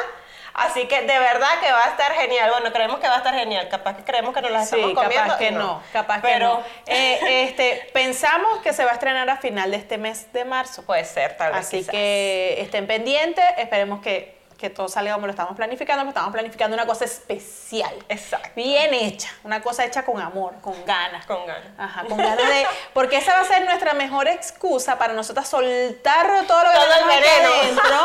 Así 0.55 0.87
que 0.89 1.03
de 1.03 1.19
verdad 1.19 1.61
que 1.61 1.71
va 1.71 1.85
a 1.85 1.89
estar 1.91 2.13
genial. 2.15 2.51
Bueno, 2.51 2.73
creemos 2.73 2.99
que 2.99 3.07
va 3.07 3.17
a 3.17 3.19
estar 3.19 3.35
genial. 3.35 3.69
Capaz 3.69 3.95
que 3.99 4.03
creemos 4.03 4.35
que 4.35 4.41
nos 4.41 4.51
las 4.53 4.71
Sí, 4.71 4.77
estamos 4.77 4.95
comiendo. 4.95 5.25
capaz 5.27 5.39
que 5.39 5.51
no, 5.51 5.83
capaz 5.93 6.23
Pero 6.23 6.65
que 6.87 6.93
no. 6.93 6.97
Eh, 6.97 7.45
este, 7.49 7.91
pensamos 7.93 8.63
que 8.63 8.73
se 8.73 8.87
va 8.87 8.93
a 8.93 8.95
estrenar 8.95 9.29
a 9.29 9.37
final 9.37 9.71
de 9.71 9.77
este 9.77 9.99
mes 9.99 10.33
de 10.33 10.47
marzo. 10.47 10.83
puede 10.87 11.05
ser, 11.05 11.37
tal 11.37 11.53
vez. 11.53 11.61
Así 11.61 11.81
quizás. 11.81 11.91
que 11.91 12.57
estén 12.63 12.87
pendientes, 12.87 13.45
esperemos 13.59 14.01
que, 14.01 14.36
que 14.59 14.71
todo 14.71 14.89
salga 14.89 15.15
como 15.15 15.27
lo 15.27 15.33
estamos 15.33 15.55
planificando, 15.57 16.03
porque 16.05 16.11
estamos 16.11 16.33
planificando 16.33 16.75
una 16.75 16.87
cosa 16.87 17.05
especial. 17.05 17.95
Exacto. 18.09 18.51
Bien 18.57 18.93
hecha, 18.95 19.29
una 19.45 19.61
cosa 19.63 19.85
hecha 19.85 20.05
con 20.05 20.21
amor, 20.21 20.55
con 20.61 20.85
ganas. 20.85 21.27
Con 21.27 21.47
ganas. 21.47 21.69
Ajá, 21.79 22.05
con 22.05 22.19
ganas 22.19 22.49
de... 22.49 22.67
Porque 22.93 23.19
esa 23.19 23.35
va 23.35 23.41
a 23.41 23.45
ser 23.45 23.65
nuestra 23.65 23.93
mejor 23.95 24.29
excusa 24.29 24.99
para 24.99 25.13
nosotros 25.13 25.47
soltar 25.47 26.27
todo 26.47 26.65
lo 26.65 26.71
que 26.71 26.77
Todo 26.77 26.87
tenemos 26.89 27.17
adentro. 27.17 28.03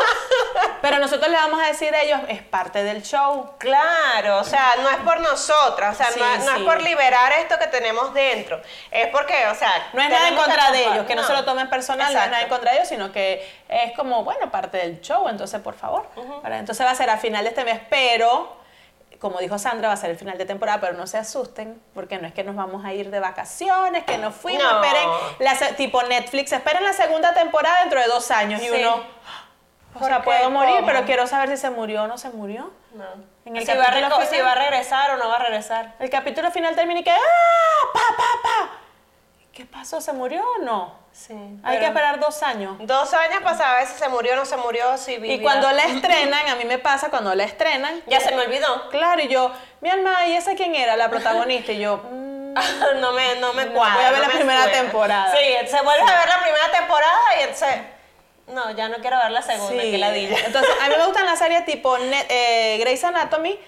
Pero 0.82 0.98
nosotros 0.98 1.30
le 1.30 1.36
vamos 1.36 1.62
a 1.62 1.66
decir 1.66 1.94
a 1.94 2.02
ellos, 2.02 2.20
es 2.28 2.42
parte 2.42 2.82
del 2.82 3.02
show. 3.02 3.54
Claro, 3.58 4.38
o 4.38 4.44
sea, 4.44 4.74
no 4.82 4.88
es 4.90 4.96
por 4.98 5.20
nosotras, 5.20 5.94
o 5.94 5.96
sea, 5.96 6.12
Sí, 6.12 6.20
no, 6.20 6.56
es 6.56 6.62
por 6.62 6.82
liberar 6.82 7.32
esto 7.32 7.58
que 7.58 7.66
tenemos 7.68 8.12
dentro, 8.12 8.60
es 8.90 9.08
porque, 9.08 9.46
o 9.46 9.54
sea, 9.54 9.88
No 9.92 10.02
es 10.02 10.10
nada 10.10 10.28
en 10.28 10.36
contra 10.36 10.70
de 10.70 10.82
ellos, 10.82 11.06
que 11.06 11.14
no, 11.14 11.24
se 11.24 11.32
lo 11.32 11.44
tomen 11.44 11.68
personal, 11.70 12.12
no 12.12 12.20
es 12.20 12.30
nada 12.30 12.42
en 12.42 12.48
contra 12.48 12.72
de 12.72 12.78
ellos, 12.78 12.88
sino 12.88 13.12
que 13.12 13.62
es 13.68 13.92
como, 13.96 14.24
bueno, 14.24 14.50
parte 14.50 14.78
del 14.78 15.00
show, 15.00 15.28
entonces 15.28 15.60
por 15.60 15.74
favor. 15.74 16.06
Entonces 16.44 16.84
va 16.86 16.90
a 16.90 16.94
ser 16.94 17.10
a 17.10 17.16
final 17.18 17.44
de 17.44 17.50
este 17.50 17.64
mes, 17.64 17.80
pero, 17.90 18.56
como 19.20 19.38
dijo 19.38 19.58
Sandra, 19.58 19.88
va 19.88 19.94
a 19.94 19.96
ser 19.96 20.10
el 20.10 20.16
final 20.18 20.36
de 20.38 20.44
temporada, 20.44 20.80
pero 20.80 20.94
no 20.94 21.06
se 21.06 21.18
asusten, 21.18 21.80
porque 21.94 22.18
no 22.18 22.26
es 22.26 22.34
que 22.34 22.42
nos 22.44 22.56
vamos 22.56 22.84
a 22.84 22.92
ir 22.92 23.10
de 23.10 23.20
vacaciones, 23.20 24.04
que 24.04 24.18
nos 24.18 24.34
fuimos, 24.34 24.62
No. 24.62 24.82
esperen, 24.82 25.08
la 25.38 25.76
tipo 25.76 26.02
Netflix, 26.02 26.52
esperen 26.52 26.84
la 26.84 26.92
segunda 26.92 27.32
temporada 27.34 27.80
dentro 27.80 28.00
de 28.00 28.06
dos 28.06 28.30
años 28.30 28.60
y 28.62 28.70
uno, 28.70 28.96
o 29.94 29.98
¿Por 29.98 30.08
sea, 30.08 30.22
puedo 30.22 30.50
morir, 30.50 30.76
¿Cómo? 30.76 30.86
pero 30.86 31.04
quiero 31.04 31.26
saber 31.26 31.50
si 31.50 31.58
se 31.58 31.70
murió 31.70 32.04
o 32.04 32.06
no 32.06 32.16
se 32.16 32.30
murió. 32.30 32.72
No. 32.94 33.04
En 33.44 33.56
el 33.56 33.66
si, 33.66 33.72
va 33.76 33.84
a 33.84 34.54
regresar 34.54 35.10
o 35.12 35.16
no 35.18 35.28
va 35.28 35.36
a 35.36 35.38
regresar. 35.40 35.94
El 35.98 36.08
capítulo 36.08 36.50
final 36.50 36.74
termina 36.74 37.00
y 37.00 37.04
que, 37.04 37.10
¡ah! 37.10 37.16
¡Pa, 37.92 38.00
pa, 38.16 38.24
pa! 38.42 38.70
¿Qué 39.52 39.66
pasó? 39.66 40.00
¿Se 40.00 40.12
murió 40.12 40.42
o 40.58 40.64
no? 40.64 41.01
Sí. 41.12 41.34
Hay 41.62 41.78
que 41.78 41.86
esperar 41.86 42.18
dos 42.18 42.42
años. 42.42 42.76
Dos 42.80 43.12
años 43.14 43.42
para 43.42 43.56
saber 43.56 43.86
si 43.86 43.98
se 43.98 44.08
murió 44.08 44.32
o 44.32 44.36
no 44.36 44.44
se 44.44 44.56
murió, 44.56 44.96
si 44.96 45.12
Y 45.14 45.40
cuando 45.40 45.70
la 45.70 45.84
estrenan, 45.84 46.48
a 46.48 46.56
mí 46.56 46.64
me 46.64 46.78
pasa 46.78 47.10
cuando 47.10 47.34
la 47.34 47.44
estrenan, 47.44 48.02
Ya 48.06 48.18
se 48.20 48.34
me 48.34 48.42
olvidó. 48.42 48.88
claro, 48.90 49.20
y 49.22 49.28
yo, 49.28 49.52
mi 49.82 49.90
alma, 49.90 50.26
¿y 50.26 50.34
esa 50.36 50.54
quién 50.54 50.74
era? 50.74 50.96
La 50.96 51.10
protagonista. 51.10 51.72
Y 51.72 51.80
yo, 51.80 51.98
mm, 51.98 52.54
no 53.00 53.12
me, 53.12 53.36
no 53.36 53.52
me 53.52 53.66
cuadra. 53.68 53.94
voy 53.96 54.04
a 54.04 54.10
ver 54.10 54.18
no 54.20 54.22
la 54.22 54.28
me 54.28 54.34
primera 54.34 54.62
suena. 54.64 54.78
temporada. 54.78 55.32
Sí, 55.32 55.66
se 55.68 55.82
vuelve 55.82 56.02
a 56.10 56.18
ver 56.18 56.28
la 56.28 56.42
primera 56.42 56.70
temporada 56.70 57.20
y 57.38 57.42
entonces. 57.42 57.74
No, 58.48 58.70
ya 58.72 58.88
no 58.88 58.96
quiero 58.96 59.16
ver 59.18 59.30
la 59.30 59.40
segunda, 59.42 59.82
sí. 59.82 59.90
que 59.92 59.98
ladilla. 59.98 60.36
Entonces, 60.44 60.70
a 60.82 60.88
mí 60.88 60.94
me 60.98 61.04
gustan 61.06 61.24
las 61.26 61.38
series 61.38 61.64
tipo 61.64 61.96
Net- 61.98 62.26
eh, 62.28 62.76
Grey's 62.80 63.04
Anatomy, 63.04 63.58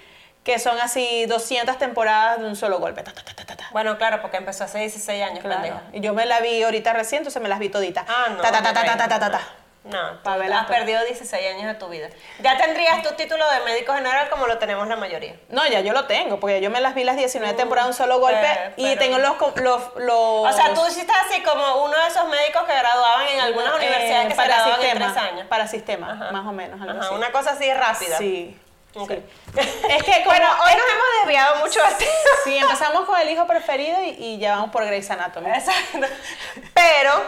que 0.45 0.59
son 0.59 0.79
así 0.79 1.25
200 1.25 1.77
temporadas 1.77 2.39
de 2.39 2.45
un 2.45 2.55
solo 2.55 2.79
golpe. 2.79 3.03
Ta, 3.03 3.11
ta, 3.11 3.23
ta, 3.23 3.33
ta, 3.35 3.43
ta, 3.45 3.55
ta. 3.57 3.67
Bueno, 3.71 3.97
claro, 3.97 4.21
porque 4.21 4.37
empezó 4.37 4.63
hace 4.63 4.77
16 4.79 5.21
años, 5.23 5.39
Claro. 5.39 5.61
pendeja. 5.61 5.81
Y 5.91 5.99
yo 6.01 6.13
me 6.13 6.25
la 6.25 6.39
vi 6.39 6.61
ahorita 6.63 6.93
recién, 6.93 7.19
entonces 7.21 7.41
me 7.41 7.49
las 7.49 7.59
vi 7.59 7.67
toditas. 7.69 8.05
Ah, 8.07 8.27
no. 8.29 8.41
Ta, 8.41 8.51
ta, 8.51 8.61
ta, 8.61 8.69
no, 8.71 8.73
ta, 8.73 8.85
ta, 8.85 8.91
no, 8.91 8.97
ta, 8.97 9.07
ta, 9.09 9.19
ta, 9.19 9.31
ta. 9.31 9.41
No, 9.85 10.19
Pa' 10.23 10.33
tú 10.33 10.39
verlas 10.39 10.61
has 10.61 10.65
todas. 10.65 10.79
perdido 10.79 11.03
16 11.05 11.47
años 11.53 11.65
de 11.67 11.75
tu 11.75 11.87
vida. 11.89 12.07
Ya 12.39 12.57
tendrías 12.57 13.03
tu 13.03 13.11
título 13.13 13.43
de 13.51 13.59
médico 13.65 13.93
general 13.93 14.29
como 14.31 14.47
lo 14.47 14.57
tenemos 14.57 14.87
la 14.87 14.95
mayoría. 14.95 15.35
No, 15.49 15.63
ya 15.67 15.81
yo 15.81 15.93
lo 15.93 16.05
tengo, 16.05 16.39
porque 16.39 16.59
yo 16.59 16.71
me 16.71 16.81
las 16.81 16.95
vi 16.95 17.03
las 17.03 17.17
19 17.17 17.53
temporadas 17.55 17.87
de 17.87 17.91
un 17.91 17.97
solo 18.07 18.19
golpe 18.19 18.47
eh, 18.51 18.73
y 18.77 18.95
tengo 18.95 19.19
los, 19.19 19.35
los, 19.57 19.81
los... 19.97 20.15
O 20.17 20.51
sea, 20.53 20.73
tú 20.73 20.81
hiciste 20.87 21.13
así 21.27 21.43
como 21.43 21.83
uno 21.85 21.95
de 22.01 22.07
esos 22.07 22.27
médicos 22.29 22.63
que 22.63 22.73
graduaban 22.73 23.27
en 23.27 23.39
algunas 23.41 23.73
Eh, 23.73 23.77
universidades 23.77 24.23
que 24.25 24.31
se 24.31 24.35
para 24.37 24.47
graduaban 24.55 24.81
en 24.81 24.87
sistema, 24.91 25.13
tres 25.13 25.23
años. 25.23 25.47
Para 25.47 25.67
sistema, 25.67 26.11
Ajá. 26.13 26.31
más 26.31 26.45
o 26.47 26.51
menos, 26.51 26.81
algo 26.81 26.91
Ajá, 26.99 27.05
así. 27.05 27.13
una 27.15 27.31
cosa 27.31 27.51
así 27.51 27.71
rápida. 27.73 28.17
Sí. 28.17 28.59
Sí. 29.07 29.23
Es 29.89 30.03
que 30.03 30.11
como, 30.23 30.25
Bueno, 30.25 30.47
hoy 30.63 30.73
nos 30.73 30.91
hemos 30.91 31.05
desviado 31.21 31.55
mucho 31.65 31.79
de 31.83 31.95
ti. 31.95 32.05
sí, 32.43 32.57
empezamos 32.57 33.05
con 33.05 33.19
el 33.19 33.29
hijo 33.29 33.45
preferido 33.45 34.01
y, 34.03 34.09
y 34.09 34.37
ya 34.39 34.55
vamos 34.55 34.71
por 34.71 34.85
Grey's 34.85 35.09
Anatomy. 35.11 35.49
Exacto. 35.49 35.99
Pero 36.73 37.23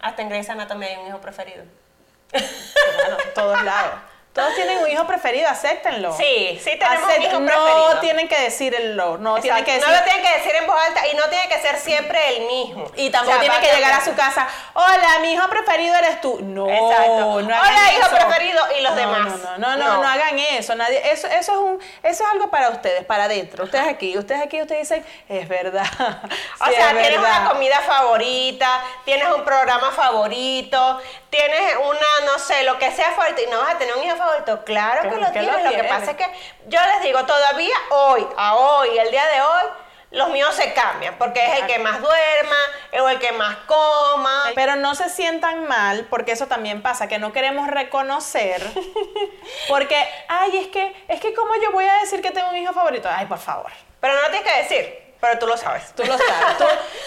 hasta 0.00 0.22
en 0.22 0.28
Grey's 0.28 0.48
Anatomy 0.48 0.86
hay 0.86 0.96
un 0.96 1.08
hijo 1.08 1.20
preferido. 1.20 1.64
En 2.32 3.34
todos 3.34 3.62
lados. 3.62 3.94
Todos 4.34 4.52
tienen 4.56 4.78
un 4.78 4.90
hijo 4.90 5.06
preferido, 5.06 5.48
acéptenlo. 5.48 6.12
Sí, 6.16 6.60
sí 6.60 6.72
tenemos 6.76 7.08
un 7.16 7.22
hijo 7.22 7.38
no 7.38 7.46
preferido. 7.46 8.00
tienen 8.00 8.26
que 8.28 8.40
decirlo, 8.40 9.16
no 9.18 9.40
tienen 9.40 9.60
Exacto. 9.60 9.64
que 9.64 9.72
decir... 9.74 9.88
No 9.88 9.96
lo 9.96 10.02
tienen 10.04 10.22
que 10.24 10.38
decir 10.38 10.52
en 10.56 10.66
voz 10.66 10.76
alta 10.88 11.06
y 11.06 11.14
no 11.14 11.22
tiene 11.28 11.48
que 11.48 11.58
ser 11.60 11.78
siempre 11.78 12.36
el 12.36 12.46
mismo. 12.46 12.90
Y 12.96 13.10
tampoco 13.10 13.36
O 13.38 13.40
sea, 13.40 13.48
tiene 13.52 13.64
que 13.64 13.72
llegar 13.76 13.92
a 13.92 14.04
su 14.04 14.12
casa. 14.16 14.48
Hola, 14.72 15.20
mi 15.22 15.34
hijo 15.34 15.48
preferido 15.48 15.94
eres 15.94 16.20
tú. 16.20 16.40
No, 16.42 16.68
Exacto. 16.68 17.42
no 17.42 17.46
Hola, 17.46 17.92
hijo 17.96 18.10
preferido 18.10 18.60
y 18.76 18.82
los 18.82 18.90
No, 18.90 18.96
demás. 18.96 19.28
No, 19.28 19.36
no, 19.36 19.58
no, 19.58 19.76
no, 19.76 19.84
No. 19.94 20.02
no 20.02 20.08
hagan 20.08 20.36
eso. 20.36 20.74
Nadie, 20.74 21.12
eso, 21.12 21.28
eso 21.28 21.52
es 21.52 21.58
un, 21.58 21.80
eso 22.02 22.24
es 22.24 22.30
algo 22.32 22.50
para 22.50 22.70
ustedes, 22.70 23.04
para 23.04 23.24
adentro. 23.24 23.62
Ustedes 23.62 23.86
aquí, 23.86 24.18
ustedes 24.18 24.42
aquí, 24.42 24.60
ustedes 24.60 24.88
dicen, 24.88 25.06
es 25.28 25.46
verdad. 25.48 25.86
O 26.60 26.66
sea, 26.66 26.90
es 26.90 26.98
tienes 26.98 27.20
verdad. 27.20 27.40
una 27.42 27.50
comida 27.50 27.80
favorita, 27.82 28.82
tienes 29.04 29.28
un 29.28 29.44
programa 29.44 29.92
favorito, 29.92 31.00
tienes 31.34 31.76
una, 31.76 32.32
no 32.32 32.38
sé, 32.38 32.62
lo 32.62 32.78
que 32.78 32.92
sea 32.92 33.10
favorito 33.12 33.42
y 33.42 33.50
no 33.50 33.58
vas 33.58 33.74
a 33.74 33.78
tener 33.78 33.96
un 33.96 34.04
hijo 34.04 34.16
favorito. 34.16 34.64
Claro 34.64 35.10
que 35.10 35.16
lo 35.16 35.32
tienes. 35.32 35.64
Lo, 35.64 35.70
que 35.70 35.84
pasa 35.84 36.12
es 36.12 36.16
que 36.16 36.26
yo 36.66 36.78
les 36.94 37.02
digo, 37.02 37.24
todavía 37.24 37.74
hoy, 37.90 38.26
a 38.36 38.54
hoy, 38.54 38.96
el 38.96 39.10
día 39.10 39.26
de 39.26 39.40
hoy, 39.40 39.62
los 40.12 40.28
míos 40.28 40.54
se 40.54 40.72
cambian 40.74 41.16
porque 41.18 41.44
es 41.44 41.60
el 41.60 41.66
que 41.66 41.80
más 41.80 42.00
duerma, 42.00 42.56
o 43.00 43.08
el 43.08 43.18
que 43.18 43.32
más 43.32 43.56
coma. 43.66 44.44
Pero 44.54 44.76
no 44.76 44.94
se 44.94 45.08
sientan 45.08 45.66
mal, 45.66 46.06
porque 46.08 46.32
eso 46.32 46.46
también 46.46 46.82
pasa, 46.82 47.08
que 47.08 47.18
no 47.18 47.32
queremos 47.32 47.66
reconocer. 47.68 48.62
Porque, 49.68 49.96
ay, 50.28 50.56
es 50.58 50.68
que, 50.68 51.04
es 51.08 51.20
que, 51.20 51.34
¿cómo 51.34 51.52
yo 51.62 51.72
voy 51.72 51.86
a 51.86 51.94
decir 52.00 52.20
que 52.22 52.30
tengo 52.30 52.48
un 52.48 52.56
hijo 52.56 52.72
favorito? 52.72 53.08
Ay, 53.10 53.26
por 53.26 53.38
favor. 53.38 53.70
Pero 54.00 54.14
no 54.14 54.22
lo 54.22 54.30
tienes 54.30 54.50
que 54.50 54.58
decir. 54.62 55.14
pero 55.20 55.38
tú 55.38 55.46
lo 55.46 55.56
sabes. 55.56 55.92
Tú 55.94 56.04
lo 56.04 56.16
sabes. 56.16 56.58
Tú, 56.58 56.64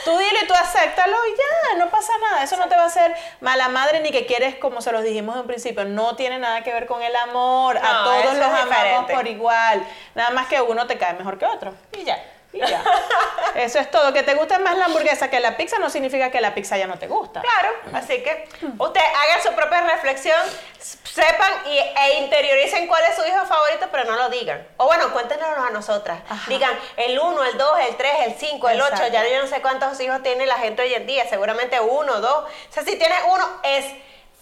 tú 0.08 0.18
dile, 0.18 0.46
tú 0.48 0.54
acéptalo 0.54 1.18
y 1.26 1.32
ya, 1.36 1.78
no 1.84 1.92
pasa 1.92 2.14
nada. 2.22 2.42
Eso 2.42 2.56
no 2.56 2.70
te 2.70 2.78
va 2.78 2.84
a 2.84 2.86
hacer 2.86 3.14
mala 3.42 3.68
madre 3.68 4.00
ni 4.00 4.12
que 4.12 4.26
quieres, 4.26 4.56
como 4.56 4.80
se 4.80 4.94
los 4.94 5.04
dijimos 5.04 5.36
en 5.36 5.46
principio, 5.46 5.84
no 5.84 6.16
tiene 6.16 6.40
nada 6.40 6.64
que 6.64 6.72
ver 6.72 6.86
con 6.86 7.04
el 7.04 7.14
amor. 7.14 7.78
a 7.78 8.04
todos 8.06 8.38
los 8.38 8.48
amamos 8.48 9.12
por 9.12 9.28
igual. 9.28 9.86
Nada 10.16 10.30
más 10.30 10.48
que 10.48 10.62
uno 10.62 10.88
te 10.88 10.98
cae 10.98 11.14
mejor 11.16 11.38
que 11.38 11.46
otro. 11.46 11.74
Y 11.92 12.06
ya. 12.06 12.24
Y 12.54 12.60
ya. 12.60 12.84
Eso 13.56 13.80
es 13.80 13.90
todo. 13.90 14.14
Que 14.14 14.24
te 14.24 14.36
guste 14.36 14.58
más 14.60 14.78
la 14.78 14.86
hamburguesa 14.86 15.30
que 15.30 15.40
la 15.40 15.58
pizza 15.58 15.80
no 15.80 15.90
significa 15.90 16.32
que 16.32 16.42
la 16.42 16.54
pizza 16.54 16.78
ya 16.78 16.88
no 16.88 16.98
te 16.98 17.08
gusta. 17.08 17.42
Claro, 17.42 17.76
así 17.94 18.22
que 18.22 18.48
ustedes 18.78 19.08
hagan 19.08 19.44
su 19.44 19.54
propia 19.54 19.82
reflexión, 19.82 20.40
sepan 20.80 21.52
y, 21.66 21.78
e 21.78 22.20
interioricen 22.20 22.88
cuál 22.88 23.04
es 23.06 23.16
su 23.16 23.26
hijo 23.26 23.46
favorito, 23.46 23.88
pero 23.92 24.06
no 24.06 24.16
lo 24.16 24.30
digan. 24.30 24.66
O 24.78 24.86
bueno, 24.86 25.12
cuéntenoslo 25.12 25.64
a 25.64 25.70
nosotras. 25.72 26.20
Ajá. 26.30 26.50
Digan 26.50 26.78
el 26.98 27.20
1, 27.20 27.44
el 27.46 27.58
2, 27.58 27.80
el 27.90 27.98
3, 27.98 28.14
el 28.28 28.34
5, 28.36 28.70
el 28.70 28.82
8. 28.82 28.94
Exacto. 28.94 29.14
Ya 29.14 29.28
yo 29.28 29.42
no 29.42 29.48
sé 29.48 29.62
cuántos 29.62 30.00
hijos 30.00 30.22
tiene 30.24 30.46
la 30.46 30.58
gente 30.58 30.84
hoy 30.84 30.94
en 30.94 31.08
día. 31.08 31.28
Seguramente 31.28 31.80
uno, 31.80 32.22
dos. 32.22 32.46
O 32.46 32.74
sea, 32.74 32.84
si 32.84 32.98
tienes 32.98 33.20
uno, 33.28 33.46
es 33.64 33.86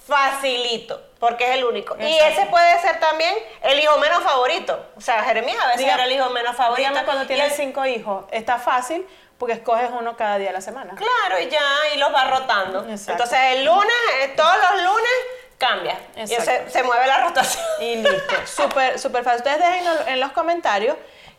facilito, 0.08 1.02
porque 1.20 1.46
es 1.50 1.58
el 1.58 1.66
único. 1.66 1.96
Y 2.00 2.18
ese 2.18 2.46
puede 2.48 2.80
ser 2.82 3.00
también 3.00 3.34
el 3.64 3.80
hijo 3.80 3.98
menos 3.98 4.24
favorito. 4.24 4.86
O 4.96 5.02
sea, 5.02 5.24
Jeremías 5.24 5.58
a 5.64 5.68
veces 5.70 5.86
era 5.92 6.04
el 6.06 6.12
hijo 6.12 6.30
menos 6.30 6.56
favorito. 6.56 6.88
Dígame 6.90 7.06
cuando 7.06 7.26
tienes 7.28 7.52
el- 7.52 7.58
cinco 7.58 7.86
hijos. 7.86 8.26
Está 8.32 8.58
fácil 8.60 9.08
porque 9.38 9.54
escoges 9.56 9.90
uno 9.92 10.16
cada 10.16 10.38
día 10.38 10.48
de 10.48 10.54
la 10.54 10.62
semana. 10.62 10.94
Claro, 10.96 11.42
y 11.42 11.50
ya, 11.50 11.62
y 11.94 11.98
los 11.98 12.14
va 12.14 12.26
rotando. 12.26 12.80
Exacto. 12.90 13.12
Entonces 13.14 13.40
el 13.58 13.66
lunes, 13.66 13.94
eh, 14.22 14.34
todos 14.36 14.56
los 14.72 14.84
lunes, 14.84 15.12
cambia. 15.58 15.98
Y 16.16 16.28
se, 16.28 16.70
se 16.70 16.84
mueve 16.84 17.08
la 17.08 17.18
rotación. 17.24 17.64
Y 17.82 17.96
listo. 17.98 18.36
Súper, 18.46 19.00
súper 19.00 19.24
fácil. 19.24 19.38
Ustedes 19.40 19.60
dejen 19.60 19.86
en- 19.88 20.08
en 20.14 20.20
los 20.20 20.32
comentarios 20.32 20.96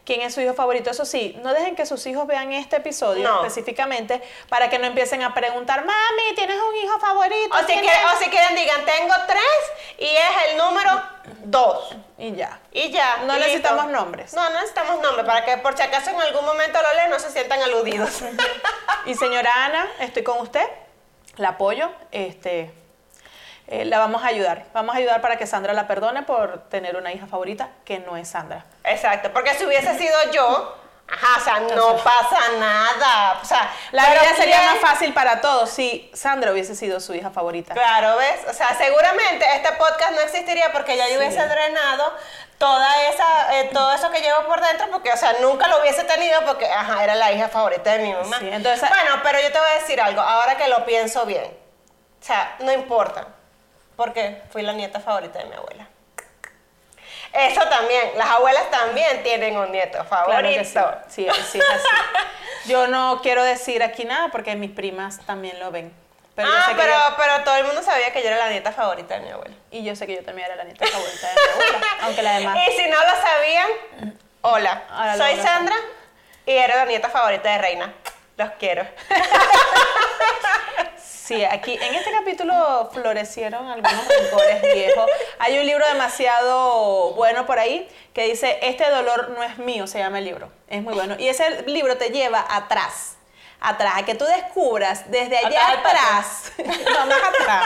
quién 0.07 0.23
es 0.23 0.33
su 0.33 0.41
hijo 0.41 0.55
favorito. 0.55 0.89
Eso 0.89 1.05
sí, 1.05 1.37
no 1.43 1.53
dejen 1.53 1.77
que 1.77 1.85
sus 1.85 2.07
hijos 2.07 2.27
vean 2.27 2.53
este 2.53 2.77
episodio 2.77 3.25
No. 3.29 3.41
específicamente 3.43 4.23
para 4.49 4.71
que 4.71 4.79
no 4.79 4.87
empiecen 4.87 5.23
a 5.23 5.35
preguntar, 5.35 5.85
mami, 5.85 6.35
¿tienes 6.35 6.57
un 6.57 6.77
hijo 6.77 6.99
favorito? 6.99 7.55
O 7.55 7.59
si, 7.59 7.67
¿Tienes-" 7.67 7.81
quieren, 7.83 8.07
o 8.07 8.19
si 8.19 8.31
quieren, 8.31 8.55
digan, 8.57 8.85
tengo 8.87 9.15
tres 9.27 9.99
y 9.99 10.07
es 10.07 10.51
el 10.53 10.57
número 10.59 10.91
dos. 11.45 11.95
Y 12.19 12.33
ya. 12.35 12.61
Y 12.73 12.91
ya. 12.91 13.19
No 13.27 13.37
y 13.37 13.41
necesitamos 13.41 13.85
listo. 13.87 14.01
nombres. 14.01 14.33
No, 14.33 14.45
no 14.49 14.55
necesitamos 14.55 15.03
nombres, 15.03 15.27
para 15.27 15.45
que 15.45 15.59
por 15.59 15.77
si 15.77 15.83
acaso 15.83 16.09
en 16.11 16.21
algún 16.23 16.47
momento 16.47 16.79
lo 16.81 16.95
leen, 16.95 17.11
no 17.11 17.19
se 17.19 17.31
sientan 17.31 17.61
aludidos. 17.63 18.23
Y 19.07 19.15
señora 19.15 19.51
Ana, 19.65 19.87
estoy 20.01 20.23
con 20.25 20.39
usted. 20.41 20.67
La 21.37 21.51
apoyo. 21.51 21.91
Este, 22.11 22.73
eh, 23.69 23.85
la 23.85 23.99
vamos 23.99 24.25
a 24.25 24.29
ayudar. 24.29 24.65
Vamos 24.73 24.95
a 24.95 24.99
ayudar 24.99 25.21
para 25.21 25.37
que 25.37 25.47
Sandra 25.47 25.73
la 25.75 25.87
perdone 25.87 26.23
por 26.25 26.69
tener 26.71 26.97
una 26.97 27.13
hija 27.13 27.27
favorita 27.27 27.69
que 27.85 27.99
no 28.01 28.17
es 28.17 28.29
Sandra. 28.29 28.65
Exacto, 28.87 29.33
porque 29.33 29.55
si 29.55 29.65
hubiese 29.67 29.99
sido 29.99 30.17
yo, 30.33 30.77
ajá, 31.09 31.39
o 31.39 31.45
sea, 31.45 31.61
no 31.75 31.97
pasa 31.99 32.39
nada. 32.59 33.39
O 33.43 33.45
sea, 33.45 33.71
La 33.93 34.11
vida 34.11 34.35
sería 34.37 34.63
más 34.63 34.79
fácil 34.79 35.13
para 35.13 35.41
todos 35.41 35.71
si 35.71 36.11
Sandra 36.15 36.53
hubiese 36.53 36.75
sido 36.75 37.01
su 37.01 37.15
hija 37.15 37.31
favorita. 37.31 37.75
Claro, 37.75 38.17
¿ves? 38.17 38.41
O 38.49 38.53
sea, 38.53 38.75
seguramente 38.77 39.45
este 39.55 39.73
podcast 39.73 40.13
no 40.13 40.21
existiría 40.21 40.73
porque 40.73 40.97
ya 40.97 41.09
yo 41.09 41.19
hubiese 41.19 41.47
drenado 41.47 42.15
toda 42.59 43.09
esa, 43.09 43.59
eh, 43.59 43.71
todo 43.73 43.93
eso 43.93 44.11
que 44.11 44.21
llevo 44.21 44.47
por 44.47 44.61
dentro, 44.63 44.87
porque, 44.91 45.13
o 45.13 45.17
sea, 45.17 45.35
nunca 45.41 45.69
lo 45.69 45.81
hubiese 45.81 46.05
tenido 46.05 46.41
porque, 46.47 46.67
ajá, 46.67 47.05
era 47.05 47.15
la 47.15 47.31
hija 47.33 47.49
favorita 47.49 47.93
de 47.93 47.99
mi 47.99 48.13
mamá. 48.15 48.39
Sí, 48.39 48.49
entonces- 48.51 48.89
bueno, 48.89 49.21
pero 49.23 49.39
yo 49.41 49.53
te 49.53 49.59
voy 49.59 49.69
a 49.69 49.75
decir 49.81 50.01
algo, 50.01 50.21
ahora 50.23 50.57
que 50.57 50.67
lo 50.69 50.85
pienso 50.87 51.27
bien. 51.27 51.45
O 52.19 52.25
sea, 52.25 52.57
no 52.61 52.73
importa, 52.73 53.27
porque 53.97 54.43
fui 54.51 54.63
la 54.63 54.73
nieta 54.73 55.01
favorita 55.01 55.39
de 55.41 55.45
mi 55.47 55.55
abuela. 55.57 55.87
Eso 57.39 57.61
también, 57.69 58.11
las 58.17 58.29
abuelas 58.31 58.71
también 58.71 59.23
tienen 59.23 59.57
un 59.57 59.71
nieto 59.71 60.03
favorito. 60.05 60.39
Claro 60.41 60.49
que 60.49 60.65
sí. 60.65 60.79
Sí, 61.09 61.27
sí, 61.27 61.27
es 61.29 61.39
así. 61.39 61.59
Yo 62.67 62.87
no 62.89 63.21
quiero 63.23 63.45
decir 63.45 63.83
aquí 63.83 64.05
nada 64.05 64.29
porque 64.33 64.57
mis 64.57 64.71
primas 64.71 65.21
también 65.27 65.59
lo 65.61 65.71
ven. 65.71 65.93
Pero 66.35 66.49
ah, 66.53 66.73
pero, 66.77 66.93
yo- 66.93 67.15
pero 67.17 67.45
todo 67.45 67.57
el 67.57 67.65
mundo 67.65 67.83
sabía 67.83 68.13
que 68.13 68.21
yo 68.21 68.27
era 68.29 68.37
la 68.37 68.51
nieta 68.51 68.71
favorita 68.71 69.15
de 69.15 69.21
mi 69.21 69.31
abuela. 69.31 69.55
y 69.71 69.83
yo 69.85 69.97
sé 69.97 70.07
que 70.07 70.17
yo 70.17 70.23
también 70.23 70.47
era 70.47 70.57
la 70.57 70.65
nieta 70.65 70.85
favorita 70.87 71.29
de 71.29 71.33
mi 71.35 71.41
abuela, 71.53 71.87
aunque 72.03 72.23
la 72.23 72.33
demás. 72.39 72.59
Y 72.69 72.73
si 72.73 72.87
no 72.91 72.97
lo 72.99 73.23
sabían, 73.23 73.69
hola, 74.43 74.83
Ahora 74.91 75.17
soy 75.17 75.37
Sandra 75.37 75.77
y 76.45 76.53
era 76.53 76.77
la 76.77 76.85
nieta 76.85 77.09
favorita 77.09 77.51
de 77.53 77.59
Reina. 77.59 77.93
Los 78.37 78.51
quiero. 78.59 78.87
Sí, 81.27 81.45
aquí 81.45 81.75
en 81.75 81.95
este 81.95 82.13
capítulo 82.13 82.89
florecieron 82.93 83.67
algunos 83.69 84.07
rencores 84.07 84.63
viejos. 84.63 85.11
Hay 85.41 85.59
un 85.59 85.67
libro 85.67 85.85
demasiado 85.89 87.15
bueno 87.15 87.47
por 87.47 87.59
ahí 87.59 87.89
que 88.15 88.29
dice, 88.29 88.61
este 88.63 88.89
dolor 88.89 89.31
no 89.31 89.43
es 89.43 89.59
mío, 89.59 89.89
se 89.89 89.99
llama 89.99 90.19
el 90.21 90.25
libro. 90.25 90.53
Es 90.69 90.83
muy 90.83 90.95
bueno. 90.95 91.17
Y 91.19 91.27
ese 91.29 91.63
libro 91.63 91.97
te 91.97 92.11
lleva 92.11 92.47
atrás, 92.49 93.17
atrás, 93.61 93.95
a 93.97 94.05
que 94.05 94.15
tú 94.15 94.25
descubras 94.25 95.11
desde 95.11 95.39
allá 95.39 95.73
Atrás 95.73 96.53
no, 96.59 97.07
más 97.07 97.19
atrás, 97.41 97.65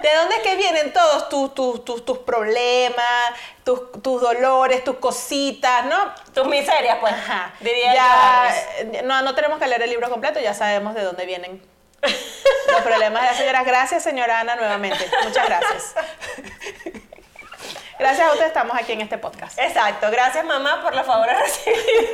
de 0.00 0.14
dónde 0.14 0.36
es 0.36 0.42
que 0.42 0.56
vienen 0.56 0.92
todos 0.92 1.30
tus, 1.30 1.54
tus, 1.54 1.84
tus, 1.86 2.04
tus 2.04 2.18
problemas, 2.18 3.30
tus, 3.64 3.92
tus 4.02 4.20
dolores, 4.20 4.84
tus 4.84 4.96
cositas, 4.96 5.86
¿no? 5.86 6.12
Tus 6.34 6.46
miserias, 6.46 6.98
pues. 7.00 7.14
Ajá. 7.14 7.54
Diría 7.60 7.94
ya, 7.94 8.54
yo. 8.82 8.98
eh, 8.98 9.02
no, 9.04 9.22
no 9.22 9.34
tenemos 9.34 9.58
que 9.58 9.68
leer 9.68 9.80
el 9.80 9.88
libro 9.88 10.10
completo, 10.10 10.38
ya 10.38 10.52
sabemos 10.52 10.94
de 10.94 11.02
dónde 11.02 11.24
vienen 11.24 11.62
los 12.74 12.82
problemas 12.82 13.22
de 13.22 13.28
las 13.28 13.36
señoras. 13.36 13.64
Gracias, 13.64 14.02
señora 14.02 14.40
Ana, 14.40 14.56
nuevamente. 14.56 15.10
Muchas 15.22 15.46
gracias. 15.46 15.94
Gracias 17.98 18.28
a 18.28 18.32
usted 18.32 18.46
estamos 18.46 18.76
aquí 18.76 18.92
en 18.92 19.02
este 19.02 19.18
podcast. 19.18 19.58
Exacto. 19.58 20.10
Gracias, 20.10 20.44
mamá, 20.44 20.82
por 20.82 20.94
los 20.94 21.06
favores 21.06 21.38
recibidos. 21.38 22.10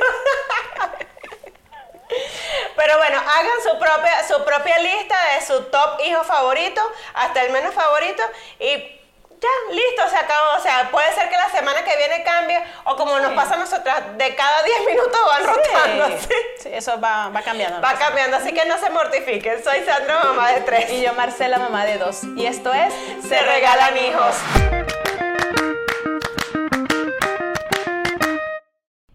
Pero 2.75 2.97
bueno, 2.97 3.17
hagan 3.19 3.61
su 3.63 3.79
propia, 3.79 4.27
su 4.27 4.43
propia 4.43 4.79
lista 4.79 5.15
de 5.33 5.45
su 5.45 5.63
top 5.65 5.99
hijo 6.05 6.23
favorito 6.23 6.81
hasta 7.13 7.43
el 7.43 7.51
menos 7.51 7.73
favorito 7.73 8.23
y 8.59 9.00
ya, 9.41 9.73
listo, 9.73 10.07
se 10.07 10.17
acabó. 10.17 10.57
O 10.57 10.61
sea, 10.61 10.89
puede 10.91 11.11
ser 11.13 11.27
que 11.29 11.35
la 11.35 11.49
semana 11.49 11.83
que 11.83 11.97
viene 11.97 12.23
cambie 12.23 12.61
o 12.85 12.95
como 12.95 13.19
nos 13.19 13.33
pasa 13.33 13.55
a 13.55 13.57
nosotras, 13.57 14.17
de 14.17 14.35
cada 14.35 14.63
10 14.63 14.79
minutos 14.87 15.19
van 15.27 15.43
rotando. 15.47 16.07
Sí, 16.19 16.27
¿sí? 16.27 16.35
sí, 16.59 16.69
eso 16.71 16.99
va, 17.01 17.29
va 17.29 17.41
cambiando. 17.41 17.81
Va 17.81 17.93
cambiando, 17.95 18.37
así 18.37 18.53
que 18.53 18.65
no 18.65 18.77
se 18.77 18.89
mortifiquen. 18.91 19.63
Soy 19.63 19.83
Sandra, 19.83 20.23
mamá 20.23 20.51
de 20.51 20.61
tres. 20.61 20.91
Y 20.91 21.01
yo, 21.01 21.13
Marcela, 21.13 21.57
mamá 21.57 21.85
de 21.85 21.97
dos. 21.97 22.23
Y 22.35 22.45
esto 22.45 22.71
es 22.73 22.93
Se 23.27 23.41
regalan 23.41 23.97
hijos. 23.97 24.35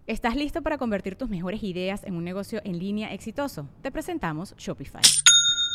¿Estás 0.08 0.36
listo 0.36 0.62
para 0.62 0.78
convertir 0.78 1.16
tus 1.16 1.28
mejores 1.28 1.62
ideas 1.62 2.04
en 2.04 2.16
un 2.16 2.24
negocio 2.24 2.60
en 2.64 2.78
línea 2.78 3.12
exitoso? 3.12 3.68
Te 3.82 3.90
presentamos 3.90 4.54
Shopify. 4.56 5.02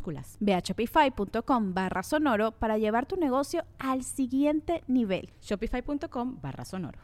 minúsculas. 0.00 0.36
Ve 0.40 0.54
a 0.54 0.60
shopify.com 0.60 1.74
barra 1.74 2.02
sonoro 2.02 2.52
para 2.52 2.78
llevar 2.78 3.06
tu 3.06 3.16
negocio 3.16 3.64
al 3.78 4.02
siguiente 4.02 4.82
nivel. 4.86 5.30
Shopify.com 5.40 6.38
barra 6.40 6.64
sonoro. 6.64 6.98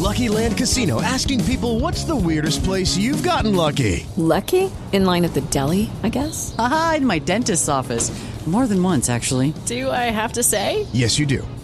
Lucky 0.00 0.28
Land 0.28 0.56
Casino 0.56 1.02
asking 1.02 1.44
people 1.44 1.80
what's 1.80 2.04
the 2.04 2.14
weirdest 2.14 2.64
place 2.64 2.96
you've 2.96 3.22
gotten 3.22 3.54
lucky? 3.54 4.06
Lucky? 4.16 4.70
In 4.92 5.04
line 5.04 5.24
at 5.24 5.34
the 5.34 5.42
deli, 5.50 5.90
I 6.02 6.08
guess? 6.08 6.54
Aha, 6.56 6.94
in 6.98 7.06
my 7.06 7.18
dentist's 7.18 7.68
office. 7.68 8.12
More 8.46 8.66
than 8.66 8.82
once, 8.82 9.10
actually. 9.10 9.52
Do 9.66 9.90
I 9.90 10.10
have 10.10 10.32
to 10.34 10.42
say? 10.42 10.86
Yes, 10.94 11.18
you 11.18 11.26
do. 11.26 11.46